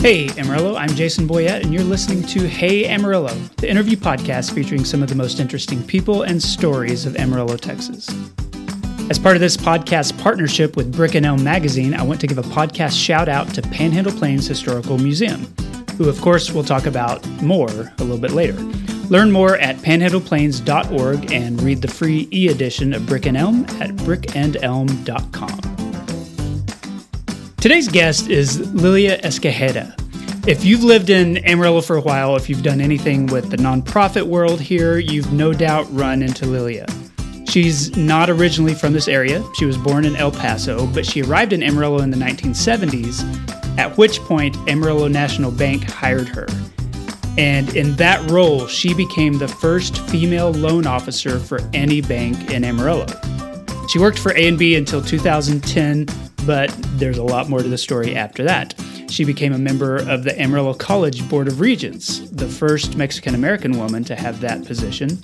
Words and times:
Hey 0.00 0.28
Amarillo, 0.38 0.76
I'm 0.76 0.90
Jason 0.90 1.26
Boyette, 1.26 1.62
and 1.62 1.74
you're 1.74 1.82
listening 1.82 2.22
to 2.28 2.46
Hey 2.48 2.86
Amarillo, 2.86 3.34
the 3.56 3.68
interview 3.68 3.96
podcast 3.96 4.54
featuring 4.54 4.84
some 4.84 5.02
of 5.02 5.08
the 5.08 5.16
most 5.16 5.40
interesting 5.40 5.82
people 5.82 6.22
and 6.22 6.40
stories 6.40 7.04
of 7.04 7.16
Amarillo, 7.16 7.56
Texas. 7.56 8.08
As 9.10 9.18
part 9.18 9.34
of 9.34 9.40
this 9.40 9.56
podcast 9.56 10.16
partnership 10.22 10.76
with 10.76 10.94
Brick 10.94 11.16
and 11.16 11.26
Elm 11.26 11.42
Magazine, 11.42 11.94
I 11.94 12.04
want 12.04 12.20
to 12.20 12.28
give 12.28 12.38
a 12.38 12.42
podcast 12.42 12.96
shout 12.96 13.28
out 13.28 13.52
to 13.54 13.60
Panhandle 13.60 14.12
Plains 14.12 14.46
Historical 14.46 14.98
Museum, 14.98 15.52
who, 15.96 16.08
of 16.08 16.20
course, 16.20 16.52
we'll 16.52 16.62
talk 16.62 16.86
about 16.86 17.26
more 17.42 17.68
a 17.68 18.04
little 18.04 18.18
bit 18.18 18.30
later. 18.30 18.56
Learn 19.10 19.32
more 19.32 19.56
at 19.56 19.78
panhandleplains.org 19.78 21.32
and 21.32 21.60
read 21.60 21.82
the 21.82 21.88
free 21.88 22.28
e 22.32 22.48
edition 22.48 22.94
of 22.94 23.04
Brick 23.04 23.26
and 23.26 23.36
Elm 23.36 23.64
at 23.80 23.90
brickandelm.com. 23.96 25.68
Today's 27.60 27.88
guest 27.88 28.28
is 28.28 28.72
Lilia 28.72 29.20
Escajeda. 29.22 29.97
If 30.48 30.64
you've 30.64 30.82
lived 30.82 31.10
in 31.10 31.44
Amarillo 31.46 31.82
for 31.82 31.96
a 31.96 32.00
while, 32.00 32.34
if 32.34 32.48
you've 32.48 32.62
done 32.62 32.80
anything 32.80 33.26
with 33.26 33.50
the 33.50 33.58
nonprofit 33.58 34.22
world 34.22 34.62
here, 34.62 34.96
you've 34.96 35.30
no 35.30 35.52
doubt 35.52 35.86
run 35.90 36.22
into 36.22 36.46
Lilia. 36.46 36.86
She's 37.50 37.94
not 37.98 38.30
originally 38.30 38.72
from 38.72 38.94
this 38.94 39.08
area. 39.08 39.44
She 39.56 39.66
was 39.66 39.76
born 39.76 40.06
in 40.06 40.16
El 40.16 40.32
Paso, 40.32 40.86
but 40.86 41.04
she 41.04 41.20
arrived 41.20 41.52
in 41.52 41.62
Amarillo 41.62 41.98
in 41.98 42.10
the 42.10 42.16
1970s, 42.16 43.20
at 43.76 43.98
which 43.98 44.20
point 44.20 44.56
Amarillo 44.66 45.06
National 45.06 45.50
Bank 45.50 45.84
hired 45.84 46.28
her. 46.28 46.46
And 47.36 47.76
in 47.76 47.94
that 47.96 48.30
role, 48.30 48.66
she 48.66 48.94
became 48.94 49.36
the 49.36 49.48
first 49.48 49.98
female 50.08 50.52
loan 50.52 50.86
officer 50.86 51.38
for 51.38 51.60
any 51.74 52.00
bank 52.00 52.50
in 52.50 52.64
Amarillo. 52.64 53.04
She 53.90 53.98
worked 53.98 54.18
for 54.18 54.32
ANB 54.32 54.78
until 54.78 55.02
2010 55.02 56.06
but 56.46 56.74
there's 56.98 57.18
a 57.18 57.22
lot 57.22 57.48
more 57.48 57.62
to 57.62 57.68
the 57.68 57.78
story 57.78 58.16
after 58.16 58.44
that. 58.44 58.74
She 59.08 59.24
became 59.24 59.52
a 59.52 59.58
member 59.58 59.96
of 59.96 60.24
the 60.24 60.38
Amarillo 60.40 60.74
College 60.74 61.28
Board 61.28 61.48
of 61.48 61.60
Regents, 61.60 62.20
the 62.30 62.48
first 62.48 62.96
Mexican 62.96 63.34
American 63.34 63.78
woman 63.78 64.04
to 64.04 64.16
have 64.16 64.40
that 64.40 64.64
position. 64.64 65.18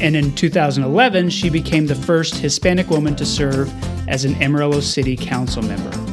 And 0.00 0.16
in 0.16 0.34
2011, 0.34 1.30
she 1.30 1.48
became 1.48 1.86
the 1.86 1.94
first 1.94 2.36
Hispanic 2.36 2.90
woman 2.90 3.16
to 3.16 3.24
serve 3.24 3.72
as 4.08 4.24
an 4.24 4.34
Amarillo 4.42 4.80
City 4.80 5.16
Council 5.16 5.62
member. 5.62 6.11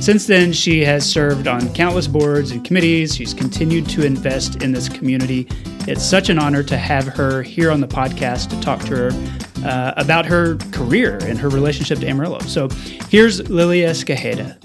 Since 0.00 0.26
then, 0.26 0.54
she 0.54 0.82
has 0.82 1.04
served 1.04 1.46
on 1.46 1.72
countless 1.74 2.06
boards 2.08 2.52
and 2.52 2.64
committees. 2.64 3.14
She's 3.14 3.34
continued 3.34 3.86
to 3.90 4.04
invest 4.04 4.62
in 4.62 4.72
this 4.72 4.88
community. 4.88 5.46
It's 5.86 6.02
such 6.02 6.30
an 6.30 6.38
honor 6.38 6.62
to 6.62 6.78
have 6.78 7.04
her 7.06 7.42
here 7.42 7.70
on 7.70 7.82
the 7.82 7.86
podcast 7.86 8.48
to 8.48 8.60
talk 8.62 8.80
to 8.86 8.96
her 8.96 9.10
uh, 9.62 9.92
about 9.98 10.24
her 10.24 10.56
career 10.72 11.18
and 11.24 11.38
her 11.38 11.50
relationship 11.50 11.98
to 11.98 12.08
Amarillo. 12.08 12.38
So 12.40 12.68
here's 13.10 13.50
Lilia 13.50 13.90
Escajeda. 13.90 14.56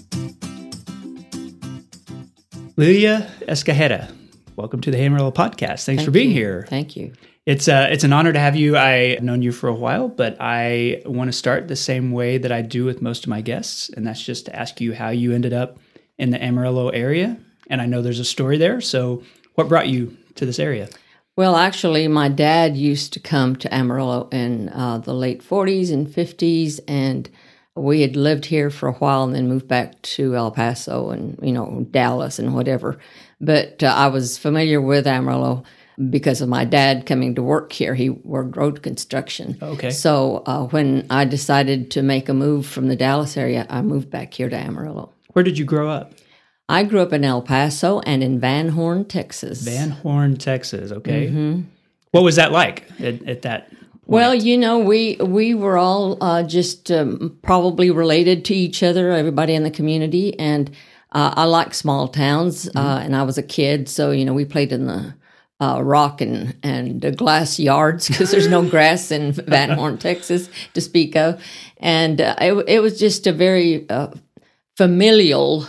Lilia 2.77 3.29
Escajeda, 3.41 4.09
welcome 4.55 4.79
to 4.79 4.89
the 4.89 4.97
Amarillo 4.99 5.31
podcast. 5.31 5.83
Thanks 5.83 5.85
Thank 5.85 6.01
for 6.05 6.11
being 6.11 6.29
you. 6.29 6.35
here. 6.35 6.65
Thank 6.69 6.95
you. 6.95 7.11
It's 7.45 7.67
uh, 7.67 7.87
it's 7.91 8.03
an 8.03 8.11
honor 8.11 8.33
to 8.33 8.39
have 8.39 8.55
you. 8.55 8.75
I've 8.75 9.21
known 9.21 9.43
you 9.43 9.51
for 9.51 9.67
a 9.67 9.73
while, 9.73 10.07
but 10.07 10.35
I 10.39 11.03
want 11.05 11.27
to 11.27 11.31
start 11.31 11.67
the 11.67 11.75
same 11.75 12.11
way 12.11 12.39
that 12.39 12.51
I 12.51 12.63
do 12.63 12.85
with 12.85 13.03
most 13.03 13.23
of 13.23 13.29
my 13.29 13.41
guests, 13.41 13.89
and 13.89 14.05
that's 14.05 14.23
just 14.23 14.47
to 14.47 14.55
ask 14.55 14.81
you 14.81 14.95
how 14.95 15.09
you 15.09 15.31
ended 15.31 15.53
up 15.53 15.77
in 16.17 16.31
the 16.31 16.43
Amarillo 16.43 16.89
area. 16.89 17.37
And 17.69 17.81
I 17.81 17.85
know 17.85 18.01
there's 18.01 18.19
a 18.19 18.25
story 18.25 18.57
there. 18.57 18.81
So, 18.81 19.21
what 19.53 19.69
brought 19.69 19.87
you 19.87 20.17
to 20.35 20.45
this 20.45 20.57
area? 20.57 20.89
Well, 21.35 21.55
actually, 21.55 22.07
my 22.07 22.29
dad 22.29 22.75
used 22.77 23.13
to 23.13 23.19
come 23.19 23.55
to 23.57 23.71
Amarillo 23.71 24.27
in 24.31 24.69
uh, 24.69 24.97
the 24.97 25.13
late 25.13 25.43
40s 25.43 25.91
and 25.91 26.07
50s, 26.07 26.79
and 26.87 27.29
we 27.75 28.01
had 28.01 28.15
lived 28.15 28.45
here 28.45 28.71
for 28.71 28.89
a 28.89 28.93
while 28.93 29.23
and 29.23 29.35
then 29.35 29.49
moved 29.49 29.67
back 29.67 30.01
to 30.01 30.35
El 30.35 30.49
Paso 30.49 31.11
and, 31.11 31.37
you 31.43 31.51
know, 31.51 31.85
Dallas 31.91 32.39
and 32.39 32.55
whatever. 32.55 32.97
But 33.39 33.83
uh, 33.83 33.87
I 33.87 34.07
was 34.07 34.37
familiar 34.37 34.81
with 34.81 35.05
Amarillo 35.05 35.63
because 36.09 36.41
of 36.41 36.49
my 36.49 36.65
dad 36.65 37.05
coming 37.05 37.35
to 37.35 37.43
work 37.43 37.71
here. 37.71 37.95
He 37.95 38.09
worked 38.09 38.57
road 38.57 38.83
construction. 38.83 39.57
Okay. 39.61 39.89
So 39.89 40.43
uh, 40.45 40.67
when 40.67 41.07
I 41.09 41.25
decided 41.25 41.91
to 41.91 42.01
make 42.01 42.27
a 42.29 42.33
move 42.33 42.65
from 42.65 42.87
the 42.87 42.95
Dallas 42.95 43.37
area, 43.37 43.65
I 43.69 43.81
moved 43.81 44.09
back 44.09 44.33
here 44.33 44.49
to 44.49 44.55
Amarillo. 44.55 45.11
Where 45.33 45.43
did 45.43 45.57
you 45.57 45.65
grow 45.65 45.89
up? 45.89 46.13
I 46.67 46.83
grew 46.83 47.01
up 47.01 47.13
in 47.13 47.23
El 47.23 47.41
Paso 47.41 47.99
and 48.01 48.23
in 48.23 48.39
Van 48.39 48.69
Horn, 48.69 49.05
Texas. 49.05 49.61
Van 49.61 49.91
Horn, 49.91 50.35
Texas. 50.35 50.91
Okay. 50.91 51.27
Mm-hmm. 51.27 51.61
What 52.11 52.23
was 52.23 52.37
that 52.37 52.51
like 52.51 52.89
at, 52.99 53.27
at 53.27 53.41
that? 53.43 53.69
Point? 53.69 53.85
Well, 54.07 54.35
you 54.35 54.57
know, 54.57 54.79
we 54.79 55.15
we 55.17 55.53
were 55.53 55.77
all 55.77 56.17
uh, 56.23 56.43
just 56.43 56.91
um, 56.91 57.37
probably 57.43 57.91
related 57.91 58.45
to 58.45 58.55
each 58.55 58.83
other, 58.83 59.11
everybody 59.11 59.53
in 59.53 59.63
the 59.63 59.71
community, 59.71 60.37
and 60.39 60.69
uh, 61.11 61.33
I 61.35 61.43
like 61.45 61.73
small 61.73 62.07
towns. 62.07 62.65
Mm-hmm. 62.65 62.77
Uh, 62.77 62.99
and 62.99 63.15
I 63.15 63.23
was 63.23 63.37
a 63.37 63.43
kid, 63.43 63.89
so 63.89 64.11
you 64.11 64.25
know, 64.25 64.33
we 64.33 64.45
played 64.45 64.71
in 64.71 64.87
the 64.87 65.13
uh, 65.59 65.81
rock 65.83 66.21
and 66.21 66.55
and 66.63 67.05
uh, 67.05 67.11
glass 67.11 67.59
yards 67.59 68.07
because 68.07 68.31
there's 68.31 68.47
no 68.47 68.67
grass 68.69 69.11
in 69.11 69.31
Van 69.31 69.69
Horn, 69.69 69.97
Texas, 69.97 70.49
to 70.73 70.81
speak 70.81 71.15
of, 71.15 71.41
and 71.77 72.19
uh, 72.21 72.35
it 72.39 72.53
it 72.67 72.79
was 72.81 72.99
just 72.99 73.25
a 73.27 73.31
very 73.31 73.89
uh, 73.89 74.07
familial 74.77 75.65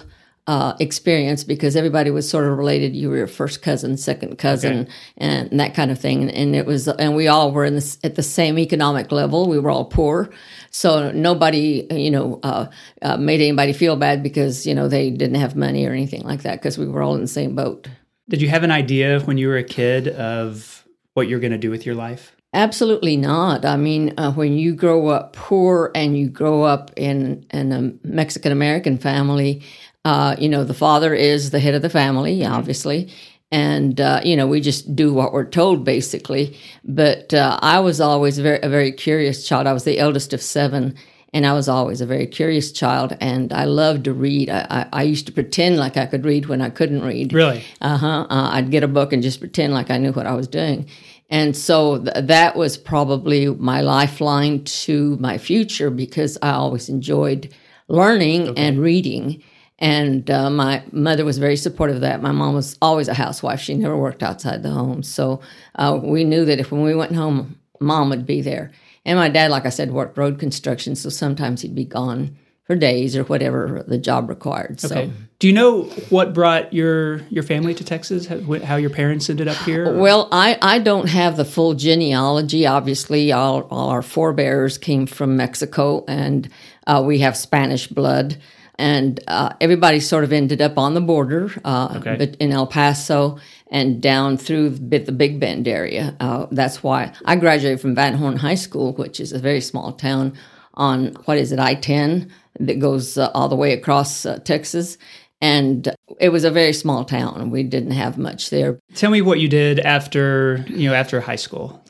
uh, 0.46 0.74
experience 0.78 1.42
because 1.44 1.74
everybody 1.74 2.10
was 2.10 2.28
sort 2.28 2.46
of 2.46 2.56
related. 2.56 2.94
You 2.94 3.10
were 3.10 3.16
your 3.16 3.26
first 3.26 3.62
cousin, 3.62 3.96
second 3.96 4.38
cousin, 4.38 4.80
Okay. 4.80 4.90
and, 5.18 5.50
and 5.50 5.60
that 5.60 5.74
kind 5.74 5.90
of 5.90 5.98
thing. 5.98 6.22
And, 6.22 6.30
and 6.30 6.54
it 6.54 6.66
was, 6.66 6.86
and 6.86 7.16
we 7.16 7.26
all 7.26 7.50
were 7.50 7.64
in 7.64 7.74
this, 7.74 7.98
at 8.04 8.14
the 8.14 8.22
same 8.22 8.56
economic 8.58 9.10
level. 9.10 9.48
We 9.48 9.58
were 9.58 9.70
all 9.70 9.86
poor, 9.86 10.30
so 10.70 11.10
nobody, 11.10 11.86
you 11.90 12.10
know, 12.10 12.38
uh, 12.42 12.66
uh, 13.02 13.16
made 13.16 13.40
anybody 13.40 13.72
feel 13.72 13.96
bad 13.96 14.22
because 14.22 14.66
you 14.66 14.74
know 14.74 14.88
they 14.88 15.10
didn't 15.10 15.40
have 15.40 15.56
money 15.56 15.84
or 15.86 15.92
anything 15.92 16.22
like 16.22 16.42
that 16.42 16.60
because 16.60 16.78
we 16.78 16.86
were 16.86 17.02
all 17.02 17.14
in 17.14 17.22
the 17.22 17.28
same 17.28 17.54
boat. 17.54 17.88
Did 18.28 18.42
you 18.42 18.48
have 18.48 18.64
an 18.64 18.72
idea 18.72 19.20
when 19.20 19.38
you 19.38 19.46
were 19.46 19.56
a 19.56 19.64
kid 19.64 20.08
of 20.08 20.84
what 21.14 21.28
you're 21.28 21.38
going 21.40 21.52
to 21.52 21.58
do 21.58 21.70
with 21.70 21.86
your 21.86 21.94
life? 21.94 22.34
Absolutely 22.52 23.16
not. 23.16 23.64
I 23.64 23.76
mean, 23.76 24.14
uh, 24.18 24.32
when 24.32 24.54
you 24.54 24.74
grow 24.74 25.08
up 25.08 25.34
poor 25.34 25.92
and 25.94 26.18
you 26.18 26.28
grow 26.28 26.62
up 26.62 26.90
in 26.96 27.46
in 27.50 27.72
a 27.72 27.92
Mexican 28.06 28.50
American 28.50 28.98
family, 28.98 29.62
uh, 30.04 30.36
you 30.38 30.48
know 30.48 30.64
the 30.64 30.74
father 30.74 31.14
is 31.14 31.50
the 31.50 31.60
head 31.60 31.74
of 31.74 31.82
the 31.82 31.90
family, 31.90 32.44
obviously, 32.44 33.12
and 33.52 34.00
uh, 34.00 34.20
you 34.24 34.36
know 34.36 34.46
we 34.46 34.60
just 34.60 34.96
do 34.96 35.12
what 35.12 35.32
we're 35.32 35.44
told 35.44 35.84
basically. 35.84 36.58
But 36.82 37.34
uh, 37.34 37.58
I 37.62 37.78
was 37.80 38.00
always 38.00 38.38
very 38.38 38.60
a 38.62 38.68
very 38.68 38.90
curious 38.90 39.46
child. 39.46 39.66
I 39.66 39.72
was 39.72 39.84
the 39.84 39.98
eldest 39.98 40.32
of 40.32 40.40
seven. 40.40 40.94
And 41.36 41.44
I 41.44 41.52
was 41.52 41.68
always 41.68 42.00
a 42.00 42.06
very 42.06 42.26
curious 42.26 42.72
child, 42.72 43.14
and 43.20 43.52
I 43.52 43.64
loved 43.64 44.04
to 44.04 44.14
read. 44.14 44.48
I, 44.48 44.66
I, 44.70 45.00
I 45.00 45.02
used 45.02 45.26
to 45.26 45.32
pretend 45.32 45.76
like 45.76 45.98
I 45.98 46.06
could 46.06 46.24
read 46.24 46.46
when 46.46 46.62
I 46.62 46.70
couldn't 46.70 47.02
read. 47.02 47.34
Really? 47.34 47.62
Uh-huh. 47.82 48.26
Uh, 48.30 48.48
I'd 48.52 48.70
get 48.70 48.82
a 48.82 48.88
book 48.88 49.12
and 49.12 49.22
just 49.22 49.40
pretend 49.40 49.74
like 49.74 49.90
I 49.90 49.98
knew 49.98 50.12
what 50.12 50.26
I 50.26 50.32
was 50.32 50.48
doing. 50.48 50.88
And 51.28 51.54
so 51.54 52.02
th- 52.02 52.24
that 52.28 52.56
was 52.56 52.78
probably 52.78 53.48
my 53.48 53.82
lifeline 53.82 54.64
to 54.86 55.18
my 55.18 55.36
future 55.36 55.90
because 55.90 56.38
I 56.40 56.52
always 56.52 56.88
enjoyed 56.88 57.54
learning 57.88 58.56
and 58.56 58.80
reading. 58.80 59.42
And 59.78 60.30
uh, 60.30 60.48
my 60.48 60.84
mother 60.90 61.26
was 61.26 61.36
very 61.36 61.56
supportive 61.56 61.96
of 61.96 62.00
that. 62.00 62.22
My 62.22 62.32
mom 62.32 62.54
was 62.54 62.78
always 62.80 63.08
a 63.08 63.14
housewife. 63.14 63.60
She 63.60 63.74
never 63.74 63.98
worked 63.98 64.22
outside 64.22 64.62
the 64.62 64.70
home. 64.70 65.02
So 65.02 65.42
uh, 65.74 66.00
we 66.02 66.24
knew 66.24 66.46
that 66.46 66.60
if 66.60 66.72
when 66.72 66.80
we 66.80 66.94
went 66.94 67.14
home, 67.14 67.60
mom 67.78 68.08
would 68.08 68.24
be 68.24 68.40
there. 68.40 68.72
And 69.06 69.18
my 69.18 69.30
dad, 69.30 69.50
like 69.50 69.64
I 69.64 69.70
said, 69.70 69.90
worked 69.92 70.18
road 70.18 70.38
construction. 70.38 70.94
So 70.96 71.08
sometimes 71.08 71.62
he'd 71.62 71.74
be 71.74 71.84
gone 71.86 72.36
for 72.64 72.74
days 72.74 73.16
or 73.16 73.22
whatever 73.22 73.84
the 73.86 73.96
job 73.96 74.28
required. 74.28 74.80
So. 74.80 74.88
Okay. 74.88 75.12
Do 75.38 75.46
you 75.46 75.52
know 75.52 75.82
what 76.10 76.34
brought 76.34 76.72
your 76.72 77.18
your 77.30 77.44
family 77.44 77.72
to 77.74 77.84
Texas? 77.84 78.26
How, 78.26 78.40
how 78.64 78.76
your 78.76 78.90
parents 78.90 79.30
ended 79.30 79.46
up 79.48 79.56
here? 79.58 79.88
or- 79.94 79.98
Well, 80.00 80.28
I, 80.32 80.58
I 80.60 80.80
don't 80.80 81.08
have 81.08 81.36
the 81.36 81.44
full 81.44 81.74
genealogy. 81.74 82.66
Obviously, 82.66 83.30
all, 83.32 83.62
all 83.70 83.90
our 83.90 84.02
forebears 84.02 84.78
came 84.78 85.06
from 85.06 85.36
Mexico, 85.36 86.04
and 86.08 86.48
uh, 86.88 87.02
we 87.06 87.20
have 87.20 87.36
Spanish 87.36 87.86
blood. 87.86 88.36
And 88.78 89.20
uh, 89.28 89.54
everybody 89.60 90.00
sort 90.00 90.24
of 90.24 90.32
ended 90.32 90.60
up 90.60 90.76
on 90.76 90.92
the 90.94 91.00
border, 91.00 91.50
uh, 91.64 91.94
Okay. 91.98 92.16
but 92.18 92.34
in 92.40 92.52
El 92.52 92.66
Paso 92.66 93.38
and 93.70 94.00
down 94.00 94.36
through 94.36 94.70
the 94.70 95.12
Big- 95.12 95.40
Bend 95.40 95.66
area. 95.66 96.16
Uh, 96.20 96.46
that's 96.50 96.82
why 96.82 97.12
I 97.24 97.36
graduated 97.36 97.80
from 97.80 97.94
Van 97.94 98.14
Horn 98.14 98.36
High 98.36 98.54
School, 98.54 98.92
which 98.94 99.20
is 99.20 99.32
a 99.32 99.38
very 99.38 99.60
small 99.60 99.92
town 99.92 100.34
on 100.74 101.16
what 101.24 101.38
is 101.38 101.52
it, 101.52 101.58
I 101.58 101.74
10, 101.74 102.30
that 102.60 102.78
goes 102.78 103.16
uh, 103.18 103.30
all 103.34 103.48
the 103.48 103.56
way 103.56 103.72
across 103.72 104.26
uh, 104.26 104.38
Texas. 104.38 104.98
And 105.40 105.94
it 106.18 106.30
was 106.30 106.44
a 106.44 106.50
very 106.50 106.72
small 106.72 107.04
town. 107.04 107.50
We 107.50 107.62
didn't 107.62 107.90
have 107.90 108.16
much 108.18 108.50
there. 108.50 108.78
Tell 108.94 109.10
me 109.10 109.20
what 109.20 109.38
you 109.38 109.48
did 109.48 109.80
after 109.80 110.64
you 110.68 110.88
know 110.88 110.94
after 110.94 111.20
high 111.20 111.36
school. 111.36 111.82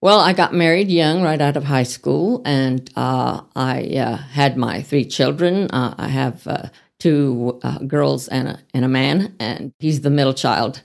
Well, 0.00 0.18
I 0.18 0.32
got 0.32 0.52
married 0.52 0.90
young, 0.90 1.22
right 1.22 1.40
out 1.40 1.56
of 1.56 1.62
high 1.62 1.84
school, 1.84 2.42
and 2.44 2.90
uh, 2.96 3.42
I 3.54 3.84
uh, 3.96 4.16
had 4.16 4.56
my 4.56 4.82
three 4.82 5.04
children. 5.04 5.70
Uh, 5.70 5.94
I 5.96 6.08
have 6.08 6.44
uh, 6.48 6.70
two 7.02 7.58
uh, 7.64 7.78
girls 7.78 8.28
and 8.28 8.48
a, 8.48 8.58
and 8.74 8.84
a 8.84 8.88
man, 8.88 9.34
and 9.40 9.72
he's 9.80 10.02
the 10.02 10.10
middle 10.10 10.34
child. 10.34 10.82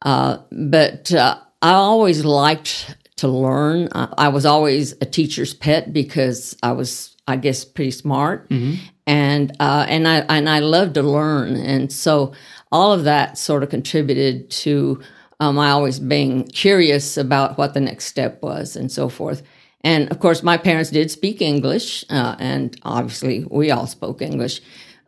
Uh, 0.00 0.38
but 0.50 1.12
uh, 1.12 1.38
I 1.60 1.72
always 1.72 2.24
liked 2.24 2.96
to 3.16 3.28
learn. 3.28 3.88
I, 3.92 4.14
I 4.16 4.28
was 4.28 4.46
always 4.46 4.92
a 4.92 5.04
teacher's 5.04 5.52
pet 5.52 5.92
because 5.92 6.56
I 6.62 6.72
was, 6.72 7.16
I 7.26 7.36
guess, 7.36 7.64
pretty 7.64 7.90
smart. 7.90 8.46
and 9.06 9.52
uh, 9.60 9.84
and 9.88 10.08
I 10.08 10.18
and 10.28 10.48
I 10.48 10.60
love 10.60 10.92
to 10.94 11.02
learn, 11.02 11.56
and 11.56 11.92
so 11.92 12.32
all 12.70 12.92
of 12.92 13.04
that 13.04 13.38
sort 13.38 13.62
of 13.62 13.68
contributed 13.68 14.50
to 14.64 15.00
um, 15.40 15.56
my 15.56 15.70
always 15.70 15.98
being 15.98 16.44
curious 16.44 17.16
about 17.16 17.58
what 17.58 17.74
the 17.74 17.80
next 17.80 18.06
step 18.06 18.42
was, 18.42 18.76
and 18.76 18.90
so 18.90 19.08
forth. 19.08 19.42
And 19.84 20.10
of 20.10 20.18
course, 20.18 20.42
my 20.42 20.56
parents 20.58 20.90
did 20.90 21.10
speak 21.10 21.40
English, 21.40 22.04
uh, 22.10 22.36
and 22.38 22.76
obviously 22.82 23.44
we 23.50 23.70
all 23.70 23.86
spoke 23.86 24.20
English, 24.22 24.60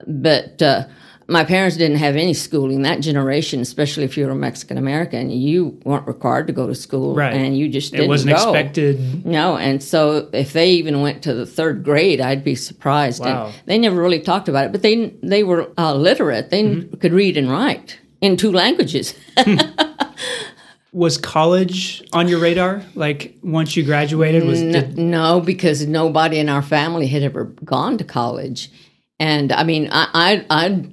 but 0.07 0.61
uh, 0.63 0.85
my 1.29 1.45
parents 1.45 1.77
didn't 1.77 1.99
have 1.99 2.17
any 2.17 2.35
schooling. 2.35 2.83
That 2.83 3.01
generation, 3.01 3.61
especially 3.61 4.05
if 4.05 4.17
you 4.17 4.25
were 4.27 4.33
a 4.33 4.35
Mexican 4.35 4.77
American, 4.79 5.31
you 5.31 5.79
weren't 5.85 6.07
required 6.09 6.47
to 6.49 6.53
go 6.53 6.67
to 6.67 6.75
school, 6.75 7.15
Right. 7.15 7.33
and 7.35 7.57
you 7.57 7.69
just 7.69 7.93
didn't 7.93 8.07
It 8.07 8.09
wasn't 8.09 8.37
go. 8.37 8.53
expected. 8.53 9.25
No, 9.25 9.57
and 9.57 9.81
so 9.83 10.29
if 10.33 10.53
they 10.53 10.71
even 10.73 11.03
went 11.03 11.23
to 11.23 11.35
the 11.35 11.47
third 11.47 11.85
grade, 11.85 12.21
I'd 12.21 12.43
be 12.43 12.55
surprised. 12.57 13.21
Wow. 13.25 13.47
And 13.47 13.55
they 13.67 13.79
never 13.79 14.01
really 14.03 14.21
talked 14.21 14.49
about 14.49 14.65
it, 14.67 14.73
but 14.73 14.83
they 14.83 15.15
they 15.23 15.45
were 15.45 15.71
uh, 15.79 15.95
literate. 15.95 16.51
They 16.51 16.65
Mm-hmm. 16.65 16.97
could 16.97 17.13
read 17.13 17.37
and 17.37 17.49
write 17.51 17.99
in 18.21 18.37
two 18.37 18.51
languages. 18.53 19.15
Was 20.93 21.17
college 21.19 22.03
on 22.13 22.27
your 22.27 22.41
radar? 22.41 22.83
Like 22.97 23.37
once 23.45 23.77
you 23.77 23.85
graduated, 23.85 24.45
was 24.45 24.61
did, 24.61 24.99
no, 24.99 25.41
because 25.41 25.87
nobody 25.87 26.41
in 26.41 26.49
our 26.49 26.63
family 26.63 27.07
had 27.07 27.23
ever 27.23 27.45
gone 27.65 27.97
to 27.99 28.03
college, 28.05 28.69
and 29.21 29.53
I 29.53 29.63
mean, 29.63 29.89
I 29.93 30.09
I, 30.15 30.47
I 30.51 30.87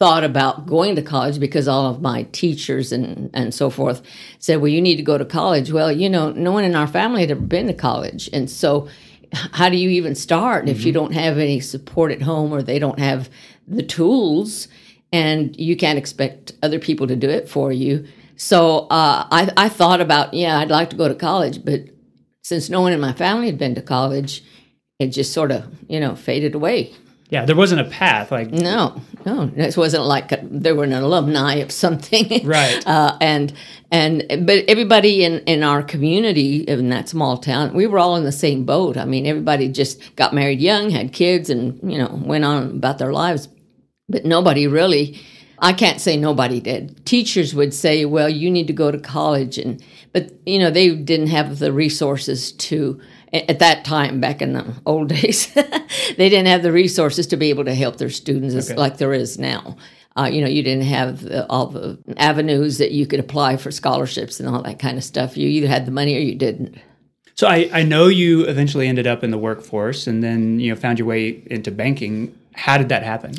thought 0.00 0.24
about 0.24 0.66
going 0.66 0.96
to 0.96 1.02
college 1.02 1.38
because 1.38 1.68
all 1.68 1.86
of 1.86 2.00
my 2.00 2.22
teachers 2.32 2.90
and 2.90 3.30
and 3.34 3.54
so 3.54 3.70
forth 3.70 4.02
said, 4.40 4.56
"Well, 4.56 4.68
you 4.68 4.80
need 4.80 4.96
to 4.96 5.02
go 5.02 5.18
to 5.18 5.24
college." 5.24 5.70
Well, 5.70 5.92
you 5.92 6.08
know, 6.08 6.32
no 6.32 6.50
one 6.50 6.64
in 6.64 6.74
our 6.74 6.88
family 6.88 7.20
had 7.20 7.30
ever 7.30 7.40
been 7.40 7.66
to 7.68 7.74
college, 7.74 8.28
and 8.32 8.50
so 8.50 8.88
how 9.32 9.68
do 9.68 9.76
you 9.76 9.90
even 9.90 10.16
start 10.16 10.68
if 10.68 10.84
you 10.84 10.92
don't 10.92 11.12
have 11.12 11.38
any 11.38 11.60
support 11.60 12.10
at 12.10 12.22
home 12.22 12.52
or 12.52 12.62
they 12.62 12.80
don't 12.80 12.98
have 12.98 13.30
the 13.68 13.82
tools, 13.82 14.66
and 15.12 15.56
you 15.56 15.76
can't 15.76 15.98
expect 15.98 16.52
other 16.62 16.80
people 16.80 17.06
to 17.06 17.14
do 17.14 17.28
it 17.28 17.48
for 17.48 17.70
you? 17.70 18.06
So 18.36 18.86
uh, 18.88 19.28
I 19.30 19.52
I 19.56 19.68
thought 19.68 20.00
about, 20.00 20.32
yeah, 20.32 20.58
I'd 20.58 20.70
like 20.70 20.88
to 20.90 20.96
go 20.96 21.08
to 21.08 21.14
college, 21.14 21.62
but 21.62 21.82
since 22.42 22.70
no 22.70 22.80
one 22.80 22.94
in 22.94 23.00
my 23.00 23.12
family 23.12 23.46
had 23.46 23.58
been 23.58 23.74
to 23.74 23.82
college, 23.82 24.42
it 24.98 25.08
just 25.08 25.34
sort 25.34 25.52
of 25.52 25.68
you 25.88 26.00
know 26.00 26.16
faded 26.16 26.54
away. 26.54 26.94
Yeah, 27.30 27.44
there 27.44 27.54
wasn't 27.54 27.80
a 27.80 27.84
path. 27.84 28.32
Like 28.32 28.50
No, 28.50 29.00
no, 29.24 29.46
this 29.46 29.76
wasn't 29.76 30.04
like 30.04 30.32
a, 30.32 30.40
there 30.42 30.74
were 30.74 30.84
an 30.84 30.92
alumni 30.92 31.56
of 31.56 31.70
something, 31.70 32.44
Right. 32.44 32.84
Uh, 32.86 33.16
and 33.20 33.52
and 33.90 34.24
but 34.46 34.64
everybody 34.68 35.24
in 35.24 35.38
in 35.40 35.62
our 35.62 35.82
community 35.82 36.56
in 36.56 36.88
that 36.90 37.08
small 37.08 37.38
town, 37.38 37.72
we 37.72 37.86
were 37.86 38.00
all 38.00 38.16
in 38.16 38.24
the 38.24 38.32
same 38.32 38.64
boat. 38.64 38.96
I 38.96 39.04
mean, 39.04 39.26
everybody 39.26 39.68
just 39.68 40.16
got 40.16 40.34
married 40.34 40.60
young, 40.60 40.90
had 40.90 41.12
kids, 41.12 41.50
and 41.50 41.78
you 41.90 41.98
know 41.98 42.20
went 42.24 42.44
on 42.44 42.70
about 42.70 42.98
their 42.98 43.12
lives. 43.12 43.48
But 44.08 44.24
nobody 44.24 44.66
really. 44.66 45.20
I 45.62 45.74
can't 45.74 46.00
say 46.00 46.16
nobody 46.16 46.58
did. 46.58 47.04
Teachers 47.04 47.54
would 47.54 47.74
say, 47.74 48.06
"Well, 48.06 48.30
you 48.30 48.50
need 48.50 48.66
to 48.68 48.72
go 48.72 48.90
to 48.90 48.98
college," 48.98 49.58
and 49.58 49.84
but 50.12 50.32
you 50.46 50.58
know 50.58 50.70
they 50.70 50.94
didn't 50.94 51.26
have 51.26 51.58
the 51.58 51.70
resources 51.70 52.50
to 52.52 52.98
at 53.32 53.58
that 53.60 53.84
time 53.84 54.20
back 54.20 54.42
in 54.42 54.52
the 54.52 54.74
old 54.86 55.08
days 55.20 55.52
they 55.54 56.28
didn't 56.28 56.46
have 56.46 56.62
the 56.62 56.72
resources 56.72 57.26
to 57.26 57.36
be 57.36 57.50
able 57.50 57.64
to 57.64 57.74
help 57.74 57.96
their 57.96 58.10
students 58.10 58.54
as, 58.54 58.70
like 58.72 58.98
there 58.98 59.12
is 59.12 59.38
now 59.38 59.76
uh, 60.16 60.28
you 60.30 60.40
know 60.40 60.48
you 60.48 60.62
didn't 60.62 60.84
have 60.84 61.26
all 61.48 61.66
the 61.66 61.98
avenues 62.16 62.78
that 62.78 62.90
you 62.90 63.06
could 63.06 63.20
apply 63.20 63.56
for 63.56 63.70
scholarships 63.70 64.40
and 64.40 64.48
all 64.48 64.62
that 64.62 64.78
kind 64.78 64.98
of 64.98 65.04
stuff 65.04 65.36
you 65.36 65.48
either 65.48 65.68
had 65.68 65.86
the 65.86 65.92
money 65.92 66.16
or 66.16 66.20
you 66.20 66.34
didn't 66.34 66.76
So 67.36 67.46
I, 67.46 67.70
I 67.72 67.82
know 67.84 68.08
you 68.08 68.44
eventually 68.44 68.86
ended 68.86 69.06
up 69.06 69.24
in 69.24 69.30
the 69.30 69.38
workforce 69.38 70.06
and 70.06 70.22
then 70.22 70.60
you 70.60 70.70
know 70.70 70.76
found 70.78 70.98
your 70.98 71.08
way 71.08 71.42
into 71.46 71.70
banking. 71.70 72.36
How 72.54 72.76
did 72.76 72.90
that 72.90 73.02
happen? 73.02 73.32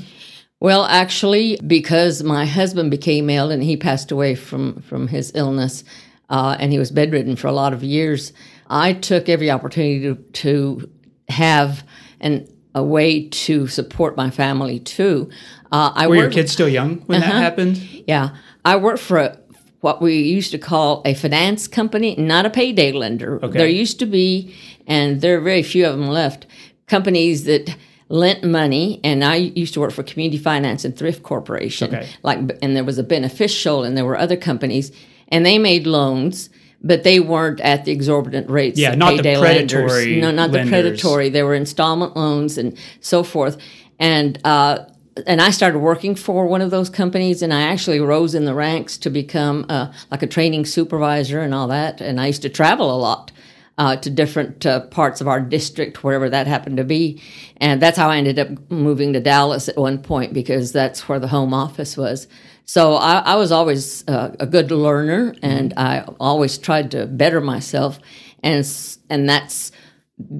Well, 0.59 0.85
actually, 0.85 1.59
because 1.65 2.23
my 2.23 2.45
husband 2.45 2.89
became 2.89 3.29
ill 3.29 3.51
and 3.51 3.61
he 3.61 3.77
passed 3.77 4.11
away 4.11 4.33
from 4.33 4.81
from 4.81 5.07
his 5.07 5.31
illness, 5.35 5.83
uh, 6.31 6.55
and 6.59 6.71
he 6.71 6.79
was 6.79 6.89
bedridden 6.91 7.35
for 7.35 7.47
a 7.47 7.51
lot 7.51 7.73
of 7.73 7.83
years, 7.83 8.33
I 8.71 8.93
took 8.93 9.27
every 9.29 9.51
opportunity 9.51 9.99
to, 10.01 10.15
to 10.15 10.89
have 11.29 11.83
an 12.21 12.47
a 12.73 12.81
way 12.81 13.27
to 13.27 13.67
support 13.67 14.15
my 14.15 14.29
family 14.29 14.79
too. 14.79 15.29
Uh, 15.73 15.91
I 15.93 16.07
Were 16.07 16.15
your 16.15 16.31
kids 16.31 16.53
still 16.53 16.69
young 16.69 16.99
when 17.01 17.21
Uh-huh. 17.21 17.31
that 17.33 17.41
happened? 17.41 17.77
yeah, 18.07 18.29
I 18.63 18.77
worked 18.77 18.99
for 19.01 19.17
a, 19.17 19.37
what 19.81 20.01
we 20.01 20.21
used 20.21 20.51
to 20.51 20.57
call 20.57 21.01
a 21.03 21.13
finance 21.13 21.67
company, 21.67 22.15
not 22.17 22.45
a 22.45 22.49
payday 22.49 22.93
lender. 22.93 23.43
Okay. 23.43 23.57
There 23.57 23.67
used 23.67 23.99
to 23.99 24.05
be, 24.05 24.55
and 24.87 25.19
there 25.19 25.37
are 25.37 25.41
very 25.41 25.63
few 25.63 25.85
of 25.85 25.97
them 25.97 26.07
left, 26.07 26.45
companies 26.87 27.43
that 27.43 27.75
lent 28.07 28.41
money. 28.45 29.01
And 29.03 29.21
I 29.23 29.35
used 29.35 29.73
to 29.73 29.81
work 29.81 29.91
for 29.91 30.03
Community 30.03 30.37
Finance 30.37 30.85
and 30.85 30.95
Thrift 30.95 31.23
Corporation. 31.23 31.93
Okay. 31.93 32.07
Like, 32.23 32.39
and 32.61 32.73
there 32.75 32.85
was 32.85 32.97
a 32.97 33.03
beneficial, 33.03 33.83
and 33.83 33.97
there 33.97 34.05
were 34.05 34.17
other 34.17 34.37
companies, 34.37 34.93
and 35.27 35.45
they 35.45 35.57
made 35.57 35.85
loans. 35.85 36.49
But 36.83 37.03
they 37.03 37.19
weren't 37.19 37.59
at 37.61 37.85
the 37.85 37.91
exorbitant 37.91 38.49
rates. 38.49 38.79
Yeah, 38.79 38.95
not 38.95 39.17
the 39.17 39.35
predatory 39.35 40.15
lenders. 40.15 40.21
No, 40.21 40.31
not 40.31 40.51
the 40.51 40.65
predatory. 40.67 41.29
They 41.29 41.43
were 41.43 41.53
installment 41.53 42.15
loans 42.15 42.57
and 42.57 42.75
so 43.01 43.21
forth. 43.23 43.57
And 43.99 44.39
uh, 44.43 44.85
and 45.27 45.41
I 45.41 45.51
started 45.51 45.79
working 45.79 46.15
for 46.15 46.47
one 46.47 46.61
of 46.61 46.71
those 46.71 46.89
companies, 46.89 47.41
and 47.41 47.53
I 47.53 47.61
actually 47.61 47.99
rose 47.99 48.33
in 48.33 48.45
the 48.45 48.55
ranks 48.55 48.97
to 48.99 49.09
become 49.09 49.65
uh, 49.69 49.91
like 50.09 50.23
a 50.23 50.27
training 50.27 50.65
supervisor 50.65 51.41
and 51.41 51.53
all 51.53 51.67
that. 51.67 52.01
And 52.01 52.19
I 52.19 52.27
used 52.27 52.41
to 52.43 52.49
travel 52.49 52.93
a 52.93 52.97
lot 52.97 53.31
uh, 53.81 53.95
to 53.95 54.11
different 54.11 54.63
uh, 54.63 54.81
parts 54.87 55.21
of 55.21 55.27
our 55.27 55.41
district, 55.41 56.03
wherever 56.03 56.29
that 56.29 56.45
happened 56.45 56.77
to 56.77 56.83
be. 56.83 57.19
And 57.57 57.81
that's 57.81 57.97
how 57.97 58.11
I 58.11 58.17
ended 58.17 58.37
up 58.37 58.69
moving 58.69 59.11
to 59.13 59.19
Dallas 59.19 59.67
at 59.67 59.75
one 59.75 59.97
point 59.97 60.33
because 60.33 60.71
that's 60.71 61.09
where 61.09 61.17
the 61.17 61.27
home 61.27 61.51
office 61.51 61.97
was. 61.97 62.27
So 62.63 62.93
I, 62.93 63.21
I 63.21 63.35
was 63.37 63.51
always 63.51 64.07
uh, 64.07 64.35
a 64.39 64.45
good 64.45 64.69
learner, 64.69 65.33
and 65.41 65.73
I 65.77 66.01
always 66.19 66.59
tried 66.59 66.91
to 66.91 67.07
better 67.07 67.41
myself, 67.41 67.97
and 68.43 68.63
and 69.09 69.27
that's 69.27 69.71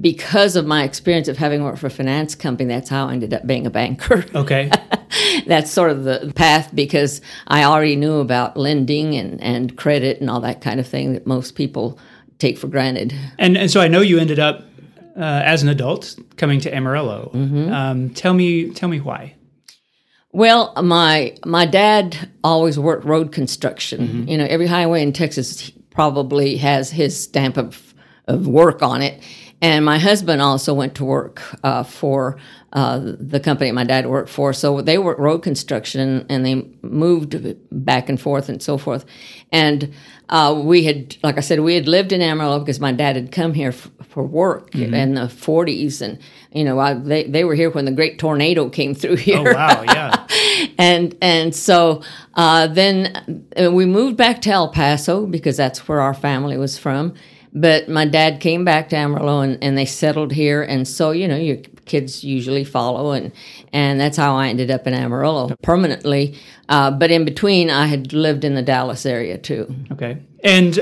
because 0.00 0.54
of 0.54 0.64
my 0.64 0.84
experience 0.84 1.26
of 1.26 1.36
having 1.36 1.64
worked 1.64 1.80
for 1.80 1.88
a 1.88 1.90
finance 1.90 2.36
company. 2.36 2.68
That's 2.68 2.90
how 2.90 3.08
I 3.08 3.14
ended 3.14 3.34
up 3.34 3.44
being 3.44 3.66
a 3.66 3.70
banker. 3.70 4.24
Okay. 4.36 4.70
that's 5.48 5.72
sort 5.72 5.90
of 5.90 6.04
the 6.04 6.32
path 6.36 6.70
because 6.72 7.20
I 7.48 7.64
already 7.64 7.96
knew 7.96 8.20
about 8.20 8.56
lending 8.56 9.16
and, 9.16 9.40
and 9.40 9.76
credit 9.76 10.20
and 10.20 10.30
all 10.30 10.40
that 10.42 10.60
kind 10.60 10.78
of 10.78 10.86
thing 10.86 11.14
that 11.14 11.26
most 11.26 11.56
people 11.56 11.98
take 12.42 12.58
for 12.58 12.68
granted. 12.68 13.14
and 13.38 13.56
and 13.56 13.70
so 13.70 13.80
I 13.80 13.88
know 13.88 14.00
you 14.00 14.18
ended 14.18 14.38
up 14.38 14.64
uh, 15.16 15.42
as 15.44 15.62
an 15.62 15.68
adult 15.68 16.18
coming 16.36 16.60
to 16.60 16.74
Amarillo. 16.74 17.30
Mm-hmm. 17.34 17.72
Um, 17.72 18.10
tell 18.10 18.34
me 18.34 18.70
tell 18.70 18.88
me 18.88 19.00
why. 19.00 19.34
Well, 20.32 20.72
my 20.82 21.36
my 21.44 21.66
dad 21.66 22.30
always 22.42 22.78
worked 22.78 23.04
road 23.04 23.32
construction. 23.32 24.26
You 24.28 24.38
know, 24.38 24.46
every 24.48 24.66
highway 24.66 25.02
in 25.02 25.12
Texas 25.12 25.70
probably 25.90 26.56
has 26.56 26.90
his 26.90 27.22
stamp 27.22 27.56
of 27.56 27.94
of 28.26 28.46
work 28.46 28.82
on 28.82 29.02
it. 29.02 29.22
And 29.60 29.84
my 29.84 29.98
husband 29.98 30.42
also 30.42 30.74
went 30.74 30.96
to 30.96 31.04
work 31.04 31.40
uh, 31.62 31.84
for 31.84 32.36
uh, 32.72 32.98
the 33.02 33.38
company 33.38 33.70
my 33.70 33.84
dad 33.84 34.06
worked 34.06 34.30
for. 34.30 34.52
So 34.52 34.80
they 34.80 34.96
worked 34.96 35.20
road 35.20 35.40
construction 35.40 36.24
and 36.28 36.44
they 36.44 36.66
moved 36.82 37.36
back 37.70 38.08
and 38.08 38.20
forth 38.20 38.48
and 38.48 38.62
so 38.62 38.78
forth. 38.78 39.04
And 39.50 39.92
uh, 40.30 40.58
we 40.64 40.84
had, 40.84 41.16
like 41.22 41.36
I 41.36 41.40
said, 41.40 41.60
we 41.60 41.74
had 41.74 41.86
lived 41.86 42.12
in 42.12 42.22
Amarillo 42.22 42.60
because 42.60 42.80
my 42.80 42.92
dad 42.92 43.16
had 43.16 43.30
come 43.30 43.52
here 43.52 43.68
f- 43.68 43.90
for 44.08 44.24
work 44.24 44.74
in 44.74 45.14
the 45.14 45.22
40s. 45.22 46.00
And, 46.00 46.18
you 46.52 46.64
know, 46.64 46.78
I, 46.78 46.94
they, 46.94 47.24
they 47.24 47.44
were 47.44 47.54
here 47.54 47.70
when 47.70 47.84
the 47.84 47.92
great 47.92 48.18
tornado 48.18 48.70
came 48.70 48.94
through 48.94 49.16
here 49.16 49.38
Oh 49.38 49.52
wow, 49.52 49.82
yeah. 49.82 50.26
and 50.78 51.16
and 51.20 51.54
so 51.54 52.02
uh, 52.34 52.66
then 52.68 53.44
uh, 53.60 53.70
we 53.70 53.84
moved 53.84 54.16
back 54.16 54.40
to 54.42 54.50
El 54.50 54.70
Paso 54.72 55.26
because 55.26 55.56
that's 55.56 55.86
where 55.86 56.00
our 56.00 56.14
family 56.14 56.56
was 56.56 56.78
from. 56.78 57.14
But 57.54 57.88
my 57.88 58.06
dad 58.06 58.40
came 58.40 58.64
back 58.64 58.88
to 58.90 58.96
Amarillo 58.96 59.40
and, 59.40 59.62
and 59.62 59.76
they 59.76 59.84
settled 59.84 60.32
here, 60.32 60.62
and 60.62 60.88
so 60.88 61.10
you 61.10 61.28
know 61.28 61.36
your 61.36 61.58
kids 61.92 62.24
usually 62.24 62.64
follow, 62.64 63.12
and 63.12 63.30
and 63.72 64.00
that's 64.00 64.16
how 64.16 64.34
I 64.42 64.48
ended 64.48 64.70
up 64.70 64.86
in 64.86 64.94
Amarillo 64.94 65.54
permanently. 65.62 66.34
Uh, 66.68 66.90
but 66.90 67.10
in 67.10 67.24
between, 67.24 67.68
I 67.70 67.86
had 67.86 68.12
lived 68.12 68.44
in 68.44 68.54
the 68.54 68.62
Dallas 68.62 69.04
area 69.04 69.36
too. 69.36 69.62
Okay. 69.92 70.16
And 70.44 70.72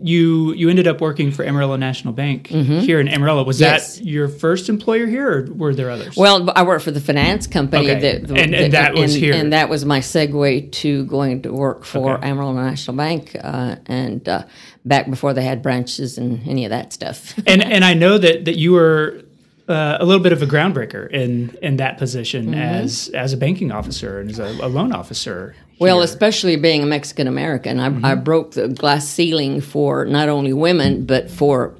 you 0.00 0.54
you 0.54 0.70
ended 0.70 0.86
up 0.86 1.00
working 1.00 1.30
for 1.32 1.44
Amarillo 1.44 1.76
National 1.76 2.14
Bank 2.14 2.46
here 2.46 3.00
in 3.00 3.08
Amarillo. 3.08 3.42
Was 3.44 3.60
Mm-hmm. 3.60 3.72
Yes. 3.74 3.96
that 3.98 4.04
your 4.06 4.28
first 4.28 4.68
employer 4.68 5.06
here, 5.06 5.28
or 5.30 5.52
were 5.62 5.74
there 5.74 5.90
others? 5.90 6.16
Well, 6.16 6.48
I 6.56 6.62
worked 6.62 6.84
for 6.84 6.92
the 6.92 7.00
finance 7.00 7.46
company, 7.46 7.90
Okay. 7.90 8.00
that, 8.00 8.30
And- 8.30 8.54
and 8.54 8.72
that 8.72 8.94
was 8.94 9.14
and, 9.14 9.22
here. 9.24 9.34
and 9.34 9.52
that 9.52 9.68
was 9.68 9.84
my 9.84 10.00
segue 10.00 10.70
to 10.82 11.04
going 11.06 11.42
to 11.42 11.52
work 11.52 11.84
for 11.84 12.14
Okay. 12.14 12.28
Amarillo 12.30 12.54
National 12.54 12.96
Bank, 12.96 13.36
uh, 13.42 13.76
and 13.86 14.26
uh, 14.28 14.44
back 14.84 15.10
before 15.10 15.34
they 15.34 15.42
had 15.42 15.60
branches 15.62 16.16
and 16.16 16.40
any 16.48 16.64
of 16.64 16.70
that 16.70 16.92
stuff. 16.92 17.18
and 17.46 17.60
and 17.74 17.84
I 17.84 17.94
know 17.94 18.16
that 18.18 18.44
that 18.46 18.56
you 18.56 18.72
were 18.72 19.22
uh, 19.70 19.98
a 20.00 20.04
little 20.04 20.22
bit 20.22 20.32
of 20.32 20.42
a 20.42 20.46
groundbreaker 20.46 21.10
in 21.10 21.56
in 21.62 21.76
that 21.76 21.98
position 21.98 22.46
Mm-hmm. 22.46 22.54
as 22.54 23.08
as 23.14 23.32
a 23.32 23.36
banking 23.36 23.72
officer 23.72 24.20
and 24.20 24.30
as 24.30 24.38
a, 24.38 24.50
a 24.60 24.68
loan 24.68 24.92
officer. 24.92 25.54
Well, 25.78 25.96
here. 25.96 26.04
especially 26.04 26.56
being 26.56 26.82
a 26.82 26.86
Mexican 26.86 27.26
American, 27.26 27.80
I, 27.80 28.12
I 28.12 28.14
broke 28.14 28.52
the 28.52 28.68
glass 28.68 29.08
ceiling 29.08 29.62
for 29.62 30.04
not 30.04 30.28
only 30.28 30.52
women 30.52 31.06
but 31.06 31.30
for 31.30 31.76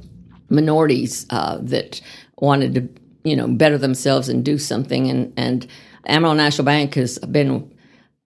minorities 0.48 1.26
uh, 1.30 1.58
that 1.60 2.00
wanted 2.38 2.74
to 2.74 3.00
you 3.24 3.36
know, 3.36 3.48
better 3.48 3.78
themselves 3.78 4.28
and 4.28 4.44
do 4.44 4.58
something. 4.58 5.10
And, 5.10 5.32
and 5.36 5.66
Amarillo 6.06 6.34
National 6.34 6.64
Bank 6.64 6.94
has 6.94 7.18
been 7.18 7.70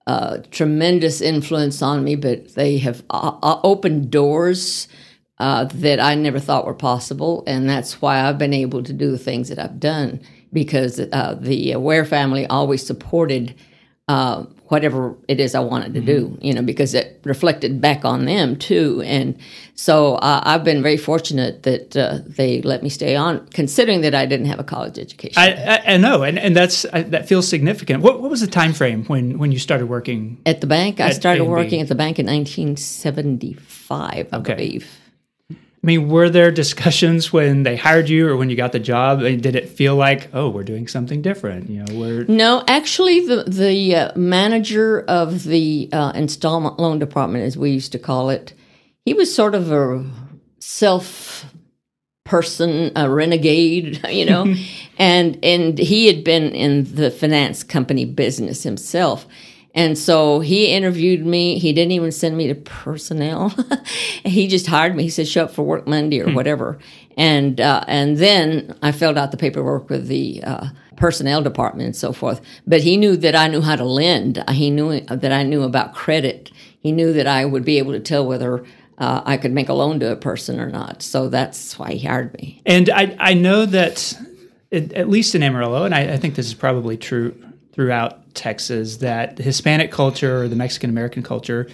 a 0.07 0.43
tremendous 0.51 1.21
influence 1.21 1.83
on 1.83 2.05
me, 2.05 2.15
but 2.17 2.55
they 2.55 2.79
have 2.79 3.03
uh, 3.11 3.37
uh, 3.43 3.61
opened 3.65 4.11
doors 4.11 4.89
uh, 5.39 5.65
that 5.65 6.01
I 6.01 6.15
never 6.15 6.39
thought 6.39 6.67
were 6.67 6.75
possible. 6.75 7.43
And 7.47 7.69
that's 7.69 8.01
why 8.01 8.21
I've 8.21 8.39
been 8.39 8.55
able 8.55 8.83
to 8.83 8.93
do 8.93 9.11
the 9.11 9.19
things 9.19 9.49
that 9.49 9.59
I've 9.59 9.81
done 9.81 10.21
because 10.53 11.01
uh, 11.01 11.37
the 11.41 11.75
Ware 11.77 12.05
family 12.05 12.47
always 12.47 12.87
supported 12.87 13.55
uh, 14.07 14.45
whatever 14.69 15.17
it 15.29 15.41
is 15.41 15.55
I 15.55 15.61
wanted 15.61 15.95
to 15.95 16.01
mm-hmm. 16.01 16.07
do, 16.07 16.39
you 16.43 16.53
know, 16.53 16.63
because 16.63 16.95
it 16.95 17.21
reflected 17.25 17.81
back 17.81 18.05
on 18.05 18.27
them 18.27 18.57
too. 18.57 19.03
And 19.05 19.39
so 19.75 20.17
uh, 20.17 20.43
I've 20.45 20.63
been 20.63 20.83
very 20.83 20.97
fortunate 20.97 21.63
that 21.63 21.97
uh, 21.97 22.19
they 22.27 22.61
let 22.63 22.83
me 22.83 22.89
stay 22.89 23.17
on, 23.17 23.47
considering 23.49 24.03
that 24.03 24.15
I 24.15 24.27
didn't 24.27 24.47
have 24.47 24.61
a 24.61 24.65
college 24.65 24.99
education. 24.99 25.41
I, 25.41 25.53
I, 25.53 25.95
I 25.95 25.97
know, 25.97 26.23
and, 26.23 26.39
and 26.39 26.55
that's 26.55 26.85
I, 26.93 27.03
that 27.03 27.29
feels 27.29 27.49
significant. 27.49 28.03
What, 28.03 28.21
what 28.21 28.31
was 28.31 28.41
the 28.41 28.47
time 28.47 28.75
frame 28.75 29.05
when, 29.07 29.39
when 29.39 29.53
you 29.53 29.59
started 29.59 29.87
working 29.87 30.41
at 30.45 30.61
the 30.61 30.67
bank? 30.67 31.01
I 31.01 31.11
started 31.11 31.45
working 31.45 31.81
at 31.81 31.89
the 31.89 31.95
bank 31.95 32.19
in 32.19 32.27
1975, 32.27 34.29
I 34.33 34.37
okay. 34.37 34.55
believe. 34.55 35.01
I 35.85 35.87
mean, 35.87 36.09
were 36.09 36.31
there 36.31 36.51
discussions 36.51 37.31
when 37.31 37.63
they 37.63 37.77
hired 37.77 38.09
you 38.09 38.27
or 38.27 38.39
when 38.39 38.49
you 38.49 38.57
got 38.57 38.73
the 38.73 38.79
job? 38.79 39.21
Did 39.21 39.55
it 39.55 39.69
feel 39.69 39.97
like, 39.97 40.31
oh, 40.33 40.49
we're 40.49 40.63
doing 40.63 40.89
something 40.89 41.21
different? 41.21 41.69
You 41.69 41.85
know, 41.85 41.95
we're 41.95 42.25
no. 42.25 42.65
Actually, 42.67 43.27
the 43.27 43.45
the 43.47 43.95
uh, 43.95 44.13
manager 44.17 45.03
of 45.03 45.45
the 45.45 45.91
uh, 45.93 46.13
installment 46.15 46.79
loan 46.79 46.99
department, 46.99 47.45
as 47.45 47.59
we 47.59 47.71
used 47.71 47.93
to 47.93 47.99
call 47.99 48.31
it, 48.31 48.55
he 49.05 49.13
was 49.13 49.35
sort 49.35 49.55
of 49.55 49.71
a 49.71 50.11
self 50.59 51.45
person, 52.25 52.91
a 52.97 53.11
renegade, 53.11 54.01
you 54.09 54.25
know, 54.25 54.55
and 54.99 55.39
and 55.45 55.77
he 55.77 56.07
had 56.07 56.25
been 56.25 56.55
in 56.55 56.95
the 56.95 57.11
finance 57.11 57.63
company 57.63 58.07
business 58.07 58.63
himself. 58.63 59.27
And 59.75 59.99
so 59.99 60.39
he 60.39 60.69
interviewed 60.69 61.27
me. 61.27 61.59
He 61.59 61.73
didn't 61.73 61.93
even 61.93 62.13
send 62.13 62.37
me 62.37 62.47
to 62.47 62.55
personnel. 62.55 63.49
he 64.25 64.47
just 64.47 64.69
hired 64.69 64.95
me. 64.95 65.03
He 65.03 65.11
said, 65.11 65.27
"Show 65.27 65.45
up 65.45 65.51
for 65.51 65.65
work 65.65 65.87
Monday 65.87 66.21
or 66.21 66.29
hmm. 66.29 66.35
whatever." 66.35 66.79
And 67.17 67.61
uh, 67.61 67.85
and 67.89 68.17
then 68.19 68.77
I 68.83 68.93
filled 68.93 69.19
out 69.19 69.33
the 69.33 69.37
paperwork 69.37 69.91
with 69.91 70.07
the 70.07 70.43
uh, 70.45 70.69
personnel 70.97 71.43
department 71.43 71.87
and 71.87 71.97
so 71.97 72.13
forth. 72.13 72.41
But 72.67 72.83
he 72.83 72.97
knew 72.97 73.17
that 73.17 73.35
I 73.35 73.49
knew 73.49 73.61
how 73.61 73.75
to 73.75 73.85
lend. 73.85 74.43
He 74.51 74.71
knew 74.71 75.01
that 75.01 75.33
I 75.33 75.43
knew 75.43 75.65
about 75.65 75.93
credit. 75.93 76.53
He 76.79 76.93
knew 76.93 77.13
that 77.13 77.27
I 77.27 77.45
would 77.45 77.65
be 77.65 77.79
able 77.79 77.93
to 77.93 78.01
tell 78.01 78.25
whether 78.25 78.65
uh, 78.99 79.23
I 79.25 79.39
could 79.39 79.53
make 79.53 79.69
a 79.69 79.75
loan 79.75 79.99
to 80.01 80.13
a 80.13 80.17
person 80.17 80.61
or 80.61 80.71
not. 80.71 81.03
So 81.03 81.29
that's 81.29 81.79
why 81.79 81.95
he 81.95 82.07
hired 82.07 82.33
me. 82.35 82.63
And 82.65 82.91
I 82.91 83.17
I 83.19 83.35
know 83.35 83.67
that 83.67 84.17
at 84.71 85.09
least 85.09 85.35
in 85.35 85.43
Amarillo, 85.43 85.85
and 85.85 85.95
I, 85.95 86.15
I 86.15 86.17
think 86.17 86.37
this 86.37 86.47
is 86.47 86.55
probably 86.55 86.97
true 86.97 87.35
throughout 87.75 88.35
Texas 88.35 88.99
that 88.99 89.37
the 89.37 89.43
Hispanic 89.43 89.91
culture 89.91 90.43
or 90.43 90.49
the 90.49 90.57
Mexican 90.57 90.91
American 90.91 91.23
culture 91.23 91.69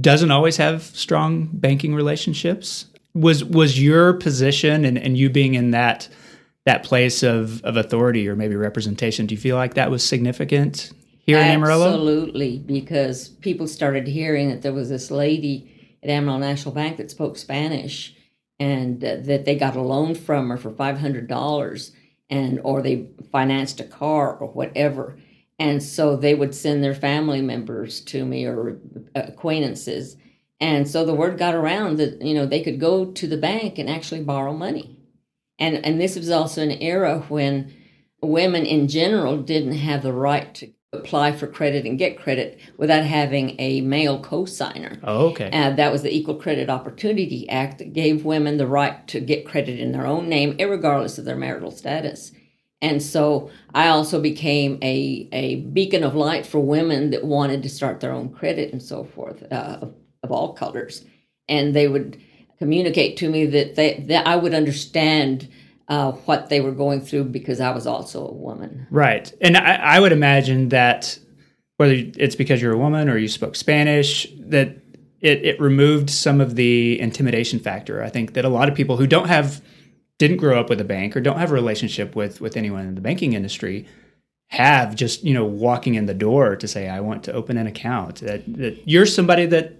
doesn't 0.00 0.30
always 0.30 0.56
have 0.58 0.82
strong 0.82 1.48
banking 1.52 1.94
relationships. 1.94 2.86
Was 3.14 3.44
was 3.44 3.82
your 3.82 4.14
position 4.14 4.84
and, 4.84 4.98
and 4.98 5.16
you 5.16 5.30
being 5.30 5.54
in 5.54 5.70
that 5.72 6.08
that 6.64 6.84
place 6.84 7.22
of, 7.22 7.62
of 7.64 7.76
authority 7.76 8.28
or 8.28 8.36
maybe 8.36 8.54
representation, 8.54 9.26
do 9.26 9.34
you 9.34 9.40
feel 9.40 9.56
like 9.56 9.74
that 9.74 9.90
was 9.90 10.04
significant 10.04 10.92
here 11.18 11.38
in 11.38 11.44
Amarillo? 11.44 11.88
Absolutely, 11.88 12.58
because 12.58 13.28
people 13.28 13.66
started 13.66 14.06
hearing 14.06 14.48
that 14.50 14.62
there 14.62 14.72
was 14.72 14.88
this 14.88 15.10
lady 15.10 15.98
at 16.02 16.10
Amarillo 16.10 16.38
National 16.38 16.72
Bank 16.72 16.98
that 16.98 17.10
spoke 17.10 17.36
Spanish 17.36 18.14
and 18.60 19.02
uh, 19.02 19.16
that 19.22 19.44
they 19.44 19.56
got 19.56 19.74
a 19.74 19.80
loan 19.80 20.14
from 20.14 20.50
her 20.50 20.56
for 20.56 20.70
$500 20.70 21.90
and 22.32 22.60
or 22.64 22.80
they 22.80 23.06
financed 23.30 23.78
a 23.78 23.84
car 23.84 24.34
or 24.34 24.48
whatever. 24.48 25.18
And 25.58 25.82
so 25.82 26.16
they 26.16 26.34
would 26.34 26.54
send 26.54 26.82
their 26.82 26.94
family 26.94 27.42
members 27.42 28.00
to 28.06 28.24
me 28.24 28.46
or 28.46 28.78
uh, 29.14 29.22
acquaintances. 29.26 30.16
And 30.58 30.88
so 30.88 31.04
the 31.04 31.14
word 31.14 31.38
got 31.38 31.54
around 31.54 31.98
that 31.98 32.22
you 32.22 32.34
know 32.34 32.46
they 32.46 32.62
could 32.62 32.80
go 32.80 33.12
to 33.12 33.26
the 33.26 33.36
bank 33.36 33.78
and 33.78 33.88
actually 33.88 34.22
borrow 34.22 34.54
money. 34.54 34.98
And 35.58 35.84
and 35.84 36.00
this 36.00 36.16
was 36.16 36.30
also 36.30 36.62
an 36.62 36.70
era 36.70 37.20
when 37.28 37.74
women 38.22 38.64
in 38.64 38.88
general 38.88 39.36
didn't 39.36 39.74
have 39.74 40.02
the 40.02 40.14
right 40.14 40.54
to 40.54 40.72
apply 40.92 41.32
for 41.32 41.46
credit 41.46 41.86
and 41.86 41.98
get 41.98 42.18
credit 42.18 42.58
without 42.76 43.04
having 43.04 43.56
a 43.58 43.80
male 43.80 44.20
co-signer. 44.20 44.98
Oh, 45.02 45.28
okay. 45.28 45.48
And 45.50 45.78
that 45.78 45.90
was 45.90 46.02
the 46.02 46.14
Equal 46.14 46.34
Credit 46.34 46.68
Opportunity 46.68 47.48
Act 47.48 47.78
that 47.78 47.94
gave 47.94 48.26
women 48.26 48.58
the 48.58 48.66
right 48.66 49.06
to 49.08 49.18
get 49.18 49.46
credit 49.46 49.80
in 49.80 49.92
their 49.92 50.06
own 50.06 50.28
name, 50.28 50.54
regardless 50.58 51.16
of 51.16 51.24
their 51.24 51.36
marital 51.36 51.70
status. 51.70 52.32
And 52.82 53.02
so 53.02 53.50
I 53.74 53.88
also 53.88 54.20
became 54.20 54.78
a, 54.82 55.28
a 55.32 55.56
beacon 55.56 56.04
of 56.04 56.14
light 56.14 56.44
for 56.44 56.60
women 56.60 57.10
that 57.10 57.24
wanted 57.24 57.62
to 57.62 57.70
start 57.70 58.00
their 58.00 58.12
own 58.12 58.28
credit 58.28 58.72
and 58.72 58.82
so 58.82 59.04
forth 59.04 59.42
uh, 59.50 59.78
of, 59.80 59.94
of, 60.22 60.32
all 60.32 60.52
colors. 60.52 61.04
And 61.48 61.74
they 61.74 61.88
would 61.88 62.20
communicate 62.58 63.16
to 63.18 63.30
me 63.30 63.46
that, 63.46 63.76
they, 63.76 64.04
that 64.08 64.26
I 64.26 64.36
would 64.36 64.52
understand 64.52 65.48
uh, 65.88 66.12
what 66.12 66.48
they 66.48 66.60
were 66.60 66.72
going 66.72 67.00
through 67.00 67.24
because 67.24 67.60
I 67.60 67.70
was 67.72 67.86
also 67.86 68.26
a 68.26 68.32
woman. 68.32 68.86
Right. 68.90 69.32
And 69.40 69.56
I, 69.56 69.74
I 69.74 70.00
would 70.00 70.12
imagine 70.12 70.70
that 70.70 71.18
whether 71.76 71.94
it's 71.94 72.36
because 72.36 72.62
you're 72.62 72.72
a 72.72 72.78
woman 72.78 73.08
or 73.08 73.16
you 73.18 73.28
spoke 73.28 73.56
Spanish, 73.56 74.26
that 74.38 74.76
it, 75.20 75.44
it 75.44 75.60
removed 75.60 76.10
some 76.10 76.40
of 76.40 76.56
the 76.56 77.00
intimidation 77.00 77.58
factor. 77.58 78.02
I 78.02 78.08
think 78.08 78.34
that 78.34 78.44
a 78.44 78.48
lot 78.48 78.68
of 78.68 78.74
people 78.74 78.96
who 78.96 79.06
don't 79.06 79.28
have 79.28 79.62
didn't 80.18 80.36
grow 80.36 80.60
up 80.60 80.68
with 80.68 80.80
a 80.80 80.84
bank 80.84 81.16
or 81.16 81.20
don't 81.20 81.38
have 81.38 81.50
a 81.50 81.54
relationship 81.54 82.14
with 82.14 82.40
with 82.40 82.56
anyone 82.56 82.86
in 82.86 82.94
the 82.94 83.00
banking 83.00 83.32
industry 83.32 83.86
have 84.48 84.94
just 84.94 85.24
you 85.24 85.34
know 85.34 85.44
walking 85.44 85.94
in 85.94 86.06
the 86.06 86.14
door 86.14 86.54
to 86.54 86.68
say 86.68 86.88
I 86.88 87.00
want 87.00 87.24
to 87.24 87.32
open 87.32 87.56
an 87.56 87.66
account 87.66 88.16
that, 88.20 88.42
that 88.54 88.86
you're 88.86 89.06
somebody 89.06 89.46
that 89.46 89.72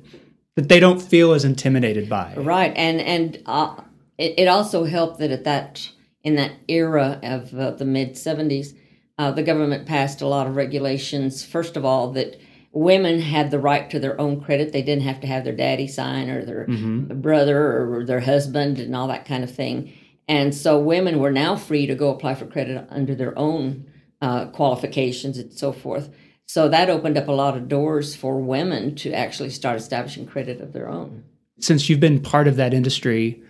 that 0.56 0.68
they 0.68 0.80
don't 0.80 1.00
feel 1.00 1.32
as 1.32 1.44
intimidated 1.44 2.08
by 2.08 2.34
right 2.36 2.72
and 2.74 3.00
and 3.00 3.42
uh, 3.46 3.76
it, 4.22 4.34
it 4.38 4.48
also 4.48 4.84
helped 4.84 5.18
that 5.18 5.30
at 5.30 5.44
that 5.44 5.90
in 6.22 6.36
that 6.36 6.52
era 6.68 7.18
of 7.22 7.54
uh, 7.54 7.70
the 7.72 7.84
mid 7.84 8.12
70s 8.12 8.76
uh, 9.18 9.30
the 9.30 9.42
government 9.42 9.86
passed 9.86 10.22
a 10.22 10.26
lot 10.26 10.46
of 10.46 10.56
regulations 10.56 11.44
first 11.44 11.76
of 11.76 11.84
all 11.84 12.12
that 12.12 12.38
women 12.72 13.20
had 13.20 13.50
the 13.50 13.58
right 13.58 13.90
to 13.90 13.98
their 13.98 14.18
own 14.20 14.40
credit 14.40 14.72
they 14.72 14.82
didn't 14.82 15.04
have 15.04 15.20
to 15.20 15.26
have 15.26 15.44
their 15.44 15.56
daddy 15.56 15.86
sign 15.86 16.30
or 16.30 16.44
their 16.44 16.66
mm-hmm. 16.66 17.20
brother 17.20 17.94
or 17.94 18.04
their 18.04 18.20
husband 18.20 18.78
and 18.78 18.96
all 18.96 19.08
that 19.08 19.26
kind 19.26 19.44
of 19.44 19.54
thing 19.54 19.92
and 20.28 20.54
so 20.54 20.78
women 20.78 21.18
were 21.18 21.32
now 21.32 21.56
free 21.56 21.86
to 21.86 21.94
go 21.94 22.10
apply 22.10 22.34
for 22.34 22.46
credit 22.46 22.86
under 22.90 23.14
their 23.14 23.36
own 23.38 23.86
uh, 24.20 24.46
qualifications 24.46 25.36
and 25.36 25.52
so 25.52 25.72
forth. 25.72 26.10
So 26.46 26.68
that 26.68 26.88
opened 26.88 27.18
up 27.18 27.28
a 27.28 27.32
lot 27.32 27.56
of 27.56 27.68
doors 27.68 28.14
for 28.14 28.40
women 28.40 28.94
to 28.96 29.12
actually 29.12 29.50
start 29.50 29.76
establishing 29.76 30.26
credit 30.26 30.60
of 30.60 30.72
their 30.72 30.88
own. 30.88 31.24
Since 31.60 31.88
you've 31.88 32.00
been 32.00 32.20
part 32.20 32.48
of 32.48 32.56
that 32.56 32.74
industry 32.74 33.42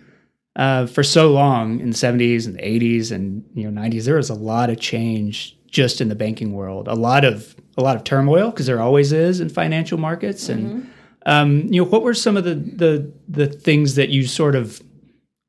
uh, 0.55 0.85
for 0.85 1.03
so 1.03 1.31
long 1.31 1.79
in 1.79 1.89
the 1.89 1.95
70s 1.95 2.45
and 2.45 2.55
the 2.55 2.61
80s 2.61 3.11
and 3.11 3.43
you 3.53 3.69
know 3.69 3.81
90s, 3.81 4.05
there 4.05 4.15
was 4.15 4.29
a 4.29 4.35
lot 4.35 4.69
of 4.69 4.79
change 4.79 5.57
just 5.67 5.99
in 5.99 6.09
the 6.09 6.15
banking 6.15 6.53
world. 6.53 6.87
A 6.87 6.93
lot 6.93 7.25
of 7.25 7.55
a 7.77 7.81
lot 7.81 7.95
of 7.95 8.03
turmoil 8.03 8.51
because 8.51 8.67
there 8.67 8.79
always 8.79 9.11
is 9.11 9.41
in 9.41 9.49
financial 9.49 9.97
markets. 9.97 10.47
And 10.47 10.67
mm-hmm. 10.67 10.89
um, 11.25 11.61
you 11.73 11.81
know, 11.81 11.89
what 11.89 12.03
were 12.03 12.13
some 12.13 12.37
of 12.37 12.43
the 12.43 12.55
the 12.55 13.11
the 13.27 13.47
things 13.47 13.95
that 13.95 14.09
you 14.09 14.27
sort 14.27 14.55
of 14.55 14.81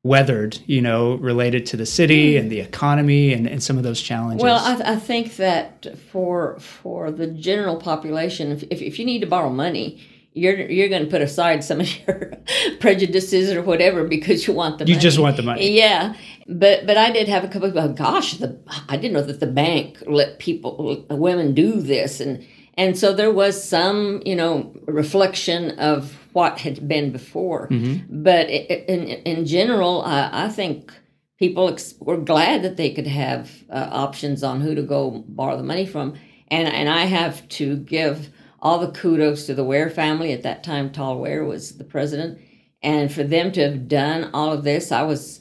weathered, 0.03 0.59
you 0.67 0.81
know, 0.81 1.15
related 1.15 1.65
to 1.65 1.77
the 1.77 1.85
city 1.85 2.33
mm. 2.33 2.39
and 2.39 2.51
the 2.51 2.59
economy 2.59 3.33
and, 3.33 3.47
and 3.47 3.63
some 3.63 3.77
of 3.77 3.83
those 3.83 3.99
challenges? 3.99 4.43
Well, 4.43 4.63
I, 4.63 4.75
th- 4.75 4.87
I, 4.87 4.95
think 4.97 5.37
that 5.37 5.97
for 6.11 6.59
for 6.59 7.11
the 7.11 7.25
general 7.27 7.77
population, 7.77 8.51
if, 8.51 8.63
if, 8.69 8.81
if 8.81 8.99
you 8.99 9.05
need 9.05 9.19
to 9.19 9.27
borrow 9.27 9.49
money, 9.49 9.99
you're 10.35 10.69
you're 10.69 10.89
going 10.89 11.03
to 11.03 11.09
put 11.09 11.21
aside 11.21 11.63
some 11.63 11.79
of 11.79 12.07
your 12.07 12.33
prejudices 12.79 13.51
or 13.51 13.63
whatever 13.63 14.03
because 14.03 14.45
you 14.45 14.53
want 14.53 14.77
the 14.77 14.85
you 14.85 14.93
money. 14.93 15.01
just 15.01 15.17
want 15.17 15.37
the 15.37 15.43
money. 15.43 15.71
Yeah, 15.71 16.13
but 16.47 16.85
but 16.85 16.97
I 16.97 17.11
did 17.11 17.27
have 17.27 17.43
a 17.43 17.47
couple 17.47 17.69
of 17.69 17.75
oh, 17.77 17.93
gosh, 17.93 18.37
the 18.37 18.59
I 18.89 18.97
didn't 18.97 19.13
know 19.13 19.23
that 19.23 19.39
the 19.39 19.47
bank 19.47 20.03
let 20.05 20.39
people 20.39 21.05
women 21.09 21.53
do 21.53 21.81
this 21.81 22.19
and 22.19 22.45
and 22.77 22.97
so 22.97 23.13
there 23.13 23.31
was 23.31 23.63
some 23.63 24.21
you 24.25 24.35
know 24.35 24.75
reflection 24.85 25.71
of 25.79 26.17
what 26.33 26.59
had 26.59 26.85
been 26.85 27.11
before. 27.13 27.69
Mm-hmm. 27.69 28.21
But 28.21 28.49
in, 28.49 29.07
in 29.07 29.45
general, 29.45 30.03
I 30.05 30.49
think 30.49 30.91
people 31.39 31.69
ex- 31.69 31.95
were 31.99 32.17
glad 32.17 32.61
that 32.63 32.75
they 32.75 32.93
could 32.93 33.07
have 33.07 33.51
uh, 33.69 33.87
options 33.91 34.43
on 34.43 34.59
who 34.59 34.75
to 34.75 34.81
go 34.81 35.23
borrow 35.29 35.55
the 35.55 35.63
money 35.63 35.85
from. 35.85 36.15
And, 36.49 36.67
and 36.67 36.89
I 36.89 37.05
have 37.05 37.47
to 37.49 37.77
give 37.77 38.29
all 38.65 38.79
the 38.79 38.87
kudos 38.87 39.45
to 39.45 39.53
the 39.53 39.63
Ware 39.63 39.91
family. 39.91 40.31
At 40.33 40.41
that 40.41 40.63
time, 40.63 40.91
Tall 40.91 41.19
Ware 41.19 41.45
was 41.45 41.77
the 41.77 41.83
president. 41.83 42.39
And 42.81 43.13
for 43.13 43.23
them 43.23 43.51
to 43.51 43.61
have 43.61 43.87
done 43.87 44.31
all 44.33 44.51
of 44.51 44.63
this, 44.63 44.91
I 44.91 45.03
was, 45.03 45.39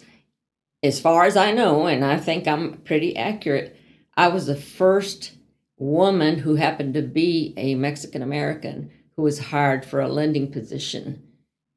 as 0.82 1.00
far 1.00 1.24
as 1.24 1.34
I 1.34 1.50
know, 1.50 1.86
and 1.86 2.04
I 2.04 2.18
think 2.18 2.46
I'm 2.46 2.74
pretty 2.82 3.16
accurate, 3.16 3.78
I 4.14 4.28
was 4.28 4.44
the 4.44 4.54
first 4.54 5.32
woman 5.78 6.40
who 6.40 6.56
happened 6.56 6.92
to 6.94 7.02
be 7.02 7.54
a 7.56 7.76
Mexican 7.76 8.20
American 8.20 8.90
who 9.16 9.22
was 9.22 9.38
hired 9.38 9.86
for 9.86 10.02
a 10.02 10.08
lending 10.08 10.52
position 10.52 11.22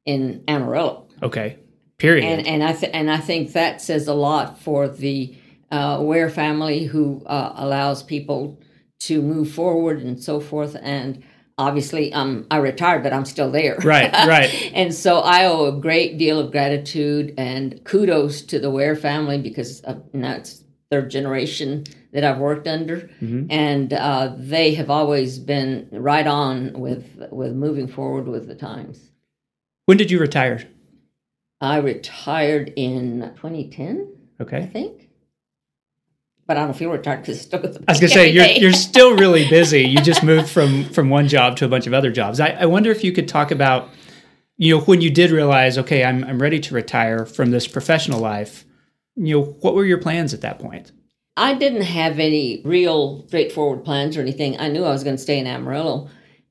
in 0.06 0.44
Amarillo. 0.50 1.08
Okay. 1.24 1.60
Period. 1.98 2.25
And 2.25 2.46
and 2.46 2.62
I 2.62 2.74
th- 2.74 2.92
and 2.94 3.10
I 3.10 3.18
think 3.18 3.54
that 3.54 3.82
says 3.82 4.08
a 4.08 4.13
lot 4.13 4.60
for 4.60 4.89
the 4.89 5.34
uh, 5.72 6.00
Ware 6.01 6.30
family 6.30 6.84
who 6.84 7.24
uh, 7.25 7.54
allows 7.56 8.04
people 8.04 8.60
to 9.00 9.22
move 9.22 9.50
forward 9.50 10.01
and 10.01 10.22
so 10.22 10.39
forth. 10.39 10.75
And 10.80 11.24
obviously, 11.58 12.14
um, 12.14 12.46
I 12.52 12.58
retired, 12.58 13.04
but 13.04 13.14
I'm 13.14 13.26
still 13.26 13.52
there. 13.52 13.78
Right, 13.84 14.12
right. 14.28 14.72
and 14.74 14.94
so 14.94 15.20
I 15.20 15.46
owe 15.46 15.66
a 15.66 15.72
great 15.72 16.18
deal 16.18 16.40
of 16.40 16.52
gratitude 16.52 17.34
and 17.38 17.84
kudos 17.84 18.42
to 18.44 18.60
the 18.60 18.70
Ware 18.70 18.96
family 18.96 19.38
because 19.38 19.84
uh, 19.84 19.96
now 20.14 20.36
it's 20.36 20.64
third 20.90 21.10
generation 21.10 21.84
that 22.14 22.24
I've 22.24 22.38
worked 22.38 22.68
under, 22.68 23.10
mm-hmm. 23.22 23.48
and 23.50 23.94
uh, 23.94 24.34
they 24.38 24.74
have 24.76 24.90
always 24.90 25.40
been 25.40 25.88
right 25.92 26.28
on 26.28 26.74
with 26.74 27.06
with 27.32 27.54
moving 27.54 27.88
forward 27.88 28.28
with 28.28 28.48
the 28.48 28.56
times. 28.56 29.12
When 29.86 29.98
did 29.98 30.12
you 30.12 30.20
retire? 30.20 30.68
I 31.60 31.78
retired 31.78 32.72
in 32.76 33.34
2010. 33.36 34.14
Okay, 34.40 34.58
I 34.58 34.66
think 34.66 35.07
but 36.48 36.58
I 36.58 36.63
don't 36.63 36.75
feel 36.75 36.89
retired 36.89 37.22
because 37.22 37.39
I 37.39 37.42
still 37.42 37.62
with 37.62 37.74
the 37.74 37.84
I 37.88 37.92
was 37.92 38.00
gonna 38.00 38.10
say 38.10 38.32
you're 38.32 38.46
you're 38.46 38.74
still 38.89 39.16
really 39.16 39.48
busy. 39.50 39.84
You 39.84 40.01
just 40.01 40.24
moved 40.24 40.50
from 40.50 40.86
from 40.86 41.10
one 41.10 41.27
job 41.27 41.58
to 41.58 41.66
a 41.66 41.68
bunch 41.68 41.86
of 41.86 41.94
other 41.94 42.10
jobs. 42.10 42.39
I, 42.39 42.50
I 42.51 42.66
wonder 42.66 42.89
if 42.89 43.04
you 43.04 43.12
could 43.12 43.27
talk 43.27 43.51
about, 43.51 43.89
you 44.56 44.75
know, 44.75 44.82
when 44.82 45.01
you 45.01 45.12
did 45.12 45.30
realize, 45.30 45.77
okay, 45.77 46.04
I'm 46.04 46.24
I'm 46.24 46.42
ready 46.42 46.60
to 46.62 46.74
retire 46.74 47.25
from 47.25 47.51
this 47.51 47.68
professional 47.68 48.22
life. 48.22 48.66
You 49.16 49.39
know, 49.39 49.46
what 49.60 49.75
were 49.75 49.86
your 49.86 49.98
plans 50.00 50.34
at 50.34 50.42
that 50.42 50.60
point? 50.60 50.92
I 51.36 51.54
didn't 51.54 51.84
have 51.84 52.18
any 52.18 52.62
real 52.66 53.27
straightforward 53.27 53.84
plans 53.84 54.18
or 54.18 54.22
anything. 54.22 54.60
I 54.60 54.70
knew 54.70 54.84
I 54.84 54.89
was 54.89 55.04
going 55.04 55.18
to 55.18 55.22
stay 55.22 55.38
in 55.38 55.46
Amarillo, 55.46 56.10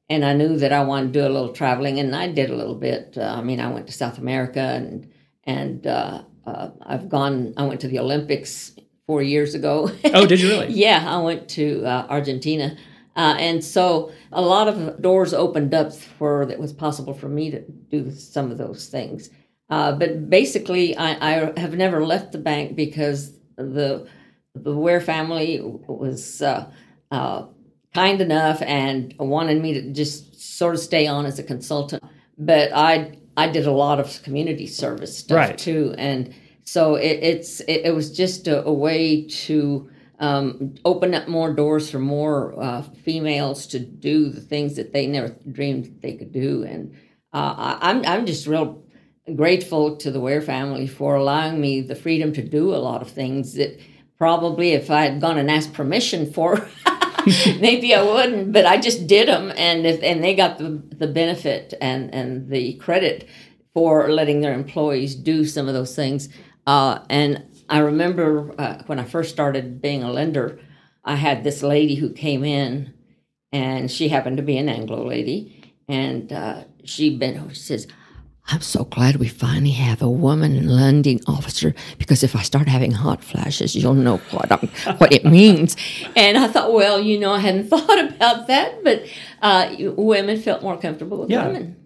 and 0.09 0.25
I 0.25 0.33
knew 0.33 0.57
that 0.59 0.73
I 0.73 0.85
wanted 0.85 1.13
to 1.13 1.21
do 1.21 1.27
a 1.27 1.29
little 1.29 1.53
traveling, 1.53 1.99
and 1.99 2.15
I 2.15 2.29
did 2.29 2.51
a 2.51 2.55
little 2.57 2.77
bit. 2.77 3.15
Uh, 3.17 3.23
I 3.23 3.43
mean, 3.43 3.61
I 3.61 3.73
went 3.73 3.87
to 3.87 3.93
South 3.93 4.19
America, 4.19 4.61
and 4.61 5.11
and 5.45 5.87
uh, 5.87 6.23
uh, 6.47 6.71
I've 6.83 7.09
gone. 7.09 7.55
I 7.57 7.65
went 7.65 7.81
to 7.81 7.89
the 7.89 7.99
Olympics 7.99 8.77
four 9.07 9.23
years 9.23 9.55
ago. 9.55 9.91
Oh, 10.13 10.27
did 10.27 10.41
you 10.41 10.49
really? 10.49 10.67
yeah, 10.73 11.05
I 11.07 11.19
went 11.19 11.49
to 11.51 11.85
uh, 11.85 12.07
Argentina. 12.09 12.77
Uh, 13.17 13.35
and 13.39 13.65
so 13.65 14.13
a 14.33 14.43
lot 14.43 14.69
of 14.69 15.01
doors 15.01 15.33
opened 15.33 15.73
up 15.73 15.93
for 15.95 16.45
that 16.47 16.59
was 16.59 16.73
possible 16.73 17.15
for 17.15 17.29
me 17.29 17.51
to 17.51 17.61
do 17.91 18.11
some 18.11 18.51
of 18.51 18.59
those 18.59 18.89
things. 18.89 19.31
Uh, 19.71 19.93
but 19.93 20.29
basically, 20.29 20.97
I, 20.97 21.17
I, 21.33 21.61
have 21.61 21.75
never 21.75 22.05
left 22.05 22.33
the 22.33 22.39
bank 22.39 22.77
because 22.77 23.33
the 23.57 24.07
the 24.55 24.75
Ware 24.75 25.01
family 25.01 25.61
was 25.61 26.41
uh, 26.41 26.71
uh, 27.11 27.47
kind 27.95 28.21
enough 28.21 28.63
and 28.63 29.15
wanted 29.19 29.61
me 29.61 29.75
to 29.75 29.93
just 29.93 30.41
sort 30.41 30.75
of 30.75 30.81
stay 30.81 31.07
on 31.07 31.27
as 31.27 31.39
a 31.39 31.43
consultant. 31.43 32.03
But 32.39 32.71
I 32.75 33.19
I 33.37 33.49
did 33.49 33.67
a 33.67 33.73
lot 33.73 33.99
of 33.99 34.23
community 34.23 34.67
service 34.67 35.19
stuff 35.19 35.37
right. 35.37 35.59
too, 35.59 35.95
and 35.99 36.33
so 36.67 36.97
it, 36.97 37.23
it's 37.23 37.61
it, 37.61 37.83
it, 37.87 37.95
was 37.95 38.11
just 38.11 38.49
a, 38.49 38.65
a 38.65 38.73
way 38.73 39.23
to 39.23 39.89
um, 40.19 40.75
open 40.85 41.15
up 41.15 41.29
more 41.29 41.53
doors 41.53 41.89
for 41.89 42.01
more 42.01 42.61
uh, 42.61 42.83
females 42.83 43.69
to 43.69 43.79
do 43.79 44.29
the 44.29 44.41
things 44.41 44.75
that 44.77 44.93
they 44.93 45.07
never 45.07 45.29
dreamed 45.51 46.01
they 46.03 46.15
could 46.15 46.33
do. 46.33 46.65
And 46.65 46.95
uh, 47.33 47.79
I'm 47.81 48.05
I'm 48.05 48.27
just 48.27 48.49
real 48.49 48.83
grateful 49.35 49.97
to 49.97 50.11
the 50.11 50.21
Ware 50.21 50.43
family 50.43 50.89
for 50.89 51.15
allowing 51.15 51.61
me 51.61 51.81
the 51.81 51.95
freedom 51.95 52.33
to 52.33 52.43
do 52.43 52.75
a 52.75 52.77
lot 52.77 53.01
of 53.01 53.11
things 53.11 53.55
that 53.55 53.79
probably 54.19 54.73
if 54.73 54.91
I 54.91 55.03
had 55.03 55.21
gone 55.21 55.39
and 55.39 55.51
asked 55.51 55.73
permission 55.73 56.33
for. 56.33 56.69
maybe 57.61 57.95
I 57.95 58.03
wouldn't, 58.03 58.53
but 58.53 58.67
I 58.67 58.77
just 58.77 59.07
did 59.07 59.29
them, 59.29 59.53
and 59.57 59.85
if, 59.87 60.03
and 60.03 60.23
they 60.23 60.35
got 60.35 60.59
the 60.59 60.83
the 60.97 61.07
benefit 61.07 61.75
and 61.81 62.13
and 62.13 62.49
the 62.49 62.75
credit 62.75 63.29
for 63.75 64.11
letting 64.11 64.41
their 64.41 64.55
employees 64.55 65.15
do 65.15 65.45
some 65.45 65.69
of 65.69 65.75
those 65.75 65.95
things. 65.95 66.29
Uh, 66.67 67.01
and 67.09 67.45
I 67.69 67.79
remember 67.79 68.55
uh, 68.59 68.83
when 68.87 68.99
I 68.99 69.05
first 69.05 69.31
started 69.31 69.81
being 69.81 70.03
a 70.03 70.11
lender, 70.11 70.59
I 71.05 71.15
had 71.15 71.45
this 71.45 71.63
lady 71.63 71.95
who 71.95 72.11
came 72.11 72.45
in, 72.45 72.93
and 73.53 73.91
she 73.91 74.09
happened 74.09 74.37
to 74.39 74.43
be 74.43 74.59
an 74.59 74.69
Anglo 74.69 75.07
lady, 75.07 75.75
and 75.89 76.33
uh, 76.33 76.65
she 76.85 77.17
over. 77.23 77.55
She 77.55 77.61
says, 77.61 77.87
"I'm 78.49 78.61
so 78.61 78.85
glad 78.85 79.17
we 79.17 79.29
finally 79.29 79.71
have 79.71 80.03
a 80.03 80.11
woman 80.11 80.69
lending 80.69 81.21
officer 81.29 81.75
because 81.99 82.25
if 82.25 82.35
I 82.35 82.43
start 82.43 82.67
having 82.67 82.91
hot 82.91 83.23
flashes, 83.23 83.77
you'll 83.77 83.95
know 83.95 84.17
what 84.33 84.51
I'm, 84.51 84.69
what 84.99 85.13
it 85.13 85.25
means." 85.25 85.77
And 86.17 86.37
I 86.37 86.49
thought, 86.49 86.73
well, 86.73 87.01
you 87.01 87.21
know, 87.21 87.33
I 87.33 87.39
hadn't 87.39 87.69
thought 87.69 87.99
about 87.99 88.49
that, 88.49 88.83
but 88.83 89.05
uh, 89.43 89.75
women 89.97 90.41
felt 90.41 90.63
more 90.63 90.77
comfortable 90.77 91.19
with 91.19 91.31
yeah. 91.31 91.47
women. 91.47 91.77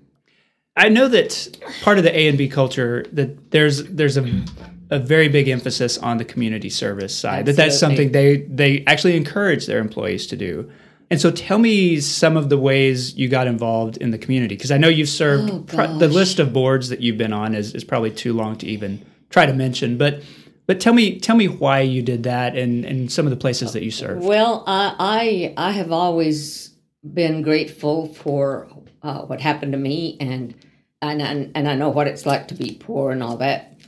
I 0.77 0.89
know 0.89 1.09
that 1.09 1.59
part 1.83 1.99
of 1.99 2.05
the 2.05 2.11
ANB 2.11 2.51
culture 2.53 3.05
that 3.13 3.51
there's 3.51 3.85
there's 3.85 4.17
a 4.17 4.45
a 4.91 4.99
very 4.99 5.29
big 5.29 5.49
emphasis 5.49 5.99
on 5.99 6.19
the 6.19 6.25
community 6.25 6.69
service 6.69 7.17
side. 7.17 7.41
Absolutely. 7.41 7.53
That 7.53 7.63
that's 7.63 7.79
something 7.79 8.13
they 8.13 8.39
they 8.49 8.85
actually 8.87 9.17
encourage 9.17 9.67
their 9.67 9.79
employees 9.79 10.27
to 10.29 10.37
do. 10.37 10.71
And 11.11 11.21
so 11.21 11.33
tell 11.33 11.59
me 11.59 12.01
some 12.01 12.37
of 12.37 12.51
the 12.51 12.59
ways 12.59 13.17
you 13.17 13.29
got 13.29 13.49
involved 13.49 13.97
in 13.97 14.13
the 14.13 14.19
community 14.19 14.55
because 14.55 14.71
I 14.71 14.79
know 14.79 14.89
you've 14.89 15.09
served 15.09 15.75
oh, 15.75 15.99
the 15.99 16.07
list 16.07 16.39
of 16.39 16.53
boards 16.53 16.89
that 16.89 17.01
you've 17.01 17.19
been 17.19 17.33
on 17.33 17.55
is, 17.55 17.75
is 17.75 17.83
probably 17.83 18.13
too 18.13 18.33
long 18.33 18.57
to 18.59 18.67
even 18.67 19.05
try 19.29 19.45
to 19.45 19.53
mention, 19.53 19.99
but 19.99 20.23
but 20.67 20.81
tell 20.81 20.93
me 20.93 21.19
tell 21.19 21.35
me 21.35 21.49
why 21.49 21.81
you 21.81 22.01
did 22.03 22.25
that 22.25 22.57
and, 22.57 22.85
and 22.85 23.11
some 23.11 23.27
of 23.27 23.31
the 23.31 23.37
places 23.37 23.73
that 23.73 23.83
you 23.83 23.91
served. 23.91 24.25
Well, 24.25 24.63
I 24.67 25.53
I, 25.57 25.69
I 25.69 25.73
have 25.73 25.91
always 25.91 26.71
been 27.13 27.43
grateful 27.43 28.13
for 28.15 28.69
uh, 29.03 29.23
what 29.23 29.41
happened 29.41 29.73
to 29.73 29.79
me 29.79 30.17
and 30.21 30.55
and 31.03 31.53
and 31.55 31.69
I 31.69 31.75
know 31.75 31.89
what 31.89 32.07
it's 32.07 32.27
like 32.27 32.49
to 32.49 32.55
be 32.55 32.77
poor 32.79 33.11
and 33.11 33.23
all 33.23 33.39
that. 33.39 33.79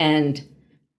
And 0.00 0.46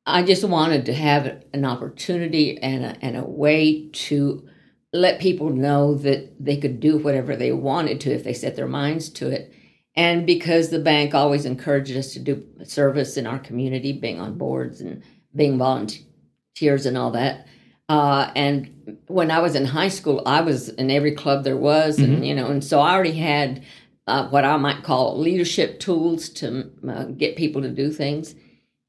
I 0.06 0.23
just 0.23 0.43
wanted 0.43 0.86
to 0.86 0.93
have 0.93 1.43
an 1.53 1.65
opportunity 1.65 2.58
and 2.58 2.86
a, 2.86 2.97
and 3.01 3.17
a 3.17 3.23
way 3.23 3.89
to 3.89 4.47
let 4.93 5.19
people 5.19 5.49
know 5.49 5.95
that 5.95 6.43
they 6.43 6.58
could 6.58 6.80
do 6.80 6.97
whatever 6.97 7.36
they 7.36 7.51
wanted 7.51 7.99
to 8.01 8.12
if 8.12 8.23
they 8.23 8.34
set 8.34 8.56
their 8.56 8.67
minds 8.67 9.10
to 9.10 9.30
it. 9.30 9.53
And 9.95 10.25
because 10.25 10.69
the 10.69 10.80
bank 10.80 11.13
always 11.13 11.45
encouraged 11.45 11.95
us 11.97 12.13
to 12.13 12.19
do 12.19 12.45
service 12.63 13.17
in 13.17 13.27
our 13.27 13.39
community, 13.39 13.91
being 13.91 14.21
on 14.21 14.38
boards 14.38 14.80
and 14.80 15.03
being 15.36 15.58
volunteers 15.58 16.86
and 16.86 16.97
all 16.97 17.12
that. 17.12 17.47
Uh, 17.89 18.32
and 18.36 18.97
when 19.08 19.32
I 19.32 19.39
was 19.39 19.56
in 19.56 19.65
high 19.65 19.88
school, 19.88 20.21
I 20.26 20.41
was 20.41 20.69
in 20.69 20.91
every 20.91 21.13
club 21.13 21.43
there 21.43 21.58
was, 21.58 21.97
mm-hmm. 21.97 22.13
and 22.13 22.28
you 22.28 22.36
know, 22.36 22.47
and 22.47 22.63
so 22.63 22.80
I 22.80 22.93
already 22.93 23.17
had 23.17 23.63
uh, 24.08 24.28
what 24.30 24.45
I 24.45 24.58
might 24.58 24.84
call 24.84 25.17
leadership 25.17 25.80
tools 25.80 26.30
to 26.30 26.69
uh, 26.88 27.06
get 27.06 27.36
people 27.36 27.62
to 27.62 27.69
do 27.69 27.91
things. 27.91 28.36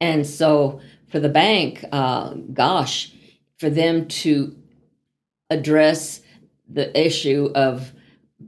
And 0.01 0.27
so 0.27 0.81
for 1.09 1.21
the 1.21 1.29
bank, 1.29 1.85
uh, 1.93 2.35
gosh, 2.53 3.13
for 3.59 3.71
them 3.71 4.07
to 4.09 4.57
address 5.51 6.21
the 6.69 6.97
issue 6.99 7.51
of 7.55 7.93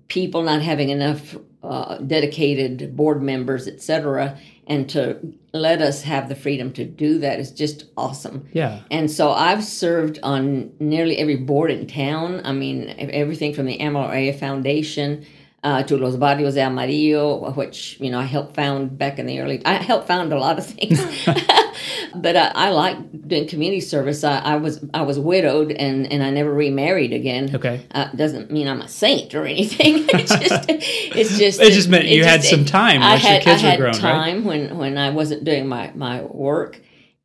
people 0.08 0.42
not 0.42 0.62
having 0.62 0.90
enough 0.90 1.36
uh, 1.62 1.98
dedicated 1.98 2.96
board 2.96 3.22
members, 3.22 3.68
et 3.68 3.80
cetera, 3.82 4.38
and 4.66 4.88
to 4.88 5.18
let 5.52 5.82
us 5.82 6.02
have 6.02 6.28
the 6.28 6.34
freedom 6.34 6.72
to 6.72 6.84
do 6.84 7.18
that 7.18 7.40
is 7.40 7.50
just 7.50 7.86
awesome. 7.96 8.46
Yeah. 8.52 8.82
And 8.90 9.10
so 9.10 9.32
I've 9.32 9.64
served 9.64 10.18
on 10.22 10.72
nearly 10.78 11.18
every 11.18 11.36
board 11.36 11.70
in 11.70 11.86
town. 11.86 12.40
I 12.44 12.52
mean, 12.52 12.94
everything 12.98 13.52
from 13.52 13.66
the 13.66 13.80
Amarillo 13.80 14.32
Foundation 14.32 15.26
uh, 15.62 15.82
to 15.82 15.96
Los 15.98 16.16
Barrios 16.16 16.54
de 16.54 16.62
Amarillo, 16.62 17.50
which 17.52 18.00
you 18.00 18.10
know 18.10 18.18
I 18.18 18.24
helped 18.24 18.54
found 18.54 18.96
back 18.96 19.18
in 19.18 19.26
the 19.26 19.40
early. 19.40 19.64
I 19.66 19.74
helped 19.74 20.06
found 20.06 20.32
a 20.32 20.38
lot 20.38 20.58
of 20.58 20.66
things, 20.74 21.00
but 22.14 22.36
I, 22.36 22.52
I 22.54 22.70
like 22.70 23.28
doing 23.28 23.46
community 23.46 23.80
service. 23.80 24.24
I, 24.24 24.38
I, 24.38 24.56
was 24.56 24.84
I 24.94 25.02
was 25.02 25.18
widowed 25.18 25.72
and 25.72 26.10
and 26.10 26.22
I 26.22 26.30
never 26.30 26.52
remarried 26.52 27.12
again. 27.12 27.54
Okay, 27.54 27.86
uh, 27.90 28.10
doesn't 28.12 28.50
mean 28.50 28.68
I'm 28.68 28.80
a 28.80 28.88
saint 28.88 29.34
or 29.34 29.44
anything. 29.44 30.06
it's 30.08 30.34
just 30.34 30.64
it's 30.68 31.38
just 31.38 31.60
it 31.60 31.72
just 31.72 31.88
meant 31.88 32.06
you 32.06 32.24
had 32.24 32.42
some 32.42 32.64
time 32.64 33.00
once 33.00 33.22
had, 33.22 33.44
your 33.44 33.54
kids 33.54 33.62
I 33.62 33.66
had 33.68 33.78
were 33.78 33.84
grown, 33.86 33.94
time 33.94 34.36
right? 34.36 34.44
when 34.44 34.78
when 34.78 34.98
I 34.98 35.10
wasn't 35.10 35.44
doing 35.44 35.66
my 35.66 35.92
my 35.94 36.22
work. 36.22 36.80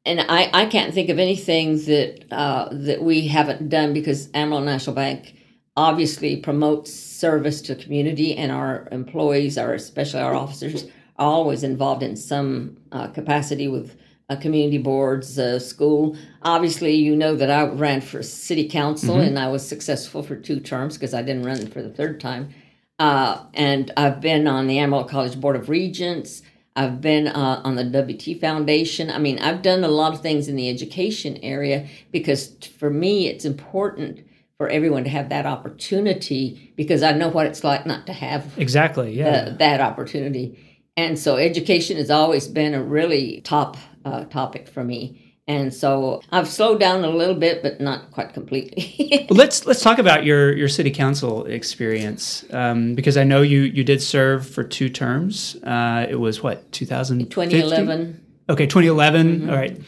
And 0.08 0.22
I, 0.22 0.52
I 0.54 0.66
can't 0.68 0.94
think 0.94 1.10
of 1.10 1.18
anything 1.18 1.78
that 1.86 2.26
uh, 2.30 2.70
that 2.72 3.02
we 3.02 3.28
haven't 3.28 3.70
done 3.70 3.92
because 3.92 4.30
Amarillo 4.36 4.64
National 4.64 4.96
Bank 4.96 5.34
obviously 5.76 6.38
promotes 6.38 6.94
service 7.26 7.60
to 7.60 7.74
community 7.76 8.38
and 8.38 8.52
our 8.52 8.88
employees 8.92 9.58
are 9.58 9.74
especially 9.74 10.22
our 10.22 10.36
officers 10.36 10.84
are 11.18 11.32
always 11.40 11.64
involved 11.64 12.04
in 12.04 12.16
some 12.16 12.78
uh, 12.92 13.08
capacity 13.08 13.68
with 13.68 13.98
uh, 14.30 14.36
community 14.36 14.78
boards 14.78 15.40
uh, 15.40 15.58
school 15.58 16.16
obviously 16.44 16.94
you 16.94 17.16
know 17.16 17.34
that 17.36 17.50
i 17.50 17.66
ran 17.66 18.00
for 18.00 18.22
city 18.22 18.70
council 18.70 19.16
mm-hmm. 19.16 19.30
and 19.30 19.40
i 19.40 19.48
was 19.48 19.68
successful 19.68 20.22
for 20.22 20.36
two 20.36 20.60
terms 20.60 20.98
because 20.98 21.16
i 21.16 21.24
didn't 21.24 21.48
run 21.52 21.66
for 21.66 21.82
the 21.82 21.90
third 21.90 22.20
time 22.20 22.54
uh, 23.00 23.44
and 23.56 23.92
i've 23.98 24.22
been 24.22 24.48
on 24.48 24.68
the 24.68 24.78
amarillo 24.78 25.04
college 25.04 25.42
board 25.42 25.56
of 25.56 25.68
regents 25.68 26.44
I've 26.78 27.00
been 27.00 27.30
uh, 27.30 27.62
on 27.64 27.76
the 27.76 27.86
WT 27.86 28.42
Foundation. 28.42 29.10
I 29.10 29.18
mean, 29.18 29.40
I've 29.40 29.62
done 29.62 29.86
a 29.86 29.88
lot 30.02 30.14
of 30.14 30.20
things 30.20 30.50
in 30.50 30.58
the 30.58 30.70
education 30.70 31.38
area 31.42 31.88
because 32.12 32.54
for 32.78 32.90
me, 32.90 33.30
it's 33.30 33.46
important 33.46 34.26
for 34.58 34.70
everyone 34.70 35.04
to 35.04 35.10
have 35.10 35.30
that 35.30 35.46
opportunity 35.46 36.74
because 36.76 37.04
I 37.04 37.12
know 37.12 37.28
what 37.28 37.46
it's 37.46 37.64
like 37.64 37.86
not 37.86 38.06
to 38.08 38.14
have 38.14 38.58
exactly 38.58 39.18
yeah 39.18 39.46
the, 39.46 39.52
that 39.58 39.82
opportunity. 39.82 40.60
And 40.98 41.20
so 41.20 41.36
education 41.36 41.98
has 41.98 42.10
always 42.10 42.48
been 42.48 42.74
a 42.74 42.82
really 42.82 43.42
top 43.42 43.76
uh, 44.06 44.24
topic 44.26 44.70
for 44.70 44.84
me. 44.84 45.22
And 45.48 45.74
so 45.74 46.22
I've 46.32 46.48
slowed 46.48 46.80
down 46.80 47.04
a 47.04 47.10
little 47.10 47.36
bit, 47.36 47.62
but 47.62 47.80
not 47.80 48.12
quite 48.12 48.34
completely. 48.34 49.28
Well, 49.30 49.38
let's 49.38 49.66
let's 49.66 49.82
talk 49.82 49.98
about 49.98 50.24
your 50.24 50.56
your 50.56 50.68
city 50.68 50.92
council 50.92 51.46
experience 51.46 52.46
um, 52.52 52.96
because 52.96 53.18
I 53.18 53.24
know 53.24 53.42
you 53.42 53.62
you 53.62 53.84
did 53.84 54.02
serve 54.02 54.48
for 54.48 54.64
two 54.64 54.88
terms. 54.88 55.56
Uh, 55.64 56.06
it 56.10 56.16
was 56.16 56.44
what 56.44 56.72
2000 56.72 57.30
2011. 57.30 58.22
Okay, 58.50 58.68
2011. 58.68 59.50
All 59.50 59.56
right, 59.56 59.80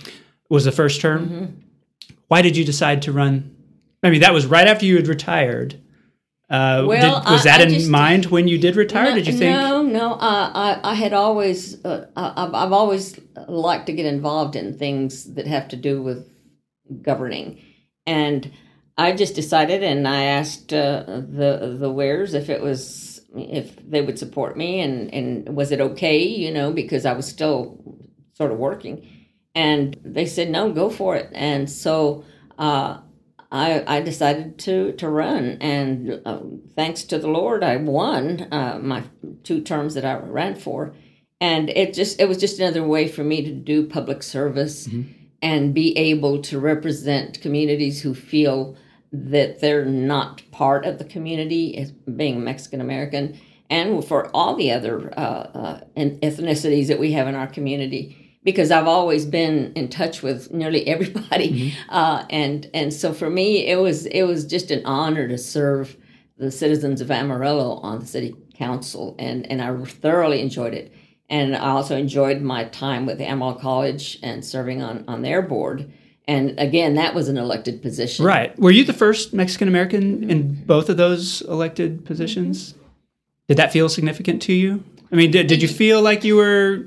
was 0.49 0.65
the 0.65 0.71
first 0.71 1.01
term. 1.01 1.63
Why 2.27 2.41
did 2.41 2.57
you 2.57 2.65
decide 2.65 3.03
to 3.03 3.11
run? 3.11 3.56
I 4.03 4.09
mean, 4.09 4.21
that 4.21 4.33
was 4.33 4.45
right 4.45 4.67
after 4.67 4.85
you 4.85 4.95
had 4.95 5.07
retired. 5.07 5.81
Uh, 6.49 6.85
Well, 6.87 7.21
did, 7.21 7.31
was 7.31 7.45
I- 7.45 7.49
that 7.57 7.59
I 7.61 7.63
in 7.63 7.69
just- 7.71 7.89
mind 7.89 8.25
when 8.27 8.47
you 8.47 8.57
did 8.57 8.75
retire? 8.77 9.13
did 9.13 9.27
you 9.27 9.33
think? 9.33 9.53
No, 9.57 9.81
no. 9.83 10.13
Uh, 10.13 10.51
I 10.53 10.79
I 10.83 10.93
had 10.93 11.11
always 11.13 11.83
uh, 11.83 12.05
I, 12.15 12.33
I've- 12.45 12.55
I've 12.55 12.71
always 12.71 13.19
liked 13.49 13.87
to 13.87 13.93
get 13.93 14.05
involved 14.05 14.55
in 14.55 14.77
things 14.77 15.33
that 15.33 15.45
have 15.47 15.67
to 15.69 15.75
do 15.75 16.01
with 16.01 16.29
governing, 17.01 17.59
and 18.05 18.49
I 18.97 19.11
just 19.11 19.35
decided, 19.35 19.83
and 19.83 20.07
I 20.07 20.23
asked 20.23 20.71
uh, 20.71 21.03
the 21.07 21.75
the 21.77 21.91
wares 21.91 22.33
if 22.33 22.49
it 22.49 22.61
was 22.61 23.19
if 23.35 23.75
they 23.89 24.01
would 24.01 24.17
support 24.17 24.55
me, 24.57 24.79
and 24.79 25.13
and 25.13 25.53
was 25.53 25.71
it 25.73 25.81
okay, 25.81 26.19
you 26.23 26.51
know, 26.53 26.71
because 26.71 27.05
I 27.05 27.11
was 27.13 27.27
still 27.27 27.77
sort 28.35 28.53
of 28.53 28.57
working, 28.57 29.05
and 29.53 29.97
they 30.05 30.25
said 30.25 30.49
no, 30.49 30.71
go 30.71 30.89
for 30.89 31.17
it, 31.17 31.29
and 31.33 31.69
so. 31.69 32.23
Uh, 32.57 33.01
I, 33.51 33.83
I 33.87 34.01
decided 34.01 34.57
to, 34.59 34.91
to 34.93 35.09
run, 35.09 35.57
and 35.61 36.21
uh, 36.25 36.39
thanks 36.75 37.03
to 37.05 37.17
the 37.17 37.29
Lord, 37.29 37.63
I 37.63 37.77
won 37.77 38.47
uh, 38.51 38.79
my 38.81 39.03
two 39.43 39.61
terms 39.61 39.93
that 39.93 40.03
I 40.03 40.17
ran 40.17 40.55
for, 40.55 40.93
and 41.39 41.69
it 41.69 41.93
just 41.93 42.19
it 42.19 42.27
was 42.27 42.37
just 42.37 42.59
another 42.59 42.83
way 42.83 43.07
for 43.07 43.23
me 43.23 43.43
to 43.43 43.53
do 43.53 43.87
public 43.87 44.23
service 44.23 44.87
and 45.41 45.73
be 45.73 45.97
able 45.97 46.41
to 46.41 46.59
represent 46.59 47.41
communities 47.41 48.01
who 48.01 48.13
feel 48.13 48.75
that 49.13 49.61
they're 49.61 49.85
not 49.85 50.41
part 50.51 50.85
of 50.85 50.97
the 50.97 51.05
community 51.05 51.77
as 51.77 51.91
being 51.91 52.43
Mexican 52.43 52.81
American, 52.81 53.39
and 53.69 54.03
for 54.03 54.29
all 54.35 54.55
the 54.55 54.71
other 54.71 55.13
uh, 55.17 55.21
uh, 55.21 55.81
ethnicities 55.95 56.87
that 56.87 56.99
we 56.99 57.13
have 57.13 57.27
in 57.27 57.35
our 57.35 57.47
community 57.47 58.26
because 58.47 58.71
I've 58.71 58.87
always 58.87 59.25
been 59.25 59.73
in 59.75 59.89
touch 59.89 60.23
with 60.23 60.53
nearly 60.53 60.87
everybody, 60.95 61.75
uh, 61.89 62.23
and 62.29 62.69
and 62.73 62.93
so 62.93 63.11
for 63.13 63.29
me 63.29 63.67
it 63.67 63.75
was 63.75 64.05
it 64.05 64.23
was 64.23 64.45
just 64.45 64.71
an 64.71 64.85
honor 64.85 65.27
to 65.27 65.37
serve 65.37 65.97
the 66.37 66.49
citizens 66.49 67.01
of 67.01 67.11
Amarillo 67.11 67.73
on 67.83 67.99
the 67.99 68.05
city 68.05 68.37
council, 68.55 69.17
and 69.19 69.45
and 69.51 69.61
I 69.61 69.75
thoroughly 69.83 70.39
enjoyed 70.39 70.73
it, 70.73 70.93
and 71.29 71.57
I 71.57 71.71
also 71.71 71.97
enjoyed 71.97 72.41
my 72.41 72.63
time 72.63 73.05
with 73.05 73.19
Amarillo 73.19 73.55
College 73.55 74.17
and 74.23 74.45
serving 74.45 74.81
on 74.81 75.03
on 75.09 75.23
their 75.23 75.41
board, 75.41 75.91
and 76.25 76.57
again 76.57 76.95
that 76.95 77.13
was 77.13 77.27
an 77.27 77.37
elected 77.37 77.81
position. 77.81 78.23
Right. 78.23 78.57
Were 78.57 78.71
you 78.71 78.85
the 78.85 78.93
first 78.93 79.33
Mexican 79.33 79.67
American 79.67 80.29
in 80.31 80.63
both 80.63 80.87
of 80.87 80.95
those 80.95 81.41
elected 81.41 82.05
positions? 82.05 82.75
Did 83.49 83.57
that 83.57 83.73
feel 83.73 83.89
significant 83.89 84.41
to 84.43 84.53
you? 84.53 84.85
I 85.11 85.15
mean, 85.15 85.31
did, 85.31 85.47
did 85.47 85.61
you 85.61 85.69
feel 85.69 86.01
like 86.01 86.25
you 86.25 86.35
were 86.35 86.85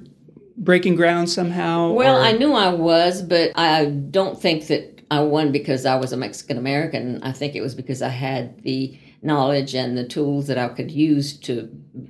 breaking 0.57 0.97
ground 0.97 1.31
somehow? 1.31 1.93
Well, 1.93 2.17
or- 2.19 2.23
I 2.23 2.33
knew 2.33 2.53
I 2.53 2.73
was, 2.73 3.23
but 3.23 3.53
I 3.57 3.87
don't 3.87 4.41
think 4.41 4.67
that 4.69 5.03
I 5.11 5.21
won 5.23 5.51
because 5.53 5.87
I 5.87 5.97
was 5.97 6.13
a 6.13 6.17
Mexican 6.17 6.57
American. 6.59 7.23
I 7.23 7.33
think 7.33 7.55
it 7.55 7.61
was 7.63 7.75
because 7.75 8.01
I 8.03 8.09
had 8.09 8.63
the 8.63 8.99
knowledge 9.23 9.75
and 9.75 9.99
the 9.99 10.07
tools 10.07 10.47
that 10.47 10.57
I 10.57 10.69
could 10.69 10.91
use 10.91 11.37
to 11.41 11.63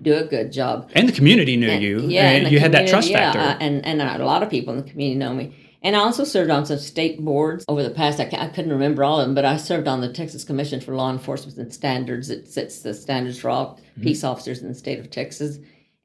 do 0.02 0.14
a 0.14 0.24
good 0.24 0.52
job. 0.52 0.90
and 0.94 1.08
the 1.08 1.12
community 1.12 1.56
knew 1.56 1.70
you. 1.72 2.00
Yeah, 2.02 2.28
and 2.30 2.44
and 2.44 2.52
you 2.52 2.60
had 2.60 2.72
that 2.72 2.88
trust 2.88 3.10
yeah, 3.10 3.32
factor. 3.32 3.40
uh, 3.40 3.56
and 3.66 3.84
and 3.84 4.00
a 4.02 4.24
lot 4.24 4.42
of 4.42 4.50
people 4.50 4.74
in 4.74 4.84
the 4.84 4.88
community 4.90 5.18
know 5.18 5.34
me. 5.34 5.54
And 5.82 5.96
I 5.96 6.00
also 6.00 6.24
served 6.24 6.50
on 6.50 6.66
some 6.66 6.76
state 6.78 7.24
boards 7.24 7.64
over 7.66 7.82
the 7.82 7.88
past. 7.88 8.20
I, 8.20 8.28
I 8.38 8.48
couldn't 8.48 8.70
remember 8.70 9.02
all 9.02 9.18
of 9.18 9.26
them, 9.26 9.34
but 9.34 9.46
I 9.46 9.56
served 9.56 9.88
on 9.88 10.02
the 10.02 10.12
Texas 10.12 10.44
Commission 10.44 10.78
for 10.78 10.94
Law 10.94 11.10
Enforcement 11.10 11.56
and 11.56 11.72
Standards. 11.72 12.28
It 12.28 12.48
sets 12.48 12.80
the 12.82 12.92
standards 12.92 13.38
for 13.38 13.48
all 13.48 13.80
Mm-hmm. 13.92 14.02
peace 14.02 14.22
officers 14.22 14.60
in 14.62 14.68
the 14.68 14.74
state 14.74 14.98
of 15.00 15.10
Texas. 15.10 15.58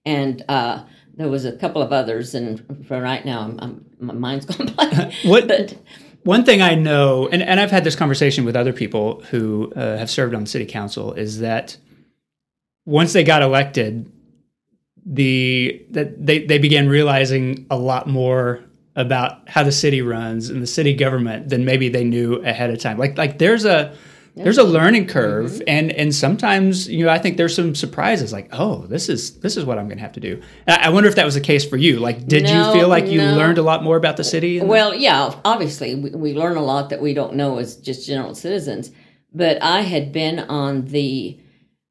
And 0.05 0.43
uh, 0.49 0.85
there 1.15 1.27
was 1.29 1.45
a 1.45 1.53
couple 1.53 1.81
of 1.81 1.91
others, 1.93 2.35
and 2.35 2.85
for 2.87 3.01
right 3.01 3.23
now, 3.25 3.41
I'm, 3.41 3.59
I'm, 3.59 3.85
my 3.99 4.13
mind's 4.13 4.45
gone 4.49 4.67
blank. 4.67 5.13
What- 5.23 5.47
But 5.47 5.75
One 6.23 6.43
thing 6.43 6.61
I 6.61 6.75
know, 6.75 7.27
and, 7.27 7.41
and 7.43 7.59
I've 7.59 7.71
had 7.71 7.83
this 7.83 7.95
conversation 7.95 8.45
with 8.45 8.55
other 8.55 8.73
people 8.73 9.21
who 9.29 9.71
uh, 9.75 9.97
have 9.97 10.09
served 10.09 10.33
on 10.35 10.45
city 10.45 10.65
council, 10.65 11.13
is 11.13 11.39
that 11.39 11.77
once 12.85 13.13
they 13.13 13.23
got 13.23 13.41
elected, 13.41 14.11
the 15.05 15.85
that 15.91 16.25
they, 16.25 16.45
they 16.45 16.57
began 16.57 16.87
realizing 16.89 17.67
a 17.69 17.77
lot 17.77 18.07
more 18.07 18.63
about 18.95 19.47
how 19.49 19.61
the 19.63 19.71
city 19.71 20.01
runs 20.01 20.49
and 20.49 20.61
the 20.63 20.67
city 20.67 20.93
government 20.95 21.49
than 21.49 21.63
maybe 21.65 21.89
they 21.89 22.03
knew 22.03 22.35
ahead 22.43 22.69
of 22.71 22.79
time. 22.79 22.97
Like 22.97 23.17
like 23.17 23.37
there's 23.37 23.65
a 23.65 23.95
there's 24.35 24.57
a 24.57 24.63
learning 24.63 25.07
curve 25.07 25.51
Mm-hmm. 25.51 25.63
and 25.67 25.91
and 25.91 26.13
sometimes 26.13 26.87
you 26.89 27.05
know 27.05 27.11
I 27.11 27.17
think 27.19 27.37
there's 27.37 27.55
some 27.55 27.73
surprises 27.75 28.33
like 28.33 28.49
oh 28.51 28.85
this 28.87 29.07
is 29.09 29.39
this 29.39 29.55
is 29.57 29.63
what 29.65 29.77
I'm 29.77 29.85
going 29.87 29.97
to 29.97 30.01
have 30.03 30.11
to 30.13 30.19
do. 30.19 30.41
And 30.67 30.77
I 30.81 30.87
I 30.87 30.89
wonder 30.89 31.07
if 31.09 31.15
that 31.15 31.25
was 31.25 31.35
the 31.35 31.41
case 31.41 31.63
for 31.65 31.77
you. 31.77 31.99
Like 31.99 32.27
did 32.27 32.43
No, 32.43 32.49
you 32.73 32.79
feel 32.79 32.89
like 32.89 33.07
you 33.07 33.19
no. 33.21 33.35
learned 33.35 33.57
a 33.57 33.61
lot 33.63 33.83
more 33.83 33.95
about 33.97 34.17
the 34.17 34.23
city? 34.23 34.61
Well, 34.61 34.93
yeah, 34.93 35.33
obviously, 35.45 35.95
we, 35.95 36.09
we 36.11 36.33
learn 36.33 36.57
a 36.57 36.63
lot 36.63 36.89
that 36.89 37.01
we 37.01 37.13
don't 37.13 37.35
know 37.35 37.57
as 37.59 37.77
just 37.77 38.05
general 38.07 38.35
citizens. 38.35 38.91
But 39.33 39.61
I 39.63 39.81
had 39.81 40.11
been 40.11 40.39
on 40.39 40.85
the 40.85 41.39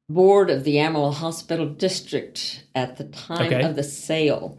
board 0.09 0.49
of 0.49 0.63
the 0.63 0.79
Amarillo 0.79 1.11
Hospital 1.11 1.65
District 1.67 2.63
at 2.75 2.97
the 2.97 3.05
time 3.05 3.47
Okay. 3.47 3.61
of 3.63 3.75
the 3.75 3.83
sale. 3.83 4.57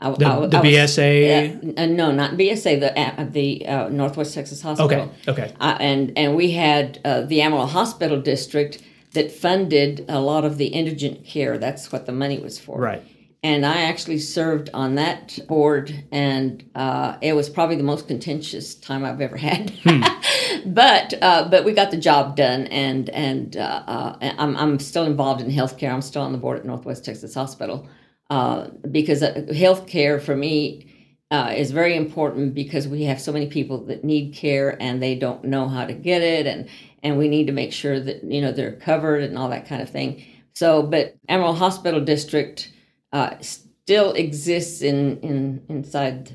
I, 0.00 0.10
The- 0.12 0.26
I- 0.26 0.46
the 0.46 0.58
I 0.58 0.60
was- 0.60 0.70
BSA? 0.96 1.78
uh, 1.78 1.86
no, 1.86 2.12
not 2.12 2.32
BSA. 2.32 2.78
The 2.80 2.98
uh, 2.98 3.24
the 3.30 3.66
uh, 3.66 3.88
Northwest 3.88 4.34
Texas 4.34 4.62
Hospital. 4.62 4.90
okay 4.92 5.10
okay 5.26 5.52
Uh, 5.60 5.76
and 5.80 6.12
and 6.16 6.36
we 6.36 6.52
had 6.52 7.00
uh, 7.04 7.22
the 7.22 7.42
Amarillo 7.42 7.66
Hospital 7.66 8.20
District 8.20 8.80
that 9.14 9.32
funded 9.32 10.04
a 10.08 10.20
lot 10.20 10.44
of 10.44 10.56
the 10.58 10.66
indigent 10.66 11.24
care. 11.24 11.58
That's 11.58 11.90
what 11.90 12.06
the 12.06 12.12
money 12.12 12.38
was 12.38 12.58
for 12.60 12.78
right. 12.78 13.02
and 13.42 13.66
I 13.66 13.78
actually 13.90 14.18
served 14.18 14.70
on 14.72 14.94
that 14.96 15.38
board, 15.48 16.04
and 16.12 16.62
uh, 16.76 17.16
it 17.20 17.32
was 17.34 17.48
probably 17.48 17.76
the 17.76 17.82
most 17.82 18.06
contentious 18.06 18.74
time 18.76 19.04
I've 19.04 19.20
ever 19.20 19.36
had. 19.36 19.72
but 20.66 21.14
uh, 21.22 21.48
but 21.50 21.64
we 21.64 21.72
got 21.72 21.90
the 21.90 21.96
job 21.96 22.36
done, 22.36 22.66
and 22.68 23.08
and 23.10 23.56
I'm 23.56 24.56
I'm 24.56 24.78
still 24.78 25.04
involved 25.06 25.40
in 25.40 25.50
healthcare. 25.50 25.92
I'm 25.92 26.02
still 26.02 26.22
on 26.22 26.30
the 26.32 26.38
board 26.38 26.58
at 26.60 26.64
Northwest 26.64 27.04
Texas 27.04 27.34
Hospital 27.34 27.88
uh, 28.30 28.68
because 28.90 29.22
uh, 29.22 29.34
healthcare 29.50 30.20
for 30.20 30.36
me. 30.36 30.84
Uh, 31.30 31.52
is 31.54 31.72
very 31.72 31.94
important 31.94 32.54
because 32.54 32.88
we 32.88 33.02
have 33.02 33.20
so 33.20 33.30
many 33.30 33.46
people 33.48 33.84
that 33.84 34.02
need 34.02 34.34
care 34.34 34.80
and 34.80 35.02
they 35.02 35.14
don't 35.14 35.44
know 35.44 35.68
how 35.68 35.84
to 35.84 35.92
get 35.92 36.22
it 36.22 36.46
and 36.46 36.66
and 37.02 37.18
we 37.18 37.28
need 37.28 37.46
to 37.46 37.52
make 37.52 37.70
sure 37.70 38.00
that 38.00 38.24
you 38.24 38.40
know 38.40 38.50
they're 38.50 38.72
covered 38.72 39.22
and 39.22 39.36
all 39.36 39.50
that 39.50 39.68
kind 39.68 39.82
of 39.82 39.90
thing 39.90 40.24
so 40.54 40.82
but 40.82 41.16
Amarillo 41.28 41.52
Hospital 41.52 42.00
District 42.00 42.72
uh, 43.12 43.34
still 43.40 44.12
exists 44.12 44.82
in, 44.82 45.18
in 45.20 45.62
inside 45.68 46.32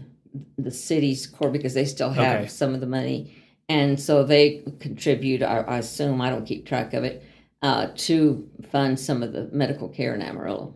the 0.58 0.72
city's 0.72 1.28
core 1.28 1.50
because 1.52 1.74
they 1.74 1.86
still 1.86 2.10
have 2.12 2.40
Okay. 2.40 2.48
some 2.48 2.74
of 2.74 2.80
the 2.82 2.88
money, 2.88 3.34
and 3.70 4.00
so 4.00 4.24
they 4.24 4.64
contribute. 4.80 5.44
I, 5.44 5.60
I 5.60 5.78
assume 5.80 6.22
I 6.22 6.30
don't 6.30 6.46
keep 6.46 6.66
track 6.66 6.94
of 6.94 7.04
it 7.04 7.24
uh, 7.62 7.88
to 7.96 8.50
fund 8.72 9.00
some 9.00 9.22
of 9.24 9.34
the 9.34 9.50
medical 9.52 9.90
care 9.90 10.16
in 10.16 10.22
Amarillo. 10.22 10.76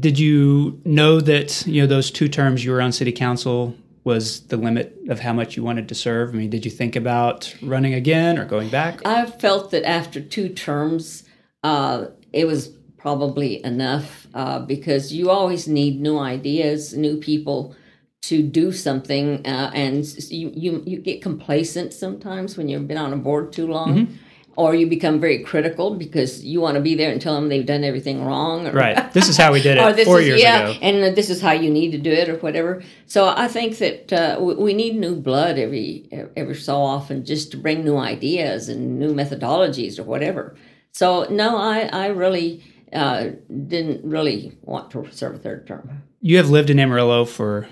Did 0.00 0.18
you 0.18 0.80
know 0.84 1.20
that 1.20 1.66
you 1.66 1.82
know 1.82 1.86
those 1.86 2.10
two 2.10 2.28
terms 2.28 2.64
you 2.64 2.72
were 2.72 2.80
on 2.80 2.92
city 2.92 3.12
council 3.12 3.74
was 4.04 4.40
the 4.46 4.56
limit 4.56 4.96
of 5.08 5.20
how 5.20 5.32
much 5.32 5.56
you 5.56 5.62
wanted 5.62 5.88
to 5.88 5.94
serve? 5.94 6.34
I 6.34 6.38
mean, 6.38 6.50
did 6.50 6.64
you 6.64 6.70
think 6.70 6.96
about 6.96 7.54
running 7.62 7.94
again 7.94 8.38
or 8.38 8.44
going 8.44 8.68
back? 8.68 9.04
I 9.06 9.26
felt 9.26 9.70
that 9.70 9.84
after 9.84 10.20
two 10.20 10.48
terms, 10.48 11.22
uh, 11.62 12.06
it 12.32 12.46
was 12.46 12.68
probably 12.96 13.64
enough 13.64 14.26
uh, 14.34 14.60
because 14.60 15.12
you 15.12 15.30
always 15.30 15.68
need 15.68 16.00
new 16.00 16.18
ideas, 16.18 16.94
new 16.96 17.16
people 17.16 17.74
to 18.22 18.42
do 18.42 18.70
something, 18.70 19.44
uh, 19.46 19.70
and 19.74 20.04
you, 20.30 20.52
you 20.54 20.82
you 20.86 20.98
get 20.98 21.20
complacent 21.20 21.92
sometimes 21.92 22.56
when 22.56 22.68
you've 22.68 22.86
been 22.86 22.98
on 22.98 23.12
a 23.12 23.16
board 23.16 23.52
too 23.52 23.66
long. 23.66 24.18
Or 24.54 24.74
you 24.74 24.86
become 24.86 25.18
very 25.18 25.42
critical 25.42 25.94
because 25.94 26.44
you 26.44 26.60
want 26.60 26.74
to 26.74 26.80
be 26.82 26.94
there 26.94 27.10
and 27.10 27.20
tell 27.22 27.34
them 27.34 27.48
they've 27.48 27.64
done 27.64 27.84
everything 27.84 28.22
wrong. 28.22 28.66
Or, 28.66 28.72
Right. 28.72 29.10
This 29.18 29.28
is 29.30 29.36
how 29.38 29.50
we 29.52 29.62
did 29.62 29.78
it 29.78 30.04
four 30.04 30.20
is 30.20 30.26
years 30.26 30.42
yeah, 30.42 30.68
ago. 30.68 30.78
and 30.82 31.16
this 31.16 31.30
is 31.30 31.40
how 31.40 31.52
you 31.52 31.70
need 31.70 31.90
to 31.92 31.98
do 31.98 32.10
it, 32.10 32.28
or 32.28 32.36
whatever. 32.36 32.82
So 33.06 33.28
I 33.28 33.48
think 33.48 33.78
that 33.78 34.12
uh, 34.12 34.36
we 34.40 34.54
we 34.54 34.74
need 34.74 34.96
new 34.96 35.14
blood 35.16 35.58
every 35.58 36.06
every 36.36 36.54
so 36.54 36.76
often, 36.82 37.24
just 37.24 37.50
to 37.52 37.56
bring 37.56 37.82
new 37.84 37.96
ideas 37.96 38.68
and 38.68 38.98
new 38.98 39.14
methodologies 39.14 39.98
or 39.98 40.02
whatever. 40.04 40.54
So 40.92 41.24
no, 41.30 41.56
I 41.56 41.88
I 41.92 42.06
really 42.08 42.62
uh, 42.92 43.30
didn't 43.48 44.04
really 44.04 44.52
want 44.62 44.90
to 44.90 45.08
serve 45.12 45.34
a 45.36 45.38
third 45.38 45.66
term. 45.66 46.02
You 46.20 46.36
have 46.36 46.50
lived 46.50 46.68
in 46.70 46.78
Amarillo 46.78 47.24
for, 47.24 47.66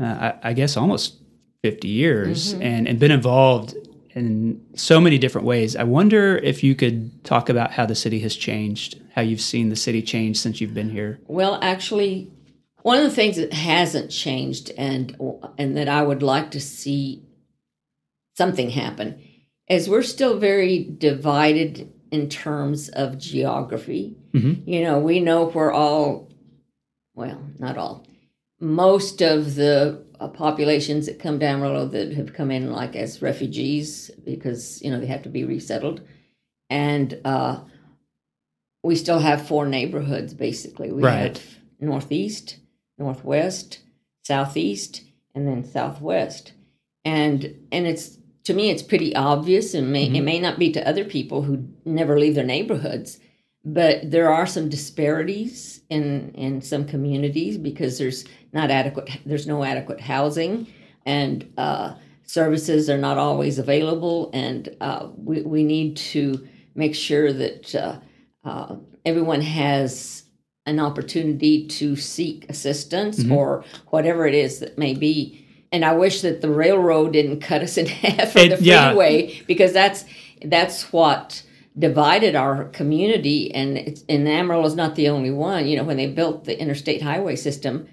uh, 0.00 0.04
I, 0.04 0.50
I 0.50 0.52
guess, 0.54 0.76
almost 0.76 1.16
50 1.62 1.88
years 1.88 2.54
Mm-hmm. 2.54 2.62
and, 2.62 2.88
and 2.88 2.98
been 2.98 3.10
involved 3.12 3.76
in 4.14 4.60
so 4.74 5.00
many 5.00 5.18
different 5.18 5.46
ways. 5.46 5.74
I 5.76 5.84
wonder 5.84 6.36
if 6.38 6.62
you 6.62 6.74
could 6.74 7.24
talk 7.24 7.48
about 7.48 7.72
how 7.72 7.86
the 7.86 7.94
city 7.94 8.20
has 8.20 8.36
changed, 8.36 9.00
how 9.14 9.22
you've 9.22 9.40
seen 9.40 9.68
the 9.70 9.76
city 9.76 10.02
change 10.02 10.38
since 10.38 10.60
you've 10.60 10.74
been 10.74 10.90
here. 10.90 11.18
Well, 11.26 11.58
actually, 11.62 12.30
One 12.82 12.98
of 12.98 13.04
the 13.04 13.10
things 13.10 13.36
that 13.36 13.52
hasn't 13.52 14.10
changed 14.10 14.72
and 14.76 15.16
and 15.56 15.76
that 15.76 15.88
I 15.88 16.02
would 16.02 16.22
like 16.22 16.50
to 16.52 16.60
see 16.60 17.22
something 18.36 18.70
happen 18.70 19.20
is 19.68 19.88
we're 19.88 20.02
still 20.02 20.38
very 20.38 20.84
divided 20.98 21.92
in 22.10 22.28
terms 22.28 22.88
of 22.88 23.18
geography. 23.18 24.16
Mm-hmm. 24.34 24.68
You 24.68 24.82
know, 24.82 24.98
we 24.98 25.20
know 25.20 25.44
we're 25.44 25.72
all 25.72 26.28
well, 27.14 27.40
not 27.58 27.76
all. 27.78 28.06
Most 28.58 29.22
of 29.22 29.54
the 29.54 30.04
populations 30.28 31.06
that 31.06 31.18
come 31.18 31.38
down 31.38 31.56
Amarillo 31.62 31.86
that 31.86 32.12
have 32.12 32.32
come 32.32 32.50
in 32.50 32.72
like 32.72 32.96
as 32.96 33.22
refugees 33.22 34.10
because 34.24 34.80
you 34.82 34.90
know 34.90 35.00
they 35.00 35.06
have 35.06 35.22
to 35.22 35.28
be 35.28 35.44
resettled, 35.44 36.00
and 36.70 37.18
uh, 37.24 37.60
we 38.82 38.96
still 38.96 39.18
have 39.18 39.46
four 39.46 39.66
neighborhoods 39.66 40.34
basically. 40.34 40.90
We 40.92 41.02
Right. 41.02 41.38
have 41.38 41.42
northeast, 41.80 42.58
northwest, 42.98 43.80
southeast, 44.24 45.02
and 45.34 45.46
then 45.46 45.64
southwest, 45.64 46.52
and 47.04 47.54
and 47.70 47.86
it's 47.86 48.18
to 48.44 48.54
me 48.54 48.70
it's 48.70 48.82
pretty 48.82 49.14
obvious, 49.14 49.74
and 49.74 49.92
may, 49.92 50.06
it 50.06 50.20
may 50.22 50.40
not 50.40 50.58
be 50.58 50.70
to 50.72 50.88
other 50.88 51.04
people 51.04 51.42
who 51.42 51.68
never 51.84 52.18
leave 52.18 52.34
their 52.34 52.44
neighborhoods, 52.44 53.18
but 53.64 54.10
there 54.10 54.28
are 54.30 54.46
some 54.46 54.68
disparities 54.68 55.80
in 55.90 56.30
in 56.34 56.60
some 56.62 56.84
communities 56.84 57.58
because 57.58 57.98
there's 57.98 58.24
not 58.52 58.70
adequate 58.70 59.08
there's 59.26 59.46
no 59.46 59.62
adequate 59.64 60.00
housing 60.00 60.66
and 61.06 61.52
uh, 61.58 61.94
services 62.24 62.88
are 62.90 62.98
not 62.98 63.18
always 63.18 63.58
available 63.58 64.30
and 64.32 64.74
uh, 64.80 65.08
we, 65.16 65.42
we 65.42 65.62
need 65.64 65.96
to 65.96 66.46
make 66.74 66.94
sure 66.94 67.32
that 67.32 67.74
uh, 67.74 67.98
uh, 68.44 68.76
everyone 69.04 69.40
has 69.40 70.24
an 70.66 70.78
opportunity 70.78 71.66
to 71.66 71.96
seek 71.96 72.48
assistance 72.48 73.24
or 73.30 73.64
whatever 73.88 74.26
it 74.26 74.34
is 74.34 74.60
that 74.60 74.78
may 74.78 74.94
be 74.94 75.44
and 75.72 75.84
i 75.84 75.92
wish 75.92 76.20
that 76.22 76.40
the 76.40 76.48
railroad 76.50 77.12
didn't 77.12 77.40
cut 77.40 77.62
us 77.62 77.76
in 77.76 77.86
half 78.04 78.34
or 78.36 78.40
It- 78.40 78.58
the 78.58 78.64
yeah. 78.64 78.90
freeway 78.90 79.40
because 79.46 79.72
that's 79.72 80.04
that's 80.44 80.92
what 80.92 81.42
divided 81.78 82.36
our 82.36 82.64
community 82.64 83.52
and 83.54 83.78
it's 83.78 84.04
and 84.08 84.28
Amarillo 84.28 84.66
is 84.66 84.74
not 84.74 84.94
the 84.94 85.08
only 85.08 85.30
one. 85.30 85.66
You 85.66 85.76
know 85.76 85.84
when 85.84 85.96
they 85.96 86.06
built 86.06 86.44
the 86.44 86.60
interstate 86.60 87.02
highway 87.02 87.36
system 87.36 87.88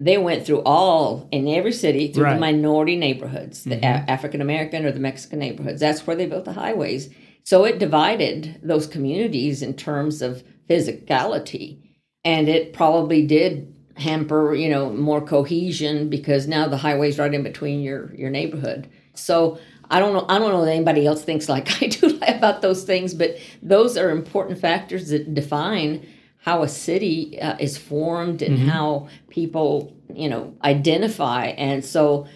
they 0.00 0.16
went 0.16 0.46
through 0.46 0.62
all 0.62 1.28
in 1.32 1.48
every 1.48 1.72
city 1.72 2.12
through 2.12 2.24
Right. 2.24 2.34
the 2.34 2.40
minority 2.40 2.96
neighborhoods 2.96 3.64
the 3.64 3.74
mm-hmm. 3.76 3.84
A- 3.84 4.10
african 4.10 4.40
american 4.40 4.84
or 4.84 4.92
the 4.92 5.00
mexican 5.00 5.38
neighborhoods. 5.40 5.80
That's 5.80 6.06
where 6.06 6.16
they 6.16 6.26
built 6.26 6.44
the 6.44 6.52
highways. 6.52 7.10
So 7.44 7.64
it 7.64 7.78
divided 7.78 8.60
those 8.62 8.86
communities 8.86 9.62
in 9.62 9.74
terms 9.74 10.22
of 10.22 10.42
physicality 10.68 11.80
and 12.24 12.48
it 12.48 12.72
probably 12.72 13.26
did 13.26 13.74
hamper 13.96 14.54
you 14.54 14.68
know 14.68 14.90
more 14.90 15.20
cohesion 15.20 16.08
because 16.08 16.46
now 16.46 16.68
the 16.68 16.76
highway's 16.76 17.18
right 17.18 17.34
in 17.34 17.42
between 17.42 17.80
your 17.80 18.14
your 18.14 18.30
neighborhood. 18.30 18.88
So 19.14 19.58
i 19.90 19.98
don't 20.00 20.12
know 20.12 20.24
i 20.28 20.38
don't 20.38 20.52
know 20.52 20.64
that 20.64 20.72
anybody 20.72 21.06
else 21.06 21.22
thinks 21.22 21.48
like 21.48 21.82
i 21.82 21.86
do 21.86 22.18
about 22.28 22.62
those 22.62 22.84
things 22.84 23.14
but 23.14 23.36
those 23.62 23.96
are 23.96 24.10
important 24.10 24.58
factors 24.58 25.08
that 25.08 25.34
define 25.34 26.06
how 26.40 26.62
a 26.62 26.68
city 26.68 27.38
uh, 27.40 27.56
is 27.58 27.76
formed 27.76 28.40
and 28.42 28.58
how 28.70 29.08
people 29.28 29.92
you 30.14 30.28
know 30.28 30.54
identify. 30.62 31.46
And 31.46 31.84
so 31.84 32.26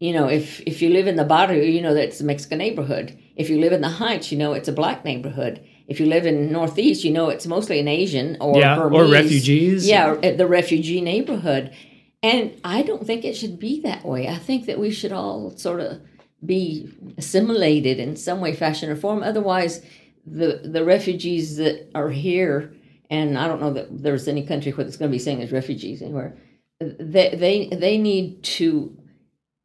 you 0.00 0.12
know 0.12 0.28
if 0.28 0.60
if 0.62 0.80
you 0.82 0.88
live 0.88 1.06
in 1.06 1.16
the 1.16 1.24
barrio 1.24 1.62
you 1.62 1.80
know 1.82 1.92
that 1.94 2.04
it's 2.04 2.20
a 2.20 2.24
mexican 2.24 2.58
neighborhood. 2.58 3.16
If 3.36 3.48
you 3.50 3.60
live 3.60 3.72
in 3.72 3.82
the 3.82 3.88
heights 3.88 4.32
you 4.32 4.38
know 4.38 4.54
it's 4.54 4.66
a 4.68 4.72
black 4.72 5.04
neighborhood. 5.04 5.60
If 5.86 6.00
you 6.00 6.06
live 6.06 6.24
in 6.26 6.50
northeast 6.50 7.04
you 7.04 7.12
know 7.12 7.28
it's 7.28 7.46
mostly 7.46 7.78
an 7.78 7.86
asian 7.86 8.36
or 8.40 8.58
Yeah, 8.58 8.80
or 8.80 9.04
refugees. 9.04 9.86
yeah 9.86 10.08
or 10.10 10.24
at 10.24 10.38
the 10.38 10.46
refugee 10.46 11.00
neighborhood. 11.02 11.70
And 12.22 12.58
i 12.64 12.82
don't 12.82 13.06
think 13.06 13.24
it 13.24 13.36
should 13.36 13.58
be 13.60 13.80
that 13.82 14.04
way. 14.04 14.26
I 14.26 14.38
think 14.38 14.66
that 14.66 14.78
we 14.80 14.90
should 14.90 15.12
all 15.12 15.50
sort 15.56 15.80
of 15.80 16.00
be 16.44 16.92
assimilated 17.18 17.98
in 17.98 18.16
some 18.16 18.40
way 18.40 18.54
fashion 18.54 18.90
or 18.90 18.96
form 18.96 19.22
otherwise 19.22 19.84
the 20.26 20.60
the 20.64 20.84
refugees 20.84 21.56
that 21.56 21.90
are 21.94 22.10
here 22.10 22.72
and 23.10 23.38
i 23.38 23.46
don't 23.46 23.60
know 23.60 23.72
that 23.72 24.02
there's 24.02 24.28
any 24.28 24.46
country 24.46 24.72
where 24.72 24.86
it's 24.86 24.96
going 24.96 25.10
to 25.10 25.14
be 25.14 25.18
saying 25.18 25.42
as 25.42 25.52
refugees 25.52 26.00
anywhere 26.00 26.36
they 26.80 27.34
they 27.34 27.68
they 27.76 27.98
need 27.98 28.42
to 28.42 28.96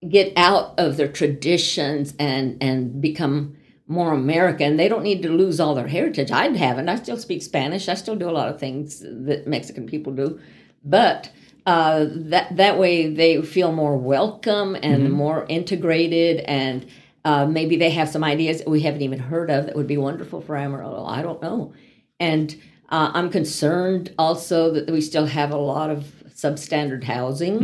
get 0.10 0.34
out 0.36 0.78
of 0.78 0.98
their 0.98 1.08
traditions 1.08 2.14
and 2.20 2.58
and 2.62 3.02
become 3.02 3.56
more 3.88 4.14
American. 4.14 4.78
They 4.78 4.88
don't 4.88 5.04
need 5.04 5.22
to 5.24 5.30
lose 5.30 5.60
all 5.60 5.76
their 5.76 5.88
heritage. 5.88 6.32
I 6.32 6.48
haven't. 6.56 6.90
I 6.90 6.96
still 6.96 7.18
speak 7.18 7.44
Spanish. 7.44 7.88
I 7.88 7.94
still 7.94 8.16
do 8.16 8.30
a 8.30 8.32
lot 8.32 8.50
of 8.50 8.60
things 8.60 9.00
that 9.02 9.48
Mexican 9.48 9.86
people 9.86 10.14
do, 10.14 10.40
but 10.84 11.30
uh, 11.66 12.06
that 12.10 12.56
that 12.58 12.78
way 12.78 13.10
they 13.10 13.42
feel 13.42 13.72
more 13.72 13.98
welcome 13.98 14.76
and 14.82 15.12
more 15.12 15.46
integrated 15.50 16.40
and. 16.42 16.86
Uh, 17.24 17.44
maybe 17.44 17.76
they 17.76 17.90
have 17.90 18.08
some 18.08 18.24
ideas 18.24 18.60
that 18.60 18.70
we 18.70 18.82
haven't 18.82 19.02
even 19.02 19.18
heard 19.18 19.50
of 19.50 19.66
that 19.66 19.76
would 19.76 19.88
be 19.88 19.98
wonderful 19.98 20.42
for 20.42 20.56
Amarillo. 20.56 21.04
I 21.08 21.24
don't 21.24 21.42
know. 21.42 21.74
And 22.20 22.56
uh, 22.90 23.10
I'm 23.16 23.32
concerned 23.32 24.14
also 24.20 24.70
that 24.74 24.92
we 24.92 25.02
still 25.02 25.26
have 25.26 25.50
a 25.50 25.58
lot 25.58 25.90
of 25.90 26.06
substandard 26.36 27.04
housing 27.04 27.58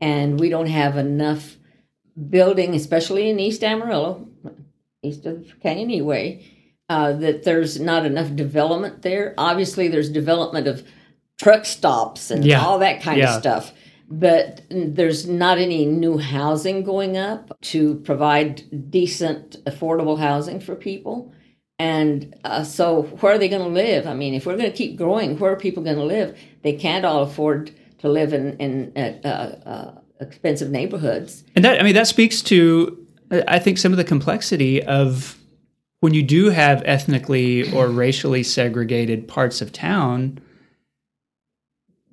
and 0.00 0.38
we 0.38 0.48
don't 0.48 0.68
have 0.68 0.96
enough 0.96 1.56
building, 2.30 2.74
especially 2.74 3.30
in 3.30 3.40
East 3.40 3.64
Amarillo, 3.64 4.28
east 5.02 5.26
of 5.26 5.58
Canyon 5.60 6.04
Way, 6.04 6.46
uh, 6.88 7.12
that 7.14 7.42
there's 7.42 7.80
not 7.80 8.06
enough 8.06 8.36
development 8.36 9.02
there. 9.02 9.34
Obviously, 9.38 9.88
there's 9.88 10.10
development 10.10 10.68
of 10.68 10.86
truck 11.44 11.64
stops 11.66 12.30
and 12.30 12.42
Yeah. 12.44 12.64
all 12.64 12.78
that 12.78 13.02
kind 13.02 13.18
Yeah. 13.18 13.34
of 13.34 13.40
stuff. 13.40 13.72
But 14.10 14.62
there's 14.70 15.26
not 15.28 15.58
any 15.58 15.84
new 15.84 16.16
housing 16.18 16.82
going 16.84 17.16
up 17.16 17.56
to 17.72 17.96
provide 17.96 18.62
decent, 18.90 19.62
affordable 19.66 20.18
housing 20.18 20.58
for 20.60 20.74
people. 20.74 21.32
And 21.78 22.34
uh, 22.44 22.62
so, 22.64 23.02
where 23.20 23.34
are 23.34 23.38
they 23.38 23.48
going 23.48 23.62
to 23.62 23.68
live? 23.68 24.06
I 24.06 24.14
mean, 24.14 24.32
if 24.34 24.46
we're 24.46 24.56
going 24.56 24.70
to 24.70 24.76
keep 24.76 24.96
growing, 24.96 25.38
where 25.38 25.52
are 25.52 25.56
people 25.56 25.82
going 25.82 25.96
to 25.96 26.04
live? 26.04 26.36
They 26.62 26.72
can't 26.72 27.04
all 27.04 27.22
afford 27.22 27.72
to 27.98 28.08
live 28.08 28.32
in, 28.32 28.56
in 28.58 28.92
uh, 28.96 29.28
uh, 29.28 29.90
expensive 30.20 30.70
neighborhoods. 30.70 31.44
And 31.56 31.64
that, 31.64 31.80
I 31.80 31.82
mean, 31.82 31.94
that 31.94 32.06
speaks 32.06 32.40
to, 32.42 32.96
I 33.48 33.58
think, 33.58 33.76
some 33.78 33.92
of 33.92 33.98
the 33.98 34.04
complexity 34.04 34.82
of 34.82 35.36
when 36.00 36.14
you 36.14 36.22
do 36.22 36.50
have 36.50 36.82
ethnically 36.86 37.70
or 37.74 37.88
racially 37.88 38.42
segregated 38.44 39.26
parts 39.26 39.60
of 39.60 39.72
town. 39.72 40.40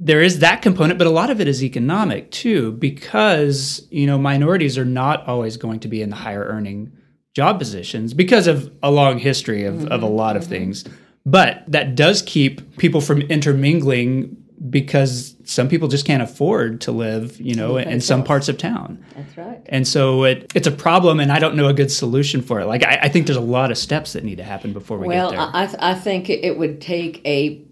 There 0.04 0.22
is 0.22 0.40
that 0.40 0.64
component, 0.64 0.98
but 0.98 1.06
a 1.06 1.12
lot 1.12 1.30
of 1.30 1.40
it 1.40 1.48
is 1.48 1.64
economic 1.64 2.32
too, 2.32 2.72
because 2.74 3.88
you 3.92 4.08
know 4.08 4.18
minorities 4.18 4.78
are 4.78 4.86
not 4.86 5.28
always 5.28 5.58
going 5.58 5.80
to 5.82 5.88
be 5.88 6.02
in 6.02 6.10
the 6.10 6.16
higher 6.16 6.44
earning 6.44 6.92
job 7.36 7.60
positions 7.60 8.14
because 8.14 8.48
of 8.48 8.74
a 8.84 8.92
long 8.92 9.20
history 9.20 9.64
of, 9.64 9.86
of 9.86 10.04
a 10.04 10.06
mm-hmm, 10.06 10.16
lot 10.16 10.36
of 10.36 10.44
mm-hmm. 10.44 10.52
things. 10.52 10.86
But 11.26 11.64
that 11.68 11.96
does 11.96 12.24
keep 12.24 12.78
people 12.78 13.00
from 13.00 13.22
intermingling 13.22 14.38
because 14.70 15.36
some 15.44 15.70
people 15.70 15.88
just 15.88 16.06
can't 16.06 16.22
afford 16.22 16.82
to 16.82 16.92
live, 16.92 17.40
you 17.40 17.56
know, 17.56 17.78
in 17.78 18.00
some 18.02 18.24
parts 18.24 18.48
of 18.48 18.58
town. 18.58 19.04
That's 19.16 19.38
right. 19.38 19.62
And 19.68 19.88
so 19.88 20.24
it, 20.24 20.52
it's 20.54 20.68
a 20.68 20.72
problem, 20.72 21.20
and 21.20 21.32
I 21.32 21.40
don't 21.40 21.56
know 21.56 21.68
a 21.68 21.74
good 21.74 21.92
solution 21.92 22.42
for 22.42 22.60
it. 22.60 22.66
Like, 22.66 22.84
I, 22.84 23.00
I 23.04 23.10
think 23.10 23.26
there's 23.26 23.38
a 23.38 23.42
lot 23.42 23.72
of 23.72 23.78
steps 23.78 24.14
that 24.14 24.24
need 24.24 24.38
to 24.38 24.44
happen 24.44 24.72
before 24.74 24.98
we 24.98 25.08
Well, 25.08 25.32
get 25.32 25.38
there. 25.38 25.48
Well, 25.48 25.76
I, 25.80 25.92
I 25.92 25.96
think 25.96 26.30
it 26.30 26.58
would 26.58 26.80
take 26.80 27.26
a 27.26 27.64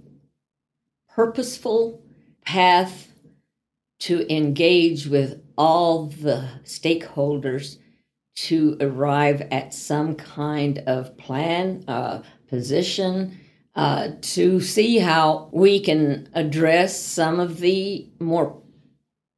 purposeful 1.09 2.01
path 2.49 3.13
to 3.99 4.25
engage 4.35 5.05
with 5.05 5.39
all 5.55 6.07
the 6.07 6.49
stakeholders 6.63 7.77
to 8.35 8.75
arrive 8.81 9.47
at 9.51 9.71
some 9.71 10.15
kind 10.15 10.79
of 10.87 11.15
plan, 11.15 11.83
uh, 11.87 12.23
position, 12.47 13.37
uh, 13.75 14.07
to 14.21 14.59
see 14.61 14.97
how 14.97 15.47
we 15.51 15.79
can 15.79 16.27
address 16.33 16.99
some 16.99 17.39
of 17.39 17.59
the 17.59 18.09
more 18.19 18.59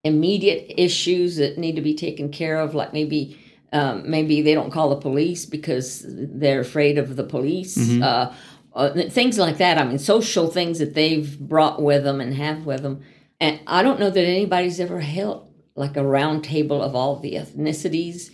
immediate 0.06 0.74
issues 0.78 1.36
that 1.36 1.58
need 1.58 1.76
to 1.76 1.82
be 1.82 1.94
taken 1.94 2.32
care 2.32 2.62
of, 2.62 2.74
like 2.74 2.94
maybe 2.94 3.38
um, 3.74 4.10
maybe 4.10 4.42
they 4.42 4.54
don't 4.54 4.72
call 4.72 4.90
the 4.90 5.02
police 5.02 5.46
because 5.46 6.06
they're 6.08 6.62
afraid 6.62 6.98
of 6.98 7.16
the 7.16 7.24
police. 7.24 7.78
Uh, 8.02 8.34
uh, 8.74 8.94
things 9.10 9.38
like 9.38 9.58
that. 9.58 9.78
I 9.78 9.84
mean, 9.84 10.00
social 10.00 10.48
things 10.48 10.80
that 10.80 10.94
they've 10.94 11.40
brought 11.40 11.82
with 11.82 12.04
them 12.04 12.22
and 12.22 12.34
have 12.36 12.66
with 12.66 12.82
them. 12.82 13.02
And 13.40 13.60
I 13.68 13.84
don't 13.84 14.00
know 14.00 14.10
that 14.10 14.24
anybody's 14.24 14.80
ever 14.80 15.00
held 15.00 15.52
like 15.76 15.98
a 15.98 16.06
round 16.06 16.44
table 16.44 16.82
of 16.82 16.96
all 16.96 17.18
the 17.20 17.34
ethnicities 17.36 18.30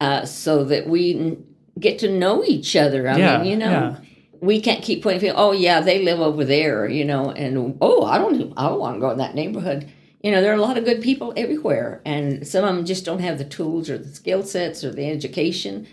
uh, 0.00 0.24
so 0.24 0.64
that 0.64 0.88
we 0.88 1.14
n- 1.14 1.44
get 1.78 1.98
to 2.00 2.10
know 2.10 2.44
each 2.44 2.74
other. 2.76 3.08
I 3.08 3.16
Yeah, 3.18 3.38
mean, 3.38 3.50
you 3.50 3.56
know. 3.56 3.70
yeah. 3.70 3.96
We 4.40 4.60
can't 4.60 4.84
keep 4.84 5.02
pointing. 5.02 5.32
Oh 5.34 5.50
yeah, 5.50 5.80
they 5.80 6.04
live 6.04 6.20
over 6.20 6.44
there, 6.44 6.88
you 6.88 7.04
know, 7.04 7.32
and 7.32 7.76
oh, 7.80 8.04
I 8.04 8.18
don't, 8.18 8.52
I 8.56 8.68
don't 8.68 8.78
want 8.78 8.94
to 8.96 9.00
go 9.00 9.10
in 9.10 9.18
that 9.18 9.34
neighborhood. 9.34 9.90
You 10.22 10.30
know, 10.30 10.40
there 10.40 10.52
are 10.52 10.56
a 10.56 10.60
lot 10.60 10.78
of 10.78 10.84
good 10.84 11.02
people 11.02 11.32
everywhere, 11.36 12.00
and 12.04 12.46
some 12.46 12.64
of 12.64 12.74
them 12.76 12.84
just 12.84 13.04
don't 13.04 13.18
have 13.18 13.38
the 13.38 13.44
tools 13.44 13.90
or 13.90 13.98
the 13.98 14.14
skill 14.14 14.44
sets 14.44 14.84
or 14.84 14.92
the 14.92 15.10
education 15.10 15.88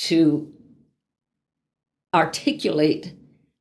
to 0.00 0.50
articulate 2.14 3.12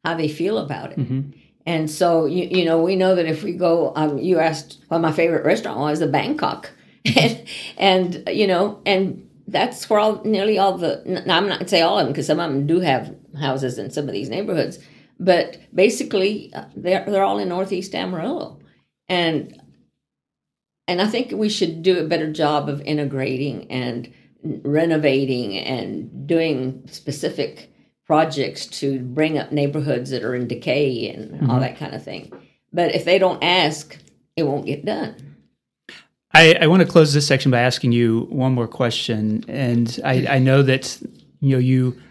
how 0.04 0.16
they 0.16 0.28
feel 0.28 0.58
about 0.58 0.92
it. 0.94 1.00
Mhm. 1.00 1.34
And 1.66 1.90
so, 1.90 2.26
you, 2.26 2.48
you 2.50 2.66
know, 2.66 2.82
we 2.82 2.96
know 2.96 3.16
that 3.16 3.26
if 3.26 3.44
we 3.44 3.54
go, 3.54 3.94
um, 3.96 4.18
you 4.18 4.40
asked 4.40 4.80
what 4.88 5.02
my 5.02 5.12
favorite 5.12 5.46
restaurant 5.46 5.80
was, 5.80 6.00
the 6.00 6.08
Bangkok. 6.08 6.72
and, 7.16 7.44
and, 7.78 8.24
you 8.32 8.48
know, 8.48 8.82
and 8.86 9.30
that's 9.48 9.90
where 9.90 10.00
all, 10.00 10.24
nearly 10.24 10.58
all 10.58 10.78
the, 10.78 11.02
now 11.06 11.38
I'm 11.38 11.48
not 11.48 11.60
going 11.60 11.66
to 11.66 11.68
say 11.68 11.82
all 11.82 12.00
of 12.00 12.06
them 12.06 12.14
because 12.14 12.28
some 12.28 12.40
of 12.40 12.52
them 12.52 12.66
do 12.66 12.80
have 12.80 13.16
houses 13.40 13.78
in 13.78 13.92
some 13.92 14.08
of 14.08 14.14
these 14.14 14.30
neighborhoods, 14.30 14.80
but 15.20 15.58
basically 15.74 16.52
uh, 16.54 16.66
they're, 16.76 17.06
they're 17.06 17.24
all 17.24 17.40
in 17.40 17.50
Northeast 17.50 17.94
Amarillo. 17.94 18.60
And, 19.08 19.60
and 20.88 21.02
I 21.02 21.08
think 21.08 21.32
we 21.32 21.50
should 21.50 21.84
do 21.84 22.00
a 22.00 22.08
better 22.08 22.32
job 22.32 22.68
of 22.68 22.82
integrating 22.82 23.70
and 23.72 24.12
renovating 24.44 25.58
and 25.58 26.28
doing 26.28 26.84
specific 26.90 27.72
projects 28.10 28.65
to 28.65 29.00
bring 29.00 29.38
up 29.38 29.52
neighborhoods 29.52 30.10
that 30.10 30.24
are 30.24 30.34
in 30.34 30.48
decay 30.48 31.12
and 31.12 31.30
mm-hmm. 31.30 31.50
all 31.52 31.60
that 31.60 31.78
kind 31.78 31.93
of 31.93 32.04
thing. 32.04 32.34
But 32.74 32.95
if 32.95 33.06
they 33.06 33.19
don't 33.19 33.43
ask, 33.43 33.95
it 34.36 34.41
won't 34.41 34.65
get 34.65 34.84
done. 34.84 35.36
I, 36.34 36.56
I 36.60 36.65
want 36.65 36.82
to 36.82 36.88
close 36.88 37.13
this 37.13 37.28
section 37.28 37.52
by 37.52 37.60
asking 37.60 37.91
you 37.91 38.22
one 38.32 38.54
more 38.54 38.67
question. 38.67 39.45
And 39.48 40.00
I, 40.04 40.26
I 40.28 40.39
know 40.39 40.63
that 40.63 41.00
you 41.39 41.52
know 41.52 41.60
you 41.60 42.02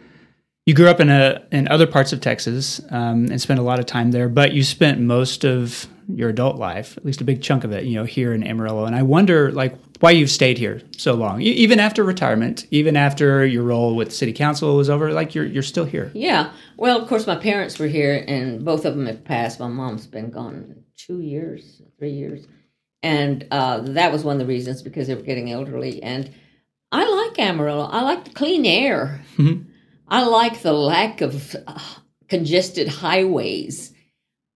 you 0.66 0.74
grew 0.74 0.86
up 0.86 1.00
in 1.00 1.10
a 1.10 1.44
in 1.50 1.66
other 1.66 1.86
parts 1.86 2.12
of 2.12 2.20
Texas 2.20 2.80
um, 2.90 3.26
and 3.26 3.40
spent 3.40 3.58
a 3.58 3.64
lot 3.64 3.80
of 3.80 3.86
time 3.86 4.12
there, 4.12 4.28
but 4.28 4.52
you 4.52 4.62
spent 4.62 5.00
most 5.00 5.44
of 5.44 5.88
your 6.08 6.30
adult 6.30 6.56
life, 6.56 6.96
at 6.96 7.04
least 7.04 7.20
a 7.20 7.24
big 7.24 7.42
chunk 7.42 7.64
of 7.64 7.72
it, 7.72 7.84
you 7.84 7.94
know, 7.94 8.04
here 8.04 8.32
in 8.32 8.42
Amarillo. 8.42 8.86
And 8.86 8.96
I 8.96 9.02
wonder, 9.02 9.52
like, 9.52 9.76
why 10.00 10.12
you've 10.12 10.30
stayed 10.30 10.58
here 10.58 10.80
so 10.96 11.14
long, 11.14 11.40
even 11.42 11.80
after 11.80 12.04
retirement, 12.04 12.66
even 12.70 12.96
after 12.96 13.44
your 13.44 13.64
role 13.64 13.96
with 13.96 14.14
city 14.14 14.32
council 14.32 14.76
was 14.76 14.88
over. 14.88 15.12
Like, 15.12 15.34
you're 15.34 15.44
you're 15.44 15.62
still 15.62 15.84
here. 15.84 16.10
Yeah. 16.14 16.52
Well, 16.76 17.00
of 17.00 17.08
course, 17.08 17.26
my 17.26 17.36
parents 17.36 17.78
were 17.78 17.88
here, 17.88 18.24
and 18.26 18.64
both 18.64 18.84
of 18.84 18.96
them 18.96 19.06
have 19.06 19.24
passed. 19.24 19.60
My 19.60 19.68
mom's 19.68 20.06
been 20.06 20.30
gone 20.30 20.84
two 20.96 21.20
years, 21.20 21.82
three 21.98 22.12
years, 22.12 22.46
and 23.02 23.46
uh, 23.50 23.80
that 23.80 24.12
was 24.12 24.24
one 24.24 24.36
of 24.36 24.40
the 24.40 24.46
reasons 24.46 24.82
because 24.82 25.08
they 25.08 25.14
were 25.14 25.22
getting 25.22 25.50
elderly. 25.50 26.02
And 26.02 26.32
I 26.90 27.08
like 27.08 27.38
Amarillo. 27.38 27.84
I 27.84 28.02
like 28.02 28.24
the 28.24 28.30
clean 28.30 28.64
air. 28.64 29.20
Mm-hmm. 29.36 29.68
I 30.08 30.24
like 30.24 30.62
the 30.62 30.72
lack 30.72 31.20
of 31.20 31.54
uh, 31.66 31.80
congested 32.28 32.88
highways. 32.88 33.92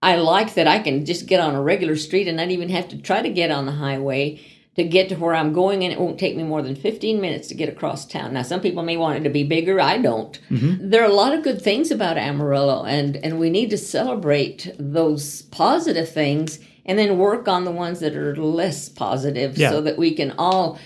I 0.03 0.17
like 0.17 0.55
that 0.55 0.67
I 0.67 0.81
can 0.81 1.07
just 1.07 1.27
get 1.27 1.41
on 1.41 1.55
a 1.55 1.63
regular 1.63 1.97
street 1.97 2.27
and 2.27 2.37
not 2.37 2.51
even 2.51 2.69
have 2.71 2.89
to 2.89 2.99
try 2.99 3.23
to 3.23 3.31
get 3.31 3.51
on 3.51 3.67
the 3.67 3.73
highway 3.73 4.41
to 4.75 4.85
get 4.85 5.11
to 5.11 5.17
where 5.17 5.35
I'm 5.35 5.53
going, 5.53 5.85
and 5.85 5.93
it 5.93 6.01
won't 6.01 6.19
take 6.19 6.35
me 6.35 6.45
more 6.45 6.63
than 6.63 6.75
15 6.75 7.21
minutes 7.21 7.49
to 7.49 7.55
get 7.55 7.69
across 7.69 8.07
town. 8.07 8.33
Now, 8.33 8.43
some 8.43 8.61
people 8.61 8.83
may 8.83 8.97
want 8.97 9.19
it 9.19 9.25
to 9.25 9.31
be 9.31 9.45
bigger. 9.45 9.79
I 9.81 9.99
don't. 9.99 10.41
Mm-hmm. 10.51 10.89
There 10.89 11.03
are 11.03 11.11
a 11.11 11.15
lot 11.15 11.35
of 11.35 11.45
good 11.45 11.61
things 11.61 11.91
about 11.91 12.17
Amarillo, 12.17 12.85
and, 12.85 13.17
and 13.17 13.39
we 13.39 13.51
need 13.51 13.69
to 13.71 13.79
celebrate 13.79 14.75
those 14.79 15.43
positive 15.43 16.11
things 16.11 16.59
and 16.87 16.99
then 16.99 17.19
work 17.19 17.49
on 17.49 17.65
the 17.65 17.71
ones 17.71 18.01
that 18.01 18.17
are 18.17 18.35
less 18.35 18.89
positive 18.89 19.59
yeah. 19.59 19.71
so 19.71 19.83
that 19.83 19.99
we 19.99 20.15
can 20.15 20.33
all 20.39 20.79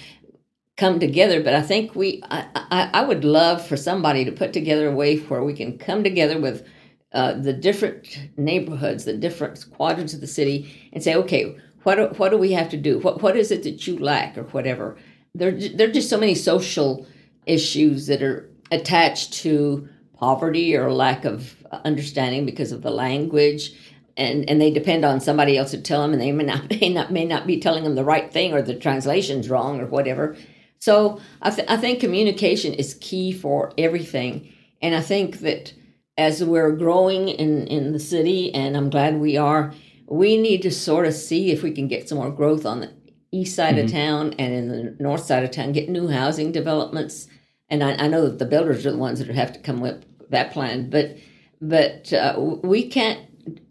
come 0.76 0.98
together. 0.98 1.42
But 1.42 1.54
I 1.54 1.62
think 1.62 1.94
we, 1.94 2.22
I, 2.28 2.46
I, 2.54 2.90
I, 2.92 3.04
would 3.04 3.24
love 3.24 3.66
for 3.66 3.78
somebody 3.78 4.24
to 4.26 4.32
put 4.32 4.52
together 4.52 4.88
a 4.88 4.94
way 4.94 5.16
where 5.16 5.42
we 5.42 5.54
can 5.54 5.78
come 5.78 6.04
together 6.04 6.38
with 6.38 6.68
uh, 7.16 7.32
the 7.34 7.52
different 7.52 8.18
neighborhoods, 8.36 9.04
the 9.04 9.16
different 9.16 9.64
quadrants 9.72 10.14
of 10.14 10.20
the 10.20 10.26
city, 10.26 10.90
and 10.92 11.02
say, 11.02 11.14
okay, 11.14 11.56
what 11.82 11.96
do, 11.96 12.06
what 12.18 12.30
do 12.30 12.38
we 12.38 12.52
have 12.52 12.68
to 12.70 12.76
do? 12.76 12.98
What 12.98 13.22
what 13.22 13.36
is 13.36 13.50
it 13.50 13.62
that 13.64 13.86
you 13.86 13.98
lack 13.98 14.36
or 14.38 14.44
whatever? 14.44 14.96
There 15.34 15.52
there 15.52 15.88
are 15.88 15.92
just 15.92 16.10
so 16.10 16.18
many 16.18 16.34
social 16.34 17.06
issues 17.46 18.06
that 18.06 18.22
are 18.22 18.50
attached 18.70 19.32
to 19.34 19.88
poverty 20.14 20.76
or 20.76 20.92
lack 20.92 21.24
of 21.24 21.56
understanding 21.84 22.46
because 22.46 22.72
of 22.72 22.82
the 22.82 22.90
language 22.90 23.74
and 24.16 24.48
and 24.48 24.60
they 24.60 24.70
depend 24.70 25.04
on 25.04 25.20
somebody 25.20 25.58
else 25.58 25.72
to 25.72 25.80
tell 25.80 26.00
them 26.00 26.12
and 26.12 26.20
they 26.20 26.32
may 26.32 26.44
not 26.44 26.70
may 26.80 26.88
not 26.88 27.12
may 27.12 27.24
not 27.24 27.46
be 27.46 27.60
telling 27.60 27.84
them 27.84 27.94
the 27.94 28.04
right 28.04 28.32
thing 28.32 28.52
or 28.52 28.62
the 28.62 28.74
translation's 28.74 29.50
wrong 29.50 29.80
or 29.80 29.86
whatever 29.86 30.36
so 30.78 31.20
I, 31.42 31.50
th- 31.50 31.68
I 31.68 31.76
think 31.76 32.00
communication 32.00 32.74
is 32.74 32.94
key 33.00 33.32
for 33.32 33.72
everything. 33.78 34.52
And 34.82 34.94
I 34.94 35.00
think 35.00 35.40
that 35.40 35.72
as 36.18 36.42
we're 36.42 36.72
growing 36.72 37.28
in, 37.28 37.66
in 37.66 37.92
the 37.92 37.98
city, 37.98 38.52
and 38.54 38.76
I'm 38.76 38.90
glad 38.90 39.20
we 39.20 39.36
are, 39.36 39.72
we 40.06 40.36
need 40.36 40.62
to 40.62 40.70
sort 40.70 41.06
of 41.06 41.14
see 41.14 41.50
if 41.50 41.62
we 41.62 41.72
can 41.72 41.88
get 41.88 42.08
some 42.08 42.18
more 42.18 42.30
growth 42.30 42.64
on 42.64 42.80
the 42.80 42.92
east 43.32 43.56
side 43.56 43.76
mm-hmm. 43.76 43.86
of 43.86 43.92
town 43.92 44.34
and 44.38 44.54
in 44.54 44.68
the 44.68 44.96
north 44.98 45.24
side 45.24 45.44
of 45.44 45.50
town, 45.50 45.72
get 45.72 45.88
new 45.88 46.08
housing 46.08 46.52
developments. 46.52 47.28
And 47.68 47.82
I, 47.82 47.94
I 47.96 48.08
know 48.08 48.22
that 48.22 48.38
the 48.38 48.46
builders 48.46 48.86
are 48.86 48.92
the 48.92 48.98
ones 48.98 49.18
that 49.18 49.28
have 49.28 49.52
to 49.52 49.58
come 49.58 49.80
with 49.80 50.04
that 50.30 50.52
plan, 50.52 50.90
but 50.90 51.16
but 51.60 52.12
uh, 52.12 52.34
we 52.38 52.86
can't 52.88 53.20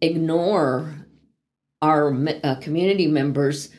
ignore 0.02 1.06
our 1.82 2.16
uh, 2.44 2.56
community 2.56 3.08
members 3.08 3.70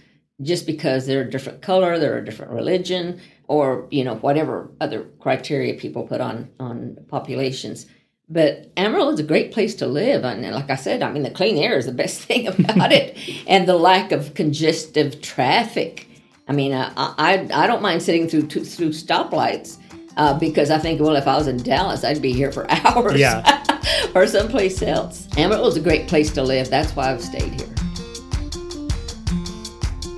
just 0.43 0.67
because 0.67 1.07
they're 1.07 1.23
a 1.23 1.31
different 1.31 1.63
color, 1.63 1.99
they're 1.99 2.19
a 2.19 2.25
different 2.25 2.53
religion, 2.53 3.21
or 3.49 3.89
you 3.91 4.05
know 4.05 4.17
whatever 4.17 4.71
other 4.81 5.05
criteria 5.21 5.75
people 5.75 6.07
put 6.07 6.21
on 6.21 6.51
on 6.61 6.97
populations. 7.09 7.87
But 8.29 8.73
Amarillo 8.77 9.12
is 9.12 9.21
a 9.21 9.25
great 9.25 9.53
place 9.53 9.77
to 9.77 9.87
live, 9.87 10.25
and 10.25 10.43
like 10.53 10.69
I 10.69 10.75
said, 10.75 11.03
I 11.03 11.12
mean 11.12 11.23
the 11.23 11.31
clean 11.31 11.57
air 11.57 11.79
is 11.79 11.87
the 11.87 11.93
best 12.05 12.23
thing 12.23 12.49
about 12.49 12.93
it, 12.93 13.17
and 13.47 13.69
the 13.69 13.77
lack 13.77 14.12
of 14.12 14.35
congestive 14.35 15.21
traffic. 15.23 16.09
I 16.49 16.53
mean, 16.53 16.73
I 16.73 16.93
I, 16.97 17.49
I 17.53 17.67
don't 17.67 17.83
mind 17.83 18.03
sitting 18.03 18.29
through 18.29 18.49
through 18.49 18.91
stoplights 18.91 19.79
uh, 20.17 20.39
because 20.39 20.71
I 20.71 20.79
think, 20.79 21.01
well, 21.01 21.17
if 21.17 21.27
I 21.27 21.37
was 21.37 21.47
in 21.47 21.59
Dallas, 21.59 22.05
I'd 22.05 22.23
be 22.23 22.33
here 22.33 22.51
for 22.51 22.67
hours. 22.71 23.19
Yeah. 23.19 23.62
or 24.15 24.27
someplace 24.27 24.83
else. 24.83 25.29
Amarillo 25.37 25.69
is 25.69 25.77
a 25.77 25.81
great 25.81 26.09
place 26.09 26.33
to 26.33 26.43
live. 26.43 26.69
That's 26.71 26.97
why 26.97 27.12
I've 27.12 27.23
stayed 27.23 27.61
here. 27.61 27.76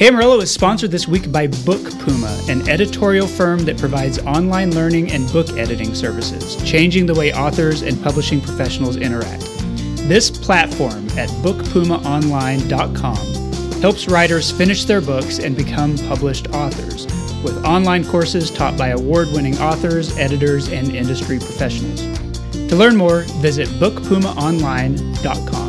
Amarillo 0.01 0.41
is 0.41 0.53
sponsored 0.53 0.93
this 0.93 1.09
week 1.09 1.33
by 1.33 1.49
Book 1.49 1.83
Puma, 1.99 2.41
an 2.49 2.69
editorial 2.69 3.27
firm 3.27 3.65
that 3.65 3.79
provides 3.79 4.21
online 4.21 4.73
learning 4.73 5.11
and 5.11 5.29
book 5.33 5.51
editing 5.59 5.93
services, 5.93 6.55
changing 6.63 7.05
the 7.05 7.15
way 7.15 7.33
authors 7.33 7.83
and 7.83 8.01
publishing 8.01 8.41
professionals 8.41 8.97
interact. 8.97 9.41
This 10.07 10.31
platform 10.31 11.09
at 11.19 11.29
bookpumaonline.com 11.43 13.81
helps 13.83 14.07
writers 14.07 14.53
finish 14.53 14.85
their 14.85 15.01
books 15.01 15.41
and 15.41 15.57
become 15.57 15.99
published 16.07 16.47
authors, 16.51 17.07
with 17.43 17.65
online 17.65 18.05
courses 18.05 18.53
taught 18.53 18.79
by 18.79 18.91
award 18.91 19.27
winning 19.33 19.59
authors, 19.59 20.17
editors, 20.17 20.69
and 20.69 20.95
industry 20.95 21.41
professionals. 21.41 22.03
To 22.69 22.77
learn 22.77 22.95
more, 22.95 23.23
visit 23.41 23.67
bookpumaonline.com. 23.81 25.68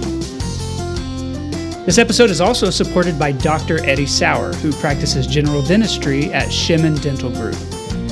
This 1.89 1.97
episode 1.97 2.30
is 2.30 2.39
also 2.39 2.69
supported 2.69 3.17
by 3.17 3.32
Dr. 3.32 3.84
Eddie 3.84 4.06
Sauer, 4.06 4.54
who 4.54 4.71
practices 4.73 5.25
general 5.25 5.63
dentistry 5.63 6.32
at 6.32 6.49
Shemen 6.49 7.02
Dental 7.02 7.32
Group. 7.32 7.56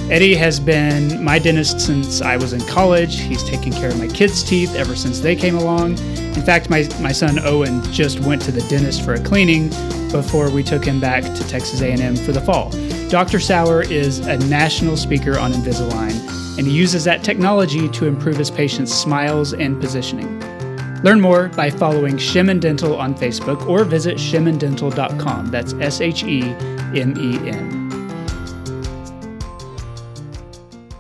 Eddie 0.10 0.34
has 0.34 0.60
been 0.60 1.24
my 1.24 1.38
dentist 1.38 1.80
since 1.80 2.20
I 2.20 2.38
was 2.38 2.54
in 2.54 2.62
college. 2.62 3.20
He's 3.20 3.44
taken 3.44 3.72
care 3.72 3.90
of 3.90 4.00
my 4.00 4.08
kids' 4.08 4.42
teeth 4.42 4.74
ever 4.74 4.96
since 4.96 5.20
they 5.20 5.36
came 5.36 5.56
along. 5.56 5.92
In 5.92 6.42
fact, 6.42 6.72
my, 6.72 6.90
my 7.00 7.12
son 7.12 7.38
Owen 7.38 7.84
just 7.94 8.20
went 8.22 8.42
to 8.46 8.52
the 8.52 8.62
dentist 8.62 9.04
for 9.06 9.14
a 9.14 9.24
cleaning 9.24 9.70
before 10.12 10.50
we 10.50 10.64
took 10.64 10.84
him 10.84 11.00
back 11.00 11.22
to 11.22 11.48
Texas 11.48 11.82
A&M 11.82 12.16
for 12.16 12.32
the 12.32 12.42
fall. 12.42 12.72
Dr. 13.10 13.40
Sauer 13.40 13.84
is 13.84 14.26
a 14.26 14.40
national 14.48 14.98
speaker 14.98 15.38
on 15.38 15.54
Invisalign, 15.54 16.58
and 16.58 16.66
he 16.66 16.74
uses 16.74 17.04
that 17.04 17.24
technology 17.24 17.88
to 17.90 18.08
improve 18.08 18.38
his 18.38 18.50
patients' 18.50 18.92
smiles 18.92 19.54
and 19.54 19.80
positioning. 19.80 20.47
Learn 21.04 21.22
more 21.22 21.50
by 21.50 21.70
following 21.70 22.16
Shemen 22.16 22.60
Dental 22.60 22.96
on 22.96 23.16
Facebook 23.16 23.68
or 23.68 23.84
visit 23.84 24.18
shemendental.com. 24.18 25.48
That's 25.48 25.74
S 25.74 26.02
H 26.02 26.24
E 26.24 26.42
M 26.42 27.16
E 27.18 27.50
N. 27.50 27.88